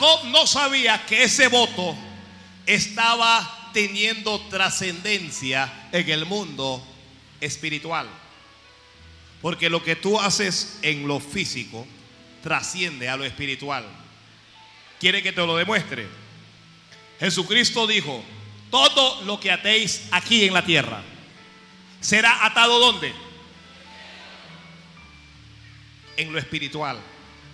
Jacob 0.00 0.24
no 0.30 0.46
sabía 0.46 1.04
que 1.04 1.24
ese 1.24 1.48
voto 1.48 1.94
estaba 2.64 3.70
teniendo 3.74 4.40
trascendencia 4.48 5.88
en 5.92 6.08
el 6.08 6.24
mundo 6.24 6.82
espiritual. 7.38 8.08
Porque 9.42 9.68
lo 9.68 9.84
que 9.84 9.96
tú 9.96 10.18
haces 10.18 10.78
en 10.80 11.06
lo 11.06 11.20
físico 11.20 11.86
trasciende 12.42 13.10
a 13.10 13.18
lo 13.18 13.26
espiritual. 13.26 13.84
¿Quiere 14.98 15.22
que 15.22 15.32
te 15.32 15.46
lo 15.46 15.54
demuestre? 15.54 16.08
Jesucristo 17.18 17.86
dijo, 17.86 18.24
todo 18.70 19.20
lo 19.24 19.38
que 19.38 19.50
atéis 19.50 20.08
aquí 20.12 20.46
en 20.46 20.54
la 20.54 20.64
tierra 20.64 21.02
será 22.00 22.46
atado 22.46 22.78
¿dónde? 22.78 23.12
En 26.16 26.32
lo 26.32 26.38
espiritual. 26.38 26.98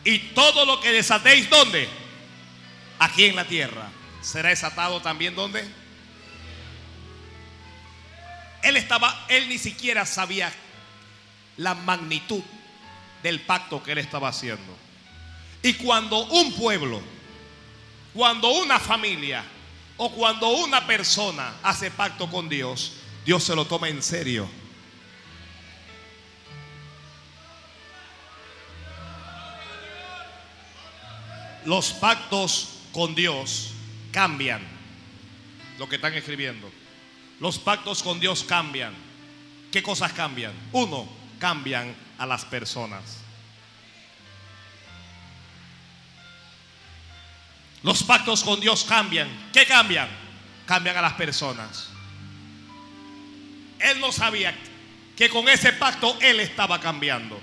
Y 0.04 0.18
todo 0.18 0.64
lo 0.64 0.80
que 0.80 0.92
desatéis 0.92 1.50
¿dónde? 1.50 2.05
Aquí 2.98 3.26
en 3.26 3.36
la 3.36 3.44
tierra. 3.44 3.88
¿Será 4.22 4.48
desatado 4.48 5.00
también 5.00 5.34
¿dónde? 5.34 5.64
Él 8.62 8.76
estaba, 8.76 9.26
él 9.28 9.48
ni 9.48 9.58
siquiera 9.58 10.04
sabía 10.04 10.52
la 11.56 11.74
magnitud 11.74 12.42
del 13.22 13.40
pacto 13.40 13.82
que 13.82 13.92
él 13.92 13.98
estaba 13.98 14.28
haciendo. 14.28 14.76
Y 15.62 15.74
cuando 15.74 16.24
un 16.26 16.52
pueblo, 16.54 17.00
cuando 18.12 18.50
una 18.50 18.80
familia 18.80 19.44
o 19.96 20.10
cuando 20.10 20.48
una 20.48 20.86
persona 20.86 21.54
hace 21.62 21.90
pacto 21.90 22.28
con 22.30 22.48
Dios, 22.48 22.94
Dios 23.24 23.44
se 23.44 23.54
lo 23.54 23.64
toma 23.66 23.88
en 23.88 24.02
serio. 24.02 24.48
Los 31.64 31.92
pactos 31.92 32.75
con 32.96 33.14
Dios 33.14 33.72
cambian. 34.10 34.62
Lo 35.78 35.86
que 35.86 35.96
están 35.96 36.14
escribiendo. 36.14 36.72
Los 37.40 37.58
pactos 37.58 38.02
con 38.02 38.18
Dios 38.18 38.42
cambian. 38.42 38.94
¿Qué 39.70 39.82
cosas 39.82 40.14
cambian? 40.14 40.54
Uno, 40.72 41.06
cambian 41.38 41.94
a 42.16 42.24
las 42.24 42.46
personas. 42.46 43.18
Los 47.82 48.02
pactos 48.02 48.42
con 48.42 48.60
Dios 48.60 48.82
cambian. 48.84 49.28
¿Qué 49.52 49.66
cambian? 49.66 50.08
Cambian 50.64 50.96
a 50.96 51.02
las 51.02 51.12
personas. 51.12 51.90
Él 53.78 54.00
no 54.00 54.10
sabía 54.10 54.56
que 55.14 55.28
con 55.28 55.46
ese 55.50 55.74
pacto 55.74 56.16
él 56.22 56.40
estaba 56.40 56.80
cambiando. 56.80 57.38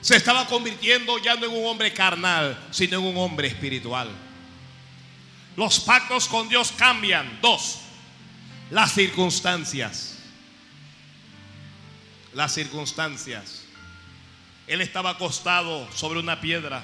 Se 0.00 0.16
estaba 0.16 0.46
convirtiendo 0.46 1.18
ya 1.18 1.36
no 1.36 1.46
en 1.46 1.52
un 1.52 1.66
hombre 1.66 1.92
carnal, 1.92 2.58
sino 2.70 2.98
en 2.98 3.04
un 3.04 3.16
hombre 3.18 3.48
espiritual. 3.48 4.08
Los 5.56 5.80
pactos 5.80 6.26
con 6.26 6.48
Dios 6.48 6.72
cambian. 6.76 7.38
Dos, 7.42 7.80
las 8.70 8.92
circunstancias 8.92 10.10
las 12.32 12.54
circunstancias. 12.54 13.64
Él 14.66 14.80
estaba 14.80 15.10
acostado 15.10 15.90
sobre 15.92 16.20
una 16.20 16.40
piedra, 16.40 16.82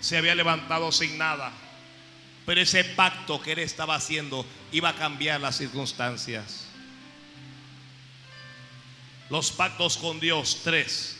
se 0.00 0.16
había 0.16 0.34
levantado 0.34 0.90
sin 0.90 1.16
nada, 1.16 1.52
pero 2.44 2.60
ese 2.60 2.84
pacto 2.84 3.40
que 3.40 3.52
él 3.52 3.60
estaba 3.60 3.94
haciendo 3.94 4.44
iba 4.72 4.90
a 4.90 4.96
cambiar 4.96 5.40
las 5.40 5.56
circunstancias. 5.56 6.66
Los 9.30 9.52
pactos 9.52 9.96
con 9.96 10.20
Dios, 10.20 10.60
tres, 10.64 11.13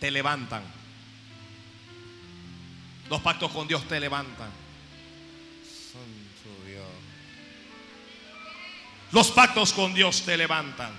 te 0.00 0.10
levantan. 0.10 0.62
Los 3.08 3.20
pactos 3.20 3.50
con 3.50 3.66
Dios 3.66 3.86
te 3.88 3.98
levantan. 4.00 4.50
Los 9.10 9.30
pactos 9.30 9.72
con 9.72 9.94
Dios 9.94 10.22
te 10.22 10.36
levantan. 10.36 10.92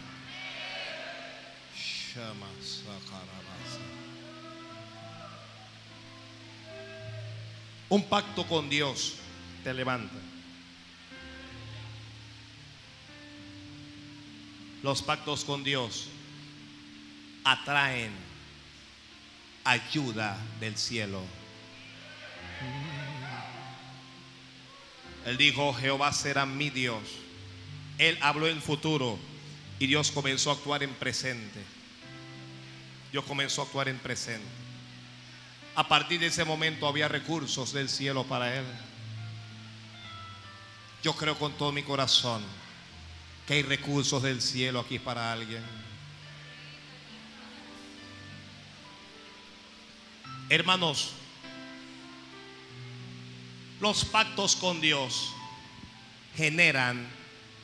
Un 7.89 8.03
pacto 8.09 8.45
con 8.47 8.69
Dios 8.69 9.15
te 9.63 9.73
levanta. 9.73 10.15
Los 14.81 15.01
pactos 15.01 15.43
con 15.43 15.63
Dios 15.63 16.07
atraen 17.43 18.28
ayuda 19.63 20.37
del 20.59 20.77
cielo. 20.77 21.21
Él 25.25 25.37
dijo, 25.37 25.73
Jehová 25.73 26.11
será 26.13 26.45
mi 26.45 26.69
Dios. 26.69 27.03
Él 27.97 28.17
habló 28.21 28.47
en 28.47 28.61
futuro 28.61 29.19
y 29.77 29.87
Dios 29.87 30.11
comenzó 30.11 30.51
a 30.51 30.53
actuar 30.53 30.83
en 30.83 30.93
presente. 30.93 31.59
Dios 33.11 33.23
comenzó 33.25 33.61
a 33.61 33.65
actuar 33.65 33.89
en 33.89 33.99
presente. 33.99 34.47
A 35.75 35.87
partir 35.87 36.19
de 36.19 36.27
ese 36.27 36.45
momento 36.45 36.87
había 36.87 37.07
recursos 37.07 37.73
del 37.73 37.89
cielo 37.89 38.23
para 38.23 38.55
él. 38.57 38.65
Yo 41.03 41.13
creo 41.13 41.37
con 41.37 41.53
todo 41.53 41.71
mi 41.71 41.83
corazón 41.83 42.43
que 43.47 43.55
hay 43.55 43.63
recursos 43.63 44.21
del 44.21 44.41
cielo 44.41 44.79
aquí 44.79 44.99
para 44.99 45.31
alguien. 45.31 45.63
Hermanos, 50.49 51.11
los 53.79 54.03
pactos 54.03 54.55
con 54.55 54.81
Dios 54.81 55.31
generan 56.35 57.07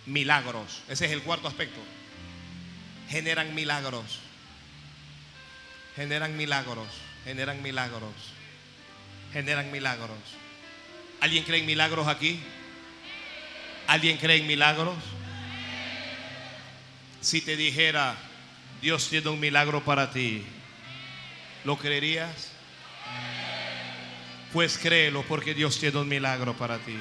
milagros. 0.06 0.84
Ese 0.88 1.06
es 1.06 1.12
el 1.12 1.24
cuarto 1.24 1.48
aspecto. 1.48 1.80
Generan 3.10 3.56
milagros. 3.56 4.20
Generan 5.96 6.38
milagros. 6.38 6.88
Generan 7.24 7.64
milagros. 7.64 8.14
Generan 9.34 9.72
milagros. 9.72 10.20
¿Alguien 11.22 11.44
cree 11.44 11.62
en 11.62 11.66
milagros 11.66 12.08
aquí? 12.08 12.40
¿Alguien 13.88 14.18
cree 14.18 14.38
en 14.38 14.48
milagros? 14.48 14.96
Si 17.22 17.42
te 17.42 17.56
dijera, 17.56 18.16
Dios 18.82 19.10
tiene 19.10 19.30
un 19.30 19.40
milagro 19.40 19.84
para 19.84 20.12
ti, 20.12 20.46
¿lo 21.64 21.76
creerías? 21.78 22.55
Pues 24.54 24.78
créelo 24.78 25.24
porque 25.24 25.54
Dios 25.54 25.78
tiene 25.80 25.98
un 26.00 26.08
milagro 26.08 26.56
para 26.56 26.78
ti. 26.80 26.98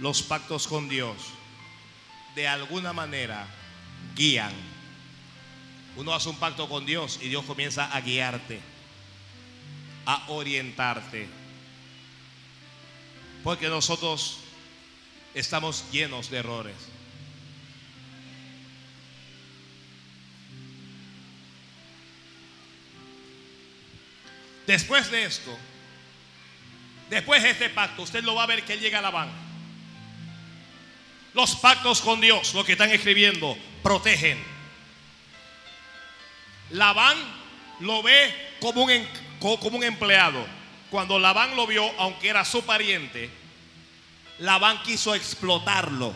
Los 0.00 0.22
pactos 0.22 0.66
con 0.66 0.88
Dios 0.88 1.16
de 2.34 2.48
alguna 2.48 2.92
manera 2.92 3.46
guían. 4.14 4.73
Uno 5.96 6.12
hace 6.12 6.28
un 6.28 6.36
pacto 6.36 6.68
con 6.68 6.84
Dios 6.84 7.20
y 7.22 7.28
Dios 7.28 7.44
comienza 7.44 7.86
a 7.86 8.00
guiarte, 8.00 8.60
a 10.06 10.24
orientarte. 10.28 11.28
Porque 13.44 13.68
nosotros 13.68 14.38
estamos 15.34 15.84
llenos 15.92 16.30
de 16.30 16.38
errores. 16.38 16.76
Después 24.66 25.10
de 25.10 25.24
esto, 25.24 25.56
después 27.10 27.42
de 27.42 27.50
este 27.50 27.68
pacto, 27.68 28.02
usted 28.02 28.24
lo 28.24 28.34
va 28.34 28.44
a 28.44 28.46
ver 28.46 28.64
que 28.64 28.72
él 28.72 28.80
llega 28.80 28.98
a 28.98 29.02
Labán. 29.02 29.30
Los 31.34 31.56
pactos 31.56 32.00
con 32.00 32.20
Dios, 32.20 32.54
lo 32.54 32.64
que 32.64 32.72
están 32.72 32.90
escribiendo, 32.90 33.58
protegen. 33.82 34.53
Labán 36.74 37.16
lo 37.78 38.02
ve 38.02 38.34
como 38.60 38.82
un, 38.82 39.08
como 39.38 39.76
un 39.76 39.84
empleado. 39.84 40.44
Cuando 40.90 41.20
Labán 41.20 41.54
lo 41.54 41.68
vio, 41.68 41.88
aunque 42.00 42.28
era 42.28 42.44
su 42.44 42.64
pariente, 42.64 43.30
Labán 44.38 44.82
quiso 44.82 45.14
explotarlo. 45.14 46.12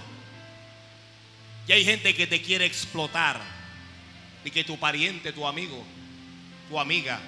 Y 1.68 1.72
hay 1.72 1.84
gente 1.84 2.12
que 2.12 2.26
te 2.26 2.42
quiere 2.42 2.66
explotar. 2.66 3.40
Y 4.44 4.50
que 4.50 4.64
tu 4.64 4.76
pariente, 4.78 5.32
tu 5.32 5.46
amigo, 5.46 5.84
tu 6.68 6.80
amiga, 6.80 7.20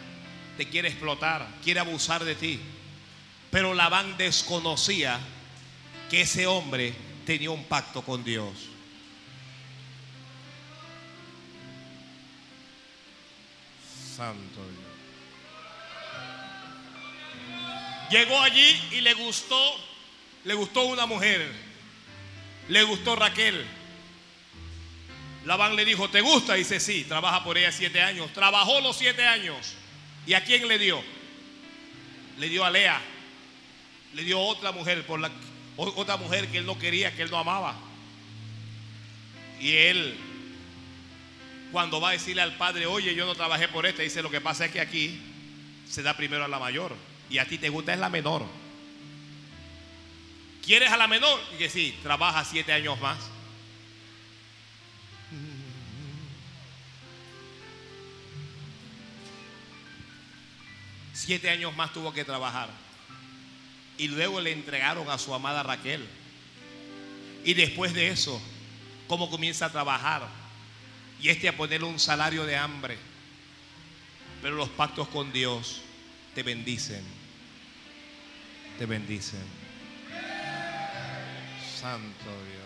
te 0.56 0.68
quiere 0.68 0.88
explotar, 0.88 1.46
quiere 1.62 1.78
abusar 1.78 2.24
de 2.24 2.34
ti. 2.34 2.58
Pero 3.52 3.74
Labán 3.74 4.16
desconocía 4.16 5.20
que 6.10 6.22
ese 6.22 6.48
hombre 6.48 6.94
tenía 7.26 7.50
un 7.52 7.62
pacto 7.64 8.02
con 8.02 8.24
Dios. 8.24 8.70
Santo 14.20 14.60
Dios. 14.68 14.90
Llegó 18.10 18.38
allí 18.38 18.82
y 18.92 19.00
le 19.00 19.14
gustó, 19.14 19.58
le 20.44 20.52
gustó 20.52 20.84
una 20.84 21.06
mujer, 21.06 21.50
le 22.68 22.82
gustó 22.82 23.16
Raquel. 23.16 23.64
Labán 25.46 25.74
le 25.74 25.86
dijo, 25.86 26.10
¿te 26.10 26.20
gusta? 26.20 26.52
dice, 26.52 26.80
sí, 26.80 27.04
trabaja 27.04 27.42
por 27.42 27.56
ella 27.56 27.72
siete 27.72 28.02
años. 28.02 28.30
Trabajó 28.34 28.82
los 28.82 28.94
siete 28.98 29.26
años. 29.26 29.72
¿Y 30.26 30.34
a 30.34 30.44
quién 30.44 30.68
le 30.68 30.78
dio? 30.78 31.02
Le 32.36 32.50
dio 32.50 32.62
a 32.62 32.70
Lea. 32.70 33.00
Le 34.12 34.22
dio 34.22 34.38
otra 34.38 34.70
mujer 34.70 35.06
por 35.06 35.18
la 35.18 35.30
otra 35.78 36.18
mujer 36.18 36.46
que 36.48 36.58
él 36.58 36.66
no 36.66 36.78
quería, 36.78 37.16
que 37.16 37.22
él 37.22 37.30
no 37.30 37.38
amaba. 37.38 37.74
Y 39.60 39.76
él, 39.76 40.14
cuando 41.72 42.00
va 42.00 42.10
a 42.10 42.12
decirle 42.12 42.42
al 42.42 42.56
padre, 42.56 42.86
oye, 42.86 43.14
yo 43.14 43.26
no 43.26 43.34
trabajé 43.34 43.68
por 43.68 43.86
esta, 43.86 44.02
dice, 44.02 44.22
lo 44.22 44.30
que 44.30 44.40
pasa 44.40 44.66
es 44.66 44.72
que 44.72 44.80
aquí 44.80 45.20
se 45.88 46.02
da 46.02 46.16
primero 46.16 46.44
a 46.44 46.48
la 46.48 46.58
mayor. 46.58 46.94
Y 47.28 47.38
a 47.38 47.46
ti 47.46 47.58
te 47.58 47.68
gusta 47.68 47.92
es 47.92 47.98
la 47.98 48.08
menor. 48.08 48.44
¿Quieres 50.64 50.90
a 50.90 50.96
la 50.96 51.06
menor? 51.06 51.40
Y 51.54 51.58
que 51.58 51.70
sí, 51.70 51.96
trabaja 52.02 52.44
siete 52.44 52.72
años 52.72 53.00
más. 53.00 53.18
Siete 61.12 61.50
años 61.50 61.74
más 61.76 61.92
tuvo 61.92 62.12
que 62.12 62.24
trabajar. 62.24 62.70
Y 63.98 64.08
luego 64.08 64.40
le 64.40 64.52
entregaron 64.52 65.08
a 65.10 65.18
su 65.18 65.34
amada 65.34 65.62
Raquel. 65.62 66.06
Y 67.44 67.54
después 67.54 67.92
de 67.94 68.08
eso, 68.08 68.40
¿cómo 69.06 69.30
comienza 69.30 69.66
a 69.66 69.72
trabajar? 69.72 70.39
Y 71.20 71.28
este 71.28 71.48
a 71.48 71.56
ponerle 71.56 71.86
un 71.86 71.98
salario 71.98 72.44
de 72.44 72.56
hambre. 72.56 72.96
Pero 74.42 74.56
los 74.56 74.68
pactos 74.70 75.08
con 75.08 75.32
Dios 75.32 75.82
te 76.34 76.42
bendicen. 76.42 77.04
Te 78.78 78.86
bendicen. 78.86 79.44
Santo 81.78 82.24
Dios. 82.24 82.60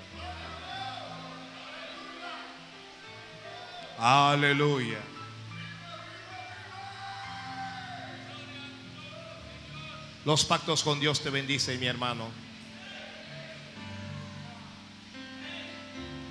Aleluya. 3.98 4.98
Los 10.24 10.44
pactos 10.44 10.82
con 10.82 11.00
Dios 11.00 11.20
te 11.20 11.30
bendicen, 11.30 11.78
mi 11.78 11.86
hermano. 11.86 12.28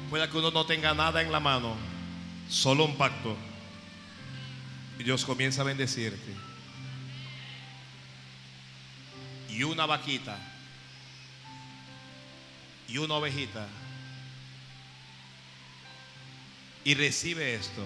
Puede 0.09 0.27
que 0.29 0.37
uno 0.37 0.51
no 0.51 0.65
tenga 0.65 0.93
nada 0.93 1.21
en 1.21 1.31
la 1.31 1.39
mano, 1.39 1.75
solo 2.53 2.85
un 2.85 2.95
pacto. 2.95 3.35
Y 4.99 5.03
Dios 5.03 5.25
comienza 5.25 5.61
a 5.61 5.65
bendecirte. 5.65 6.33
Y 9.49 9.63
una 9.63 9.85
vaquita. 9.85 10.37
Y 12.87 12.97
una 12.99 13.15
ovejita. 13.15 13.67
Y 16.85 16.93
recibe 16.93 17.55
esto. 17.55 17.85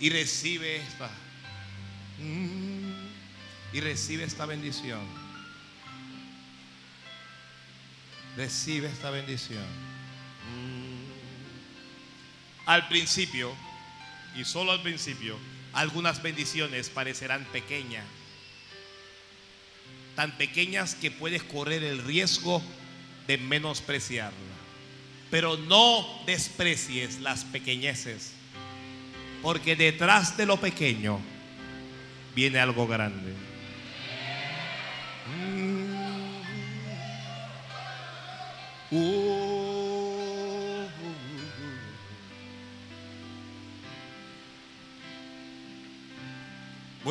Y 0.00 0.10
recibe 0.10 0.76
esta 0.76 1.10
y 3.72 3.80
recibe 3.80 4.24
esta 4.24 4.46
bendición. 4.46 5.00
Recibe 8.36 8.88
esta 8.88 9.10
bendición. 9.10 9.91
Al 12.66 12.88
principio, 12.88 13.52
y 14.36 14.44
solo 14.44 14.72
al 14.72 14.82
principio, 14.82 15.36
algunas 15.72 16.22
bendiciones 16.22 16.90
parecerán 16.90 17.44
pequeñas. 17.46 18.04
Tan 20.14 20.36
pequeñas 20.36 20.94
que 20.94 21.10
puedes 21.10 21.42
correr 21.42 21.82
el 21.82 22.02
riesgo 22.04 22.62
de 23.26 23.38
menospreciarla. 23.38 24.38
Pero 25.30 25.56
no 25.56 26.06
desprecies 26.26 27.20
las 27.20 27.44
pequeñeces, 27.44 28.32
porque 29.40 29.74
detrás 29.74 30.36
de 30.36 30.44
lo 30.44 30.58
pequeño 30.58 31.18
viene 32.34 32.58
algo 32.58 32.86
grande. 32.86 33.32
Uh. 38.90 39.31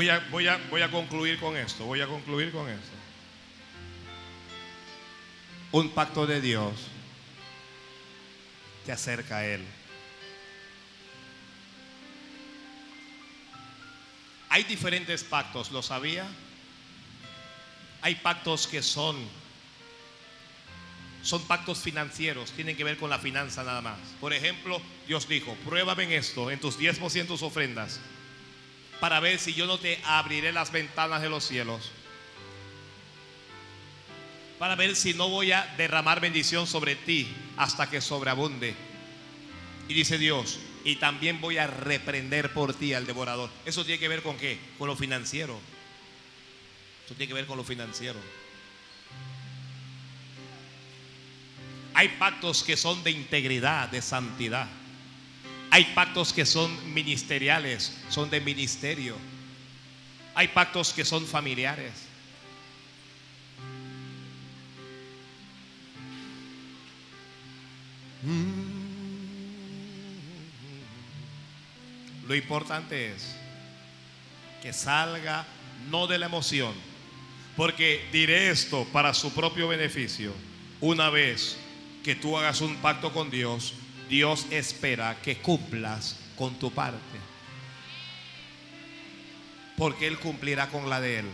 Voy 0.01 0.09
a, 0.09 0.17
voy, 0.31 0.47
a, 0.47 0.57
voy 0.71 0.81
a 0.81 0.89
concluir 0.89 1.39
con 1.39 1.55
esto, 1.55 1.85
voy 1.85 2.01
a 2.01 2.07
concluir 2.07 2.51
con 2.51 2.67
esto. 2.67 2.89
Un 5.73 5.91
pacto 5.91 6.25
de 6.25 6.41
Dios 6.41 6.73
te 8.83 8.91
acerca 8.91 9.37
a 9.37 9.45
Él. 9.45 9.63
Hay 14.49 14.63
diferentes 14.63 15.23
pactos, 15.23 15.69
¿lo 15.69 15.83
sabía? 15.83 16.25
Hay 18.01 18.15
pactos 18.15 18.65
que 18.65 18.81
son 18.81 19.15
son 21.21 21.43
pactos 21.43 21.77
financieros, 21.77 22.51
tienen 22.53 22.75
que 22.75 22.83
ver 22.83 22.97
con 22.97 23.11
la 23.11 23.19
finanza 23.19 23.63
nada 23.63 23.81
más. 23.81 23.99
Por 24.19 24.33
ejemplo, 24.33 24.81
Dios 25.07 25.27
dijo, 25.27 25.55
pruébame 25.63 26.05
en 26.05 26.13
esto, 26.13 26.49
en 26.49 26.59
tus 26.59 26.79
10% 26.79 27.39
ofrendas, 27.39 27.99
para 29.01 29.19
ver 29.19 29.39
si 29.39 29.55
yo 29.55 29.65
no 29.65 29.79
te 29.79 29.99
abriré 30.05 30.53
las 30.53 30.71
ventanas 30.71 31.23
de 31.23 31.29
los 31.29 31.43
cielos. 31.43 31.91
Para 34.59 34.75
ver 34.75 34.95
si 34.95 35.15
no 35.15 35.27
voy 35.27 35.51
a 35.51 35.65
derramar 35.75 36.21
bendición 36.21 36.67
sobre 36.67 36.95
ti 36.95 37.27
hasta 37.57 37.89
que 37.89 37.99
sobreabunde. 37.99 38.75
Y 39.87 39.95
dice 39.95 40.19
Dios, 40.19 40.59
y 40.85 40.97
también 40.97 41.41
voy 41.41 41.57
a 41.57 41.65
reprender 41.65 42.53
por 42.53 42.75
ti 42.75 42.93
al 42.93 43.07
devorador. 43.07 43.49
Eso 43.65 43.83
tiene 43.83 43.99
que 43.99 44.07
ver 44.07 44.21
con 44.21 44.37
qué? 44.37 44.59
Con 44.77 44.87
lo 44.87 44.95
financiero. 44.95 45.59
Eso 47.03 47.15
tiene 47.15 47.27
que 47.27 47.33
ver 47.33 47.47
con 47.47 47.57
lo 47.57 47.63
financiero. 47.63 48.19
Hay 51.95 52.07
pactos 52.19 52.61
que 52.61 52.77
son 52.77 53.03
de 53.03 53.09
integridad, 53.09 53.89
de 53.89 54.03
santidad. 54.03 54.67
Hay 55.73 55.85
pactos 55.95 56.33
que 56.33 56.45
son 56.45 56.93
ministeriales, 56.93 57.97
son 58.09 58.29
de 58.29 58.41
ministerio. 58.41 59.15
Hay 60.35 60.49
pactos 60.49 60.91
que 60.91 61.05
son 61.05 61.25
familiares. 61.25 61.93
Lo 72.27 72.35
importante 72.35 73.13
es 73.13 73.35
que 74.61 74.73
salga 74.73 75.47
no 75.89 76.05
de 76.05 76.19
la 76.19 76.25
emoción, 76.25 76.73
porque 77.55 78.07
diré 78.11 78.51
esto 78.51 78.85
para 78.91 79.13
su 79.13 79.33
propio 79.33 79.69
beneficio. 79.69 80.33
Una 80.81 81.09
vez 81.09 81.57
que 82.03 82.15
tú 82.15 82.37
hagas 82.37 82.59
un 82.59 82.75
pacto 82.77 83.13
con 83.13 83.31
Dios, 83.31 83.73
Dios 84.11 84.45
espera 84.51 85.15
que 85.21 85.37
cumplas 85.37 86.17
con 86.37 86.55
tu 86.55 86.69
parte. 86.69 87.17
Porque 89.77 90.05
Él 90.05 90.19
cumplirá 90.19 90.67
con 90.67 90.89
la 90.89 90.99
de 90.99 91.19
Él. 91.19 91.25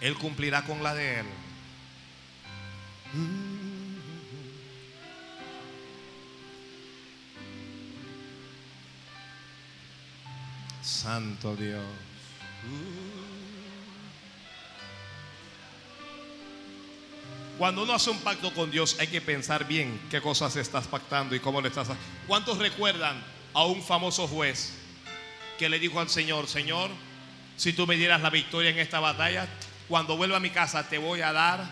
Él 0.00 0.14
cumplirá 0.14 0.62
con 0.62 0.84
la 0.84 0.94
de 0.94 1.18
Él. 1.18 1.26
Santo 10.80 11.56
Dios. 11.56 11.82
Cuando 17.58 17.84
uno 17.84 17.92
hace 17.92 18.10
un 18.10 18.18
pacto 18.18 18.52
con 18.52 18.70
Dios 18.70 18.96
hay 18.98 19.06
que 19.06 19.20
pensar 19.20 19.66
bien 19.66 20.00
qué 20.10 20.20
cosas 20.20 20.56
estás 20.56 20.88
pactando 20.88 21.36
y 21.36 21.40
cómo 21.40 21.60
le 21.60 21.68
estás. 21.68 21.88
¿Cuántos 22.26 22.58
recuerdan 22.58 23.22
a 23.52 23.64
un 23.64 23.82
famoso 23.82 24.26
juez 24.26 24.72
que 25.58 25.68
le 25.68 25.78
dijo 25.78 26.00
al 26.00 26.08
Señor, 26.08 26.48
Señor, 26.48 26.90
si 27.56 27.72
tú 27.72 27.86
me 27.86 27.94
dieras 27.94 28.20
la 28.22 28.30
victoria 28.30 28.70
en 28.70 28.78
esta 28.80 28.98
batalla, 28.98 29.46
cuando 29.88 30.16
vuelva 30.16 30.38
a 30.38 30.40
mi 30.40 30.50
casa 30.50 30.88
te 30.88 30.98
voy 30.98 31.20
a 31.20 31.32
dar 31.32 31.64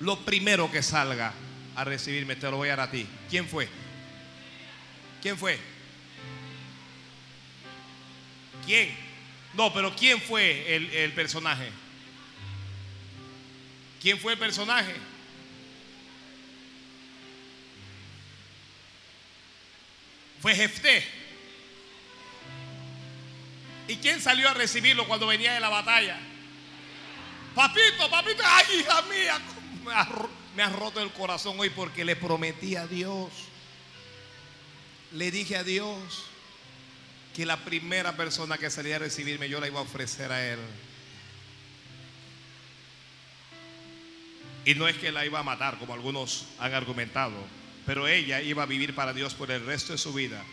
lo 0.00 0.18
primero 0.24 0.70
que 0.70 0.82
salga 0.82 1.32
a 1.76 1.84
recibirme, 1.84 2.34
te 2.34 2.50
lo 2.50 2.56
voy 2.56 2.68
a 2.68 2.76
dar 2.76 2.88
a 2.88 2.90
ti. 2.90 3.06
¿Quién 3.30 3.46
fue? 3.46 3.68
¿Quién 5.22 5.38
fue? 5.38 5.58
¿Quién? 8.66 8.94
No, 9.54 9.72
pero 9.72 9.94
¿quién 9.94 10.20
fue 10.20 10.74
el, 10.74 10.90
el 10.92 11.12
personaje? 11.12 11.70
¿Quién 14.00 14.18
fue 14.18 14.32
el 14.34 14.38
personaje? 14.38 14.94
Fue 20.40 20.54
Jefté. 20.54 21.04
¿Y 23.88 23.96
quién 23.96 24.20
salió 24.20 24.48
a 24.50 24.54
recibirlo 24.54 25.06
cuando 25.08 25.26
venía 25.26 25.54
de 25.54 25.60
la 25.60 25.70
batalla? 25.70 26.18
Papito, 27.54 28.08
papito, 28.10 28.42
ay 28.44 28.80
hija 28.80 29.02
mía, 29.02 29.40
me 30.54 30.62
ha, 30.62 30.68
roto 30.68 31.00
el 31.00 31.10
corazón 31.10 31.58
hoy 31.58 31.70
porque 31.70 32.04
le 32.04 32.14
prometí 32.14 32.76
a 32.76 32.86
Dios. 32.86 33.30
Le 35.12 35.30
dije 35.30 35.56
a 35.56 35.64
Dios 35.64 35.98
que 37.34 37.46
la 37.46 37.56
primera 37.64 38.16
persona 38.16 38.58
que 38.58 38.70
salía 38.70 38.96
a 38.96 39.00
recibirme 39.00 39.48
yo 39.48 39.58
la 39.58 39.68
iba 39.68 39.80
a 39.80 39.82
ofrecer 39.82 40.30
a 40.30 40.46
él. 40.46 40.58
Y 44.68 44.74
no 44.74 44.86
es 44.86 44.98
que 44.98 45.10
la 45.10 45.24
iba 45.24 45.38
a 45.38 45.42
matar, 45.42 45.78
como 45.78 45.94
algunos 45.94 46.44
han 46.58 46.74
argumentado, 46.74 47.38
pero 47.86 48.06
ella 48.06 48.42
iba 48.42 48.64
a 48.64 48.66
vivir 48.66 48.94
para 48.94 49.14
Dios 49.14 49.32
por 49.32 49.50
el 49.50 49.64
resto 49.64 49.92
de 49.92 49.98
su 49.98 50.12
vida. 50.12 50.44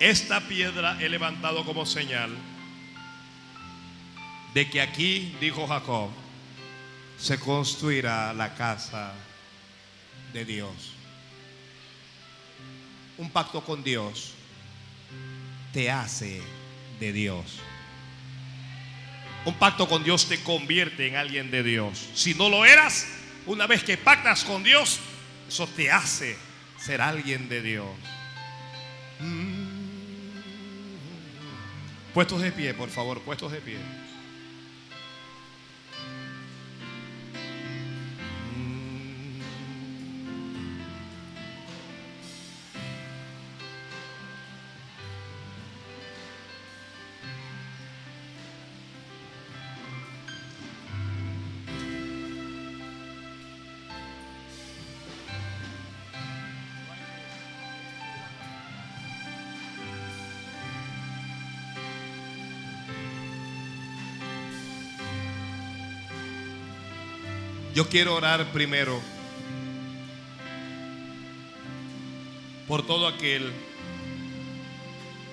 Esta 0.00 0.40
piedra 0.48 1.00
he 1.00 1.08
levantado 1.08 1.64
como 1.64 1.86
señal 1.86 2.36
de 4.52 4.68
que 4.68 4.80
aquí, 4.80 5.36
dijo 5.40 5.68
Jacob, 5.68 6.10
se 7.18 7.38
construirá 7.38 8.32
la 8.32 8.56
casa 8.56 9.14
de 10.32 10.44
Dios. 10.44 10.92
Un 13.18 13.30
pacto 13.30 13.64
con 13.64 13.84
Dios 13.84 14.34
te 15.72 15.90
hace 15.90 16.40
de 16.98 17.12
Dios. 17.12 17.60
Un 19.44 19.54
pacto 19.54 19.88
con 19.88 20.04
Dios 20.04 20.28
te 20.28 20.42
convierte 20.42 21.08
en 21.08 21.16
alguien 21.16 21.50
de 21.50 21.62
Dios. 21.62 22.08
Si 22.14 22.34
no 22.34 22.48
lo 22.48 22.64
eras, 22.64 23.06
una 23.46 23.66
vez 23.66 23.82
que 23.82 23.96
pactas 23.96 24.44
con 24.44 24.62
Dios, 24.62 25.00
eso 25.48 25.66
te 25.66 25.90
hace 25.90 26.36
ser 26.78 27.00
alguien 27.00 27.48
de 27.48 27.62
Dios. 27.62 27.88
Puestos 32.14 32.42
de 32.42 32.52
pie, 32.52 32.74
por 32.74 32.88
favor, 32.88 33.20
puestos 33.22 33.50
de 33.52 33.60
pie. 33.60 33.76
Yo 67.82 67.88
quiero 67.88 68.14
orar 68.14 68.46
primero 68.52 69.00
por 72.68 72.86
todo 72.86 73.08
aquel 73.08 73.52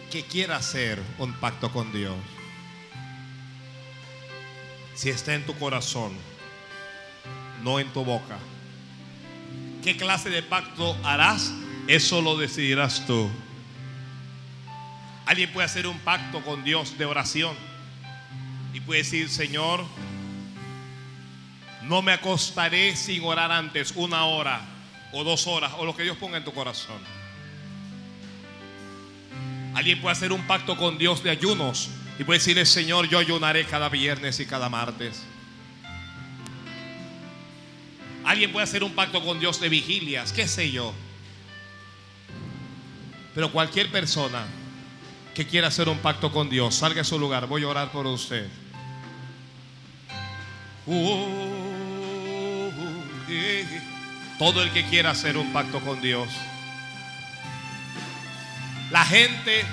que 0.09 0.23
quiera 0.23 0.55
hacer 0.55 0.99
un 1.19 1.31
pacto 1.33 1.71
con 1.71 1.93
Dios. 1.93 2.15
Si 4.95 5.11
está 5.11 5.35
en 5.35 5.45
tu 5.45 5.53
corazón, 5.59 6.13
no 7.61 7.79
en 7.79 7.87
tu 7.93 8.03
boca. 8.03 8.39
¿Qué 9.83 9.95
clase 9.95 10.31
de 10.31 10.41
pacto 10.41 10.97
harás? 11.03 11.53
Eso 11.87 12.19
lo 12.19 12.35
decidirás 12.35 13.05
tú. 13.05 13.29
Alguien 15.27 15.53
puede 15.53 15.65
hacer 15.65 15.85
un 15.85 15.99
pacto 15.99 16.43
con 16.43 16.63
Dios 16.63 16.97
de 16.97 17.05
oración 17.05 17.55
y 18.73 18.79
puede 18.79 19.01
decir, 19.01 19.29
Señor, 19.29 19.85
no 21.89 22.03
me 22.03 22.11
acostaré 22.11 22.95
sin 22.95 23.23
orar 23.23 23.51
antes 23.51 23.93
una 23.95 24.25
hora 24.25 24.61
o 25.11 25.23
dos 25.23 25.47
horas 25.47 25.71
o 25.79 25.85
lo 25.85 25.95
que 25.95 26.03
Dios 26.03 26.17
ponga 26.17 26.37
en 26.37 26.45
tu 26.45 26.53
corazón. 26.53 26.99
Alguien 29.73 29.99
puede 29.99 30.11
hacer 30.11 30.31
un 30.31 30.45
pacto 30.45 30.77
con 30.77 30.99
Dios 30.99 31.23
de 31.23 31.31
ayunos 31.31 31.89
y 32.19 32.23
puede 32.23 32.37
decirle, 32.37 32.67
Señor, 32.67 33.09
yo 33.09 33.17
ayunaré 33.17 33.65
cada 33.65 33.89
viernes 33.89 34.39
y 34.39 34.45
cada 34.45 34.69
martes. 34.69 35.23
Alguien 38.23 38.51
puede 38.51 38.65
hacer 38.65 38.83
un 38.83 38.93
pacto 38.93 39.25
con 39.25 39.39
Dios 39.39 39.59
de 39.59 39.69
vigilias, 39.69 40.31
qué 40.31 40.47
sé 40.47 40.69
yo. 40.69 40.93
Pero 43.33 43.51
cualquier 43.51 43.91
persona 43.91 44.45
que 45.33 45.47
quiera 45.47 45.69
hacer 45.69 45.89
un 45.89 45.97
pacto 45.97 46.31
con 46.31 46.51
Dios, 46.51 46.75
salga 46.75 47.01
a 47.01 47.03
su 47.03 47.17
lugar, 47.17 47.47
voy 47.47 47.63
a 47.63 47.67
orar 47.67 47.91
por 47.91 48.05
usted. 48.05 48.47
Uh. 50.85 51.38
Todo 54.37 54.63
el 54.63 54.71
que 54.71 54.85
quiera 54.85 55.11
hacer 55.11 55.37
un 55.37 55.51
pacto 55.51 55.79
con 55.81 56.01
Dios. 56.01 56.29
La 58.91 59.05
gente 59.05 59.65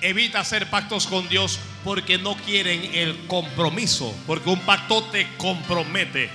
evita 0.00 0.40
hacer 0.40 0.70
pactos 0.70 1.06
con 1.06 1.28
Dios 1.28 1.58
porque 1.84 2.18
no 2.18 2.36
quieren 2.36 2.94
el 2.94 3.26
compromiso, 3.26 4.14
porque 4.26 4.50
un 4.50 4.60
pacto 4.60 5.02
te 5.04 5.26
compromete, 5.36 6.30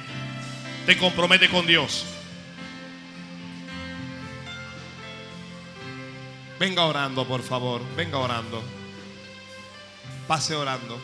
te 0.86 0.98
compromete 0.98 1.50
con 1.50 1.66
Dios. 1.66 2.06
Venga 6.60 6.86
orando, 6.86 7.28
por 7.28 7.42
favor, 7.42 7.82
venga 7.96 8.18
orando. 8.18 8.64
Pase 10.28 10.56
orando. 10.56 11.00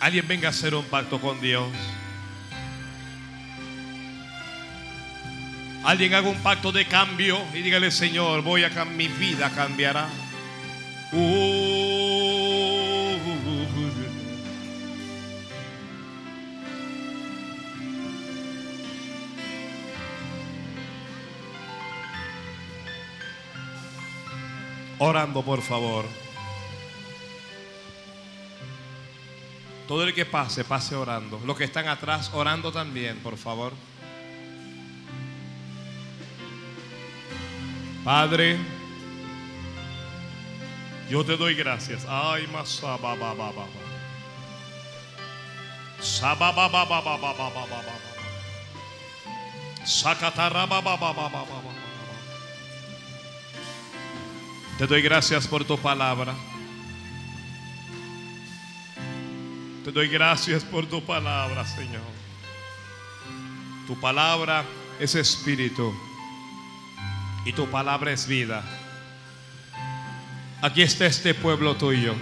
Alguien 0.00 0.28
venga 0.28 0.48
a 0.48 0.50
hacer 0.50 0.74
un 0.74 0.84
pacto 0.84 1.20
con 1.20 1.40
Dios. 1.40 1.68
Alguien 5.84 6.14
haga 6.14 6.28
un 6.28 6.42
pacto 6.42 6.72
de 6.72 6.84
cambio 6.84 7.38
y 7.54 7.62
dígale, 7.62 7.90
Señor, 7.90 8.42
voy 8.42 8.64
a 8.64 8.84
mi 8.84 9.08
vida 9.08 9.50
cambiará. 9.50 10.08
Orando, 24.98 25.42
por 25.42 25.62
favor. 25.62 26.25
Todo 29.86 30.02
el 30.02 30.14
que 30.14 30.26
pase, 30.26 30.64
pase 30.64 30.96
orando. 30.96 31.40
Los 31.44 31.56
que 31.56 31.64
están 31.64 31.86
atrás, 31.86 32.30
orando 32.34 32.72
también, 32.72 33.18
por 33.18 33.36
favor. 33.36 33.72
Padre, 38.04 38.56
yo 41.08 41.24
te 41.24 41.36
doy 41.36 41.54
gracias. 41.54 42.04
Ay, 42.08 42.46
más 42.48 42.80
Te 54.78 54.86
doy 54.86 55.00
gracias 55.00 55.46
por 55.46 55.64
tu 55.64 55.78
palabra. 55.78 56.34
Te 59.86 59.92
doy 59.92 60.08
gracias 60.08 60.64
por 60.64 60.84
tu 60.86 61.00
palabra, 61.00 61.64
Señor. 61.64 62.02
Tu 63.86 63.94
palabra 64.00 64.64
es 64.98 65.14
espíritu 65.14 65.94
y 67.44 67.52
tu 67.52 67.70
palabra 67.70 68.10
es 68.10 68.26
vida. 68.26 68.64
Aquí 70.60 70.82
está 70.82 71.06
este 71.06 71.34
pueblo 71.34 71.76
tuyo. 71.76 72.16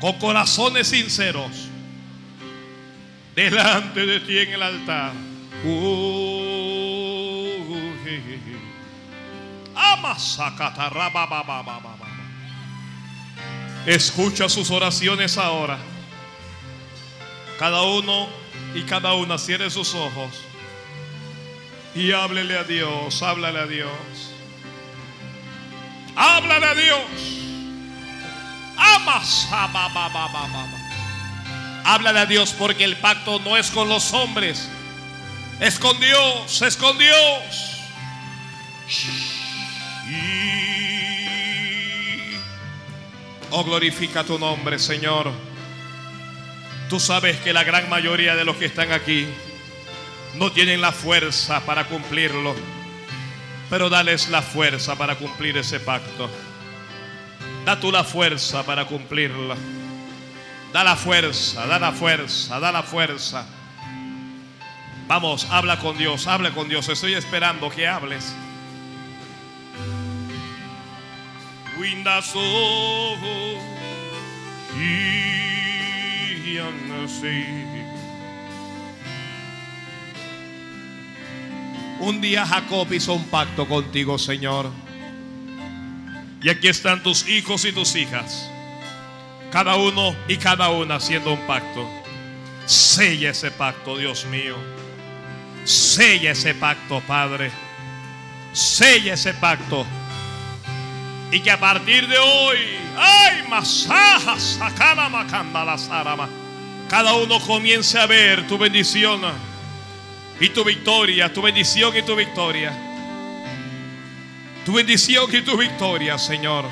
Con 0.00 0.18
corazones 0.18 0.88
sinceros. 0.88 1.68
Delante 3.36 4.04
de 4.04 4.18
ti 4.18 4.38
en 4.38 4.54
el 4.54 4.62
altar. 4.64 5.12
Escucha 13.86 14.48
sus 14.48 14.70
oraciones 14.70 15.38
ahora. 15.38 15.78
Cada 17.58 17.82
uno 17.82 18.28
y 18.74 18.82
cada 18.82 19.14
una 19.14 19.38
cierre 19.38 19.70
sus 19.70 19.94
ojos. 19.94 20.30
Y 21.94 22.12
háblele 22.12 22.58
a 22.58 22.64
Dios, 22.64 23.22
háblale 23.22 23.58
a 23.58 23.66
Dios. 23.66 23.90
Háblale 26.14 26.66
a 26.66 26.74
Dios. 26.74 27.00
Amas. 28.76 29.48
Háblale 31.84 32.20
a 32.20 32.26
Dios 32.26 32.54
porque 32.58 32.84
el 32.84 32.96
pacto 32.96 33.40
no 33.40 33.56
es 33.56 33.70
con 33.70 33.88
los 33.88 34.12
hombres. 34.12 34.68
Es 35.60 35.78
con 35.78 35.98
Dios, 36.00 36.62
es 36.62 36.76
con 36.76 36.96
Dios. 36.98 37.80
Oh, 43.52 43.64
glorifica 43.64 44.22
tu 44.22 44.38
nombre, 44.38 44.78
Señor. 44.78 45.32
Tú 46.88 47.00
sabes 47.00 47.36
que 47.38 47.52
la 47.52 47.64
gran 47.64 47.88
mayoría 47.88 48.36
de 48.36 48.44
los 48.44 48.56
que 48.56 48.66
están 48.66 48.92
aquí 48.92 49.26
no 50.34 50.52
tienen 50.52 50.80
la 50.80 50.92
fuerza 50.92 51.60
para 51.66 51.86
cumplirlo. 51.86 52.54
Pero 53.68 53.88
dales 53.88 54.28
la 54.28 54.42
fuerza 54.42 54.96
para 54.96 55.16
cumplir 55.16 55.56
ese 55.56 55.80
pacto. 55.80 56.30
Da 57.64 57.78
tú 57.78 57.90
la 57.90 58.04
fuerza 58.04 58.64
para 58.64 58.84
cumplirla. 58.84 59.56
Da 60.72 60.84
la 60.84 60.94
fuerza, 60.94 61.66
da 61.66 61.78
la 61.80 61.92
fuerza, 61.92 62.60
da 62.60 62.70
la 62.70 62.82
fuerza. 62.84 63.46
Vamos, 65.08 65.48
habla 65.50 65.80
con 65.80 65.98
Dios, 65.98 66.28
habla 66.28 66.52
con 66.52 66.68
Dios. 66.68 66.88
Estoy 66.88 67.14
esperando 67.14 67.68
que 67.68 67.88
hables. 67.88 68.32
Un 82.00 82.20
día 82.20 82.44
Jacob 82.44 82.92
hizo 82.92 83.14
un 83.14 83.24
pacto 83.24 83.66
contigo, 83.66 84.18
Señor. 84.18 84.70
Y 86.42 86.50
aquí 86.50 86.68
están 86.68 87.02
tus 87.02 87.26
hijos 87.26 87.64
y 87.64 87.72
tus 87.72 87.96
hijas. 87.96 88.50
Cada 89.50 89.76
uno 89.76 90.14
y 90.28 90.36
cada 90.36 90.68
una 90.70 90.96
haciendo 90.96 91.32
un 91.32 91.46
pacto. 91.46 91.88
Sella 92.66 93.30
ese 93.30 93.50
pacto, 93.50 93.96
Dios 93.96 94.26
mío. 94.26 94.56
Sella 95.64 96.32
ese 96.32 96.54
pacto, 96.54 97.00
Padre. 97.06 97.50
Sella 98.52 99.14
ese 99.14 99.32
pacto. 99.32 99.86
Y 101.32 101.40
que 101.40 101.50
a 101.50 101.60
partir 101.60 102.08
de 102.08 102.18
hoy, 102.18 102.58
ay, 102.96 103.42
masajas. 103.48 104.58
Cada 106.88 107.14
uno 107.14 107.38
comience 107.40 107.98
a 107.98 108.06
ver 108.06 108.46
tu 108.48 108.58
bendición 108.58 109.20
y 110.40 110.48
tu 110.48 110.64
victoria, 110.64 111.32
tu 111.32 111.40
bendición 111.40 111.96
y 111.96 112.02
tu 112.02 112.16
victoria. 112.16 112.72
Tu 114.64 114.72
bendición 114.72 115.26
y 115.32 115.42
tu 115.42 115.56
victoria, 115.56 116.18
Señor. 116.18 116.64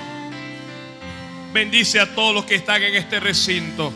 Bendice 1.53 2.01
a 2.01 2.15
todos 2.15 2.35
los 2.35 2.45
que 2.45 2.57
están 2.57 2.83
en 2.83 2.97
este 2.97 3.21
recinto, 3.21 3.93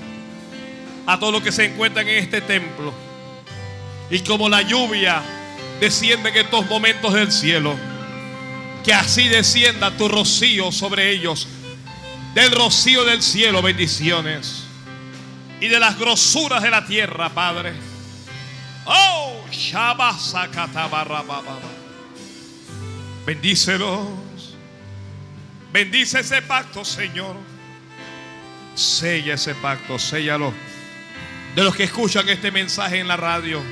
a 1.07 1.19
todos 1.19 1.33
los 1.33 1.43
que 1.43 1.53
se 1.53 1.67
encuentran 1.67 2.09
en 2.09 2.19
este 2.19 2.41
templo. 2.41 2.95
Y 4.11 4.21
como 4.21 4.49
la 4.49 4.63
lluvia 4.63 5.23
desciende 5.81 6.29
en 6.31 6.37
estos 6.37 6.67
momentos 6.69 7.13
del 7.15 7.33
cielo, 7.33 7.75
que 8.83 8.93
así 8.93 9.29
descienda 9.29 9.97
tu 9.97 10.09
rocío 10.09 10.73
sobre 10.73 11.11
ellos. 11.11 11.49
Del 12.35 12.51
rocío 12.51 13.05
del 13.05 13.23
cielo, 13.23 13.63
bendiciones. 13.63 14.65
Y 15.61 15.69
de 15.69 15.79
las 15.79 15.99
grosuras 15.99 16.63
de 16.63 16.71
la 16.71 16.85
tierra, 16.85 17.29
Padre. 17.29 17.73
Oh, 18.85 19.45
Bendícelos. 23.25 24.09
Bendice 25.73 26.21
ese 26.21 26.43
pacto, 26.43 26.85
Señor. 26.85 27.37
Sella 28.75 29.35
ese 29.35 29.55
pacto, 29.55 29.99
séllalo. 29.99 30.53
de 31.55 31.63
los 31.63 31.77
que 31.77 31.85
escuchan 31.85 32.29
este 32.29 32.51
mensaje 32.51 32.99
en 32.99 33.07
la 33.07 33.17
radio 33.17 33.63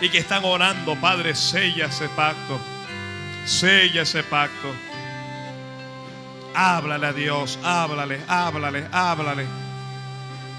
y 0.00 0.08
que 0.08 0.18
están 0.18 0.44
orando, 0.44 0.98
Padre, 0.98 1.34
sella 1.34 1.86
ese 1.86 2.08
pacto, 2.08 2.58
sella 3.44 4.02
ese 4.02 4.22
pacto. 4.22 4.74
Háblale 6.54 7.06
a 7.06 7.12
Dios, 7.12 7.58
háblale, 7.62 8.20
háblale, 8.28 8.86
háblale. 8.92 9.46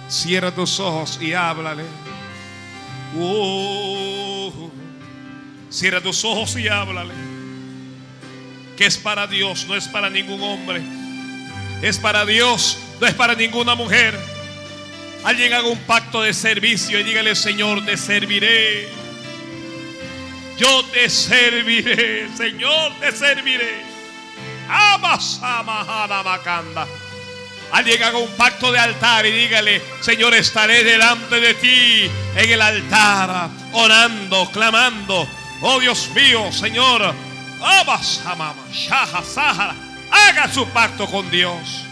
Cierra 0.08 0.52
tus 0.52 0.80
ojos 0.80 1.20
y 1.22 1.34
háblale. 1.34 1.84
Uh, 3.16 4.70
cierra 5.70 6.02
tus 6.02 6.24
ojos 6.24 6.56
y 6.58 6.68
háblale. 6.68 7.14
Que 8.78 8.86
es 8.86 8.98
para 8.98 9.28
Dios, 9.28 9.66
no 9.68 9.76
es 9.76 9.88
para 9.88 10.10
ningún 10.10 10.42
hombre. 10.42 10.82
Es 11.82 11.98
para 11.98 12.26
Dios, 12.26 12.78
no 13.00 13.08
es 13.08 13.14
para 13.14 13.36
ninguna 13.36 13.76
mujer. 13.76 14.18
Alguien 15.24 15.54
haga 15.54 15.68
un 15.68 15.80
pacto 15.80 16.22
de 16.22 16.34
servicio 16.34 17.00
y 17.00 17.04
dígale, 17.04 17.36
Señor, 17.36 17.86
te 17.86 17.98
serviré. 17.98 19.01
Yo 20.62 20.86
te 20.94 21.10
serviré, 21.10 22.30
Señor, 22.38 22.94
te 23.00 23.12
serviré. 23.12 23.84
Alguien 27.72 28.04
haga 28.04 28.20
un 28.20 28.30
pacto 28.38 28.72
de 28.72 28.78
altar 28.78 29.26
y 29.26 29.32
dígale, 29.32 29.82
Señor, 30.02 30.36
estaré 30.36 30.84
delante 30.84 31.40
de 31.40 31.56
ti 31.56 32.12
en 32.36 32.52
el 32.52 32.62
altar, 32.62 33.50
orando, 33.72 34.52
clamando. 34.52 35.28
Oh 35.62 35.80
Dios 35.80 36.12
mío, 36.14 36.52
Señor, 36.52 37.12
haga 40.12 40.54
su 40.54 40.68
pacto 40.68 41.08
con 41.08 41.32
Dios. 41.32 41.88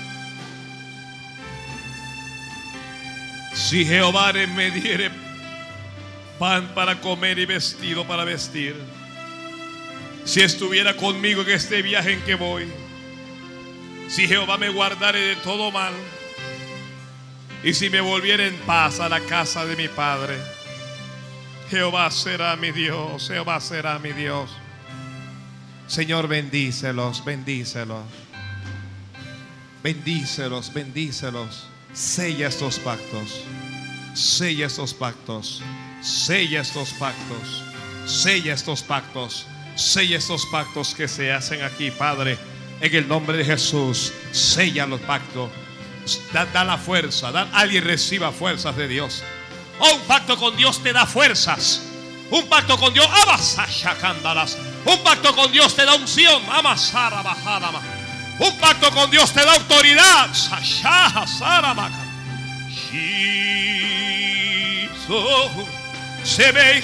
Si 3.51 3.83
Jehová 3.83 4.31
me 4.33 4.69
diere 4.69 5.09
pan 6.39 6.73
para 6.73 6.99
comer 7.01 7.37
y 7.37 7.45
vestido 7.45 8.07
para 8.07 8.23
vestir, 8.23 8.75
si 10.25 10.41
estuviera 10.41 10.95
conmigo 10.95 11.41
en 11.41 11.49
este 11.49 11.81
viaje 11.81 12.13
en 12.13 12.21
que 12.21 12.35
voy, 12.35 12.67
si 14.07 14.27
Jehová 14.27 14.57
me 14.57 14.69
guardare 14.69 15.19
de 15.19 15.35
todo 15.37 15.69
mal, 15.69 15.93
y 17.63 17.73
si 17.73 17.89
me 17.89 17.99
volviera 17.99 18.47
en 18.47 18.55
paz 18.59 18.99
a 19.01 19.09
la 19.09 19.19
casa 19.19 19.65
de 19.65 19.75
mi 19.75 19.89
Padre, 19.89 20.37
Jehová 21.69 22.09
será 22.09 22.55
mi 22.55 22.71
Dios, 22.71 23.27
Jehová 23.27 23.59
será 23.59 23.99
mi 23.99 24.13
Dios. 24.13 24.49
Señor, 25.87 26.27
bendícelos, 26.27 27.23
bendícelos. 27.25 28.03
Bendícelos, 29.83 30.73
bendícelos. 30.73 31.67
Sella 31.93 32.47
estos 32.47 32.79
pactos. 32.79 33.43
Sella 34.13 34.67
estos 34.67 34.93
pactos. 34.93 35.61
Sella 36.01 36.61
estos 36.61 36.91
pactos. 36.93 37.63
Sella 38.05 38.53
estos 38.53 38.83
pactos. 38.83 39.45
Sella 39.75 40.17
estos 40.17 40.45
pactos 40.47 40.95
que 40.95 41.07
se 41.07 41.31
hacen 41.31 41.61
aquí, 41.61 41.91
Padre. 41.91 42.37
En 42.81 42.95
el 42.95 43.07
nombre 43.07 43.37
de 43.37 43.45
Jesús. 43.45 44.13
Sella 44.31 44.85
los 44.85 45.01
pactos. 45.01 45.49
Da, 46.33 46.63
la 46.63 46.77
fuerza. 46.77 47.31
Da, 47.31 47.49
alguien 47.53 47.83
reciba 47.83 48.31
fuerzas 48.31 48.75
de 48.75 48.87
Dios. 48.87 49.23
Oh, 49.79 49.95
un 49.95 50.01
pacto 50.01 50.37
con 50.37 50.55
Dios 50.55 50.81
te 50.81 50.93
da 50.93 51.05
fuerzas. 51.05 51.81
Un 52.31 52.47
pacto 52.47 52.77
con 52.77 52.93
Dios. 52.93 53.07
Un 54.85 55.03
pacto 55.03 55.35
con 55.35 55.51
Dios 55.51 55.75
te 55.75 55.85
da 55.85 55.95
unción. 55.95 56.41
Amasara 56.49 57.23
un 58.39 58.57
pacto 58.57 58.89
con 58.91 59.11
Dios 59.11 59.33
te 59.33 59.41
da 59.43 59.53
autoridad. 59.53 60.29
Se. 66.23 66.83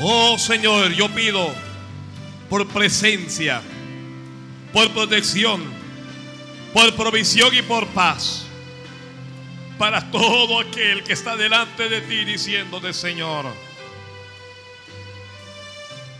Oh 0.00 0.36
Señor, 0.38 0.92
yo 0.92 1.08
pido 1.08 1.54
por 2.48 2.66
presencia, 2.68 3.62
por 4.72 4.90
protección, 4.92 5.62
por 6.72 6.94
provisión 6.94 7.54
y 7.54 7.62
por 7.62 7.86
paz 7.88 8.46
para 9.82 10.12
todo 10.12 10.60
aquel 10.60 11.02
que 11.02 11.12
está 11.12 11.36
delante 11.36 11.88
de 11.88 12.02
ti 12.02 12.24
diciéndote, 12.24 12.92
Señor, 12.92 13.46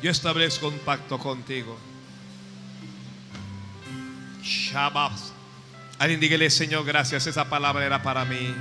yo 0.03 0.11
establezco 0.11 0.67
un 0.67 0.81
pacto 0.81 1.17
contigo. 1.17 1.79
Shabbat. 4.43 5.13
Alguien 6.03 6.19
dígale, 6.19 6.51
Señor, 6.51 6.85
gracias. 6.85 7.29
Esa 7.29 7.45
palabra 7.45 7.87
era 7.87 8.03
para 8.03 8.25
mí. 8.25 8.53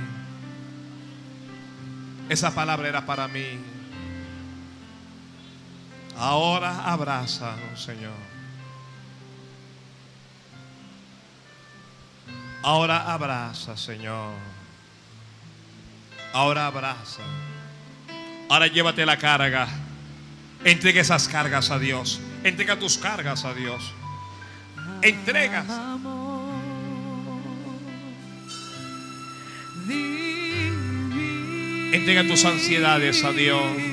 Esa 2.28 2.54
palabra 2.54 2.88
era 2.88 3.04
para 3.04 3.26
mí. 3.26 3.58
Ahora 6.16 6.84
abraza, 6.84 7.56
Señor. 7.74 8.14
Ahora 12.62 13.12
abraza, 13.12 13.76
Señor. 13.76 14.34
Ahora 16.32 16.68
abraza. 16.68 17.22
Ahora 18.48 18.68
llévate 18.68 19.04
la 19.04 19.16
carga. 19.16 19.66
Entrega 20.62 21.00
esas 21.00 21.26
cargas 21.26 21.72
a 21.72 21.80
Dios. 21.80 22.20
Entrega 22.44 22.78
tus 22.78 22.98
cargas 22.98 23.44
a 23.44 23.52
Dios. 23.52 23.92
Entregas. 25.02 25.66
Entrega 31.92 32.26
tus 32.26 32.44
ansiedades 32.44 33.24
a 33.24 33.32
Dios. 33.32 33.92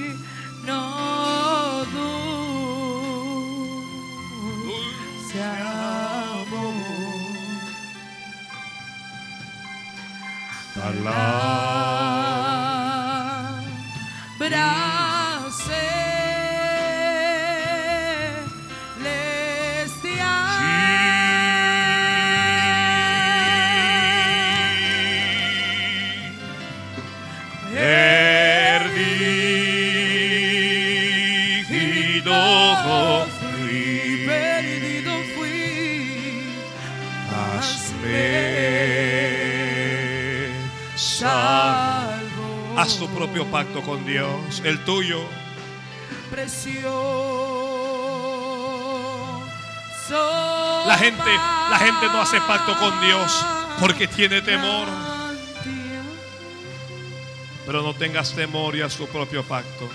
Propio 43.20 43.46
pacto 43.48 43.82
con 43.82 44.06
Dios, 44.06 44.62
el 44.64 44.80
tuyo. 44.86 45.20
La 50.88 50.98
gente, 50.98 51.30
la 51.70 51.80
gente 51.80 52.06
no 52.08 52.22
hace 52.22 52.40
pacto 52.40 52.78
con 52.80 52.98
Dios 53.02 53.46
porque 53.82 54.08
tiene 54.08 54.42
temor. 54.42 54.88
Pero 57.66 57.82
no 57.82 57.94
tengas 57.94 58.34
temor 58.34 58.78
y 58.78 58.84
a 58.84 58.90
su 58.90 59.06
propio 59.10 59.44
pacto. 59.44 59.90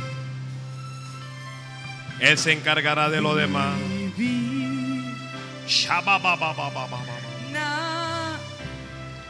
Él 2.20 2.36
se 2.36 2.52
encargará 2.52 3.08
de 3.08 3.22
lo 3.22 3.34
demás. 3.34 3.74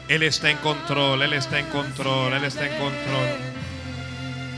Él 0.08 0.22
está 0.24 0.50
en 0.50 0.56
control, 0.58 1.22
Él 1.22 1.32
está 1.34 1.60
en 1.60 1.66
control, 1.66 2.32
Él 2.32 2.44
está 2.44 2.66
en 2.66 2.76
control. 2.80 3.53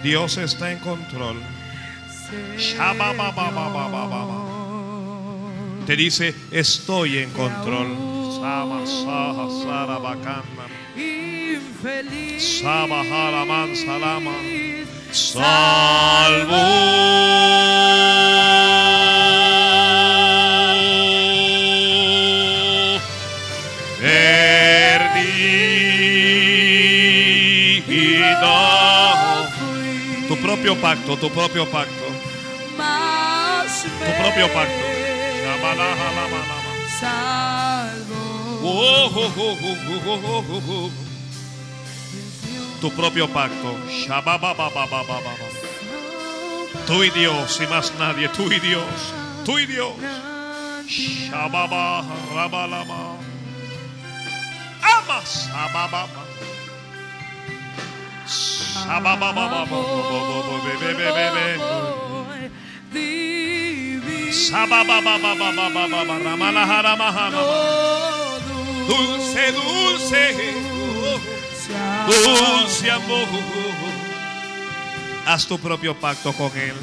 Dios 0.06 0.36
está 0.36 0.70
en 0.70 0.78
control. 0.78 1.42
Te 5.84 5.96
dice, 5.96 6.32
estoy 6.52 7.18
en 7.18 7.30
control. 7.30 7.88
pacto, 30.76 31.16
tu 31.16 31.30
propio 31.30 31.66
pacto. 31.66 32.06
Tu 34.06 34.12
propio 34.22 34.48
pacto. 34.48 34.84
Salvo. 37.00 38.60
Tu 42.80 42.90
propio 42.90 43.28
pacto. 43.28 43.76
Tú 46.86 47.02
y 47.02 47.10
Dios 47.10 47.60
y 47.60 47.66
más 47.66 47.92
nadie. 47.98 48.28
Tú 48.28 48.50
y 48.52 48.60
Dios. 48.60 48.84
Tú 49.44 49.58
y 49.58 49.66
Dios. 49.66 49.92
Shababa, 50.86 52.04
Rabalama. 52.34 53.16
Amas, 54.82 55.50
Ababama. 55.52 56.25
Dulce, 68.88 69.52
dulce. 69.52 70.36
Haz 75.26 75.46
tu 75.46 75.58
propio 75.58 75.94
pacto 75.98 76.32
con 76.32 76.50
Él. 76.56 76.74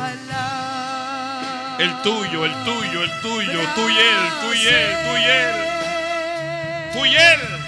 El 1.80 2.02
tuyo, 2.02 2.46
el 2.46 2.54
tuyo, 2.64 3.04
el 3.04 3.22
tuyo, 3.22 3.60
tú 3.76 3.90
y 3.90 3.98
Él, 3.98 4.30
tú 4.42 4.54
y 4.54 4.68
Él, 4.68 5.04
y 7.06 7.16
él. 7.16 7.63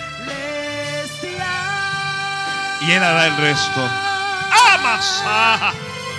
Y 2.87 2.91
Él 2.91 3.03
hará 3.03 3.27
el 3.27 3.37
resto. 3.37 3.89
Amasa, 4.73 5.73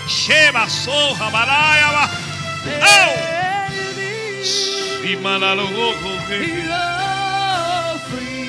Sheba, 0.09 0.69
Soja, 0.69 1.31
Baraya, 1.31 1.91
Ba- 1.93 2.11
Au. 2.83 3.13
Y 5.05 5.17
Malalogo, 5.17 5.95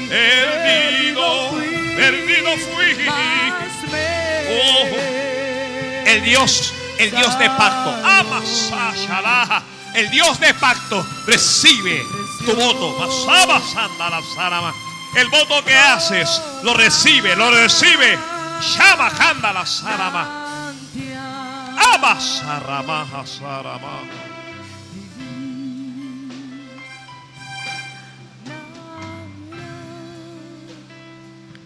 Perdido, 0.10 1.52
perdido 1.96 2.58
fui. 2.58 3.08
Oh. 4.50 4.86
El 6.06 6.24
Dios, 6.24 6.74
el 7.00 7.12
Dios 7.12 7.38
de 7.38 7.50
pacto. 7.52 7.90
Amasa, 8.06 8.94
Shalaja. 8.96 9.64
El 9.94 10.10
Dios 10.10 10.40
de 10.40 10.54
pacto 10.54 11.06
recibe 11.26 12.02
tu 12.46 12.54
voto. 12.56 12.98
Masaba, 13.00 13.60
Sandala, 13.62 14.22
Sarama. 14.36 14.74
El 15.18 15.30
voto 15.30 15.66
que 15.66 15.74
haces 15.74 16.40
lo 16.62 16.76
recibe, 16.76 17.36
lo 17.36 17.50
recibe. 17.50 18.20
Shama, 18.62 19.10
Kandala, 19.10 19.66
Sarama. 19.66 20.72
Ama, 21.96 22.22
Sarama, 22.22 23.26
Sarama. 23.26 24.04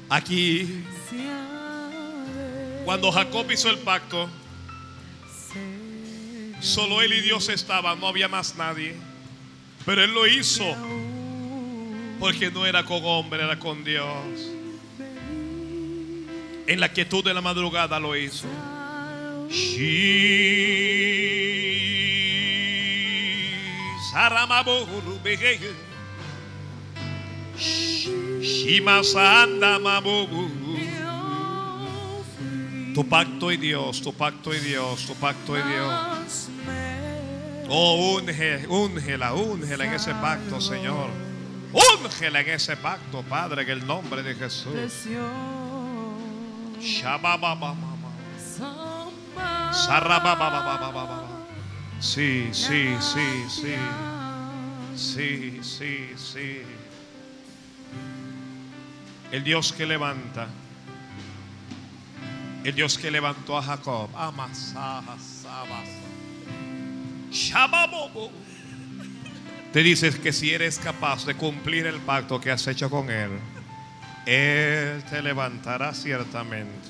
Aquí, 0.09 0.85
cuando 2.85 3.11
Jacob 3.11 3.51
hizo 3.51 3.69
el 3.69 3.79
pacto, 3.79 4.29
solo 6.61 7.01
él 7.01 7.11
y 7.11 7.19
Dios 7.19 7.49
estaban, 7.49 7.99
no 7.99 8.07
había 8.07 8.29
más 8.29 8.55
nadie. 8.55 8.95
Pero 9.85 10.05
él 10.05 10.13
lo 10.13 10.25
hizo 10.25 10.63
porque 12.22 12.52
no 12.52 12.68
era 12.68 12.85
con 12.85 13.03
hombre, 13.03 13.43
era 13.43 13.57
con 13.57 13.84
Dios. 13.84 14.07
En 16.68 16.80
la 16.80 16.93
quietud 16.93 17.23
de 17.23 17.34
la 17.34 17.41
madrugada 17.41 17.99
lo 17.99 18.15
hizo. 18.15 18.48
Tu 32.93 33.10
pacto 33.10 33.52
y 33.52 33.57
Dios, 33.57 33.99
tu 34.03 34.14
pacto 34.14 34.53
y 34.53 34.60
Dios, 34.60 35.07
tu 35.07 35.15
pacto 35.15 35.57
y 35.57 35.61
Dios. 35.64 36.49
Oh, 37.68 38.15
unge, 38.15 38.68
úngela, 38.68 39.34
úngela 39.34 39.85
en 39.85 39.93
ese 39.93 40.14
pacto, 40.15 40.61
Señor. 40.61 41.30
Úngela 41.73 42.41
en 42.41 42.49
ese 42.49 42.76
pacto, 42.76 43.23
Padre, 43.23 43.64
en 43.64 43.69
el 43.69 43.88
nombre 43.88 44.23
de 44.23 44.35
Jesús. 44.35 44.73
Sí, 51.99 52.49
sí, 52.52 52.95
sí, 52.99 53.45
sí. 53.49 53.76
Sí, 54.95 55.60
sí, 55.64 56.10
sí. 56.18 56.61
El 59.31 59.43
Dios 59.43 59.72
que 59.72 59.85
levanta. 59.85 60.48
El 62.64 62.76
Dios 62.76 62.98
que 62.98 63.10
levantó 63.10 63.57
a 63.57 63.64
Jacob. 63.64 64.10
Shababobo. 67.31 68.31
Te 69.73 69.84
dices 69.84 70.18
que 70.18 70.34
si 70.34 70.53
eres 70.53 70.80
capaz 70.80 71.26
de 71.26 71.35
cumplir 71.35 71.85
el 71.85 71.99
pacto 72.02 72.41
que 72.41 72.52
has 72.52 72.68
hecho 72.68 72.89
con 72.89 73.10
Él, 73.10 73.31
Él 74.26 75.02
te 75.10 75.22
levantará 75.22 75.93
ciertamente. 75.93 76.89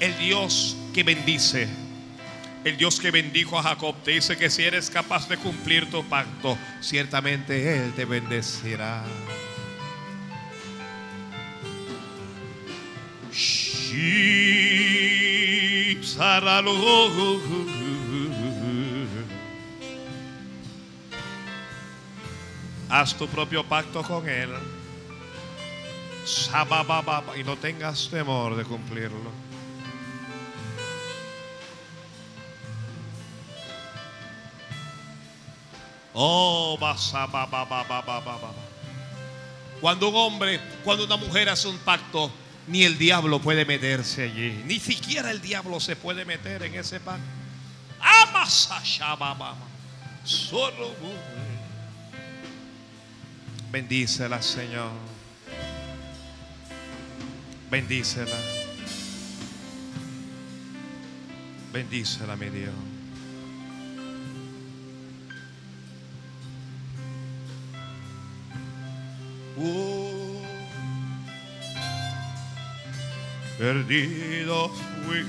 El 0.00 0.18
Dios 0.18 0.76
que 0.92 1.04
bendice, 1.04 1.68
el 2.64 2.76
Dios 2.76 2.98
que 2.98 3.12
bendijo 3.12 3.60
a 3.60 3.62
Jacob, 3.62 3.94
te 4.02 4.10
dice 4.10 4.36
que 4.36 4.50
si 4.50 4.64
eres 4.64 4.90
capaz 4.90 5.28
de 5.28 5.36
cumplir 5.36 5.88
tu 5.90 6.04
pacto, 6.04 6.58
ciertamente 6.80 7.76
Él 7.76 7.92
te 7.94 8.06
bendecirá. 8.06 9.04
Haz 22.88 23.14
tu 23.16 23.26
propio 23.26 23.64
pacto 23.64 24.02
con 24.02 24.28
Él. 24.28 24.50
Y 27.36 27.42
no 27.42 27.56
tengas 27.56 28.08
temor 28.08 28.54
de 28.54 28.64
cumplirlo. 28.64 29.44
Oh. 36.12 36.78
Cuando 39.80 40.08
un 40.08 40.16
hombre, 40.16 40.60
cuando 40.84 41.04
una 41.04 41.16
mujer 41.16 41.48
hace 41.48 41.66
un 41.66 41.78
pacto, 41.78 42.30
ni 42.66 42.84
el 42.84 42.98
diablo 42.98 43.40
puede 43.40 43.64
meterse 43.64 44.24
allí. 44.24 44.62
Ni 44.66 44.80
siquiera 44.80 45.30
el 45.30 45.40
diablo 45.40 45.80
se 45.80 45.96
puede 45.96 46.24
meter 46.24 46.62
en 46.62 46.74
ese. 46.74 47.00
Amasashabababa. 48.00 49.56
Solo. 50.24 50.94
Bendícela, 53.70 54.40
Señor. 54.40 54.92
Bendícela. 57.70 58.36
Bendícela, 61.72 62.36
mi 62.36 62.50
Dios. 62.50 62.72
Oh, 69.56 70.23
perdido 73.58 74.70
fui. 75.04 75.24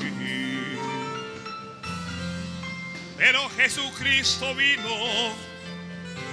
Pero 3.18 3.50
Jesucristo 3.58 4.54
vino 4.56 5.34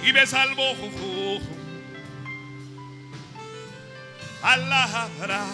y 0.04 0.12
me 0.12 0.26
salvó. 0.26 0.74
Palabras. 4.40 5.46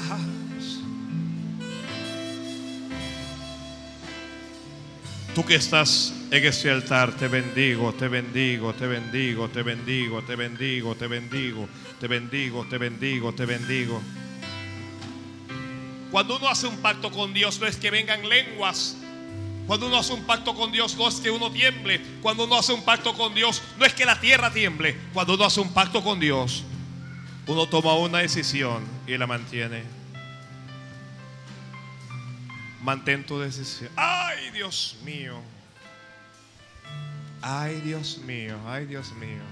Tú 5.34 5.44
que 5.44 5.54
estás 5.54 6.12
en 6.30 6.44
este 6.44 6.70
altar, 6.70 7.12
te 7.12 7.28
bendigo, 7.28 7.92
te 7.92 8.08
bendigo, 8.08 8.72
te 8.72 8.86
bendigo, 8.86 9.48
te 9.48 9.62
bendigo, 9.62 10.22
te 10.22 10.34
bendigo, 10.34 10.94
te 10.96 11.06
bendigo, 11.06 11.68
te 12.00 12.08
bendigo, 12.08 12.66
te 12.68 12.78
bendigo, 12.78 13.32
te 13.34 13.46
bendigo. 13.46 14.02
Cuando 16.10 16.36
uno 16.36 16.48
hace 16.48 16.66
un 16.66 16.78
pacto 16.78 17.10
con 17.10 17.34
Dios, 17.34 17.60
no 17.60 17.66
es 17.66 17.76
que 17.76 17.90
vengan 17.90 18.28
lenguas. 18.28 18.96
Cuando 19.66 19.86
uno 19.86 19.98
hace 19.98 20.14
un 20.14 20.24
pacto 20.24 20.54
con 20.54 20.72
Dios, 20.72 20.96
no 20.96 21.06
es 21.06 21.16
que 21.16 21.30
uno 21.30 21.50
tiemble. 21.50 22.00
Cuando 22.22 22.44
uno 22.44 22.56
hace 22.56 22.72
un 22.72 22.82
pacto 22.82 23.12
con 23.14 23.34
Dios, 23.34 23.62
no 23.78 23.84
es 23.84 23.92
que 23.92 24.06
la 24.06 24.18
tierra 24.18 24.50
tiemble. 24.50 24.96
Cuando 25.12 25.34
uno 25.34 25.44
hace 25.44 25.60
un 25.60 25.74
pacto 25.74 26.02
con 26.02 26.18
Dios, 26.18 26.64
uno 27.46 27.66
toma 27.66 27.94
una 27.94 28.18
decisión 28.18 28.86
y 29.06 29.18
la 29.18 29.26
mantiene. 29.26 29.82
Mantén 32.82 33.26
tu 33.26 33.38
decisión. 33.38 33.90
Ay, 33.96 34.50
Dios 34.52 34.96
mío. 35.04 35.42
Ay, 37.42 37.80
Dios 37.82 38.18
mío, 38.18 38.58
ay, 38.66 38.86
Dios 38.86 39.12
mío. 39.12 39.42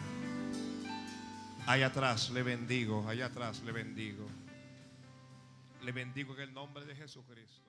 Allá 1.66 1.86
atrás 1.86 2.30
le 2.30 2.42
bendigo, 2.42 3.06
allá 3.08 3.26
atrás 3.26 3.60
le 3.64 3.72
bendigo. 3.72 4.26
Le 5.86 5.92
bendigo 5.92 6.34
en 6.34 6.40
el 6.40 6.52
nombre 6.52 6.84
de 6.84 6.96
Jesucristo. 6.96 7.65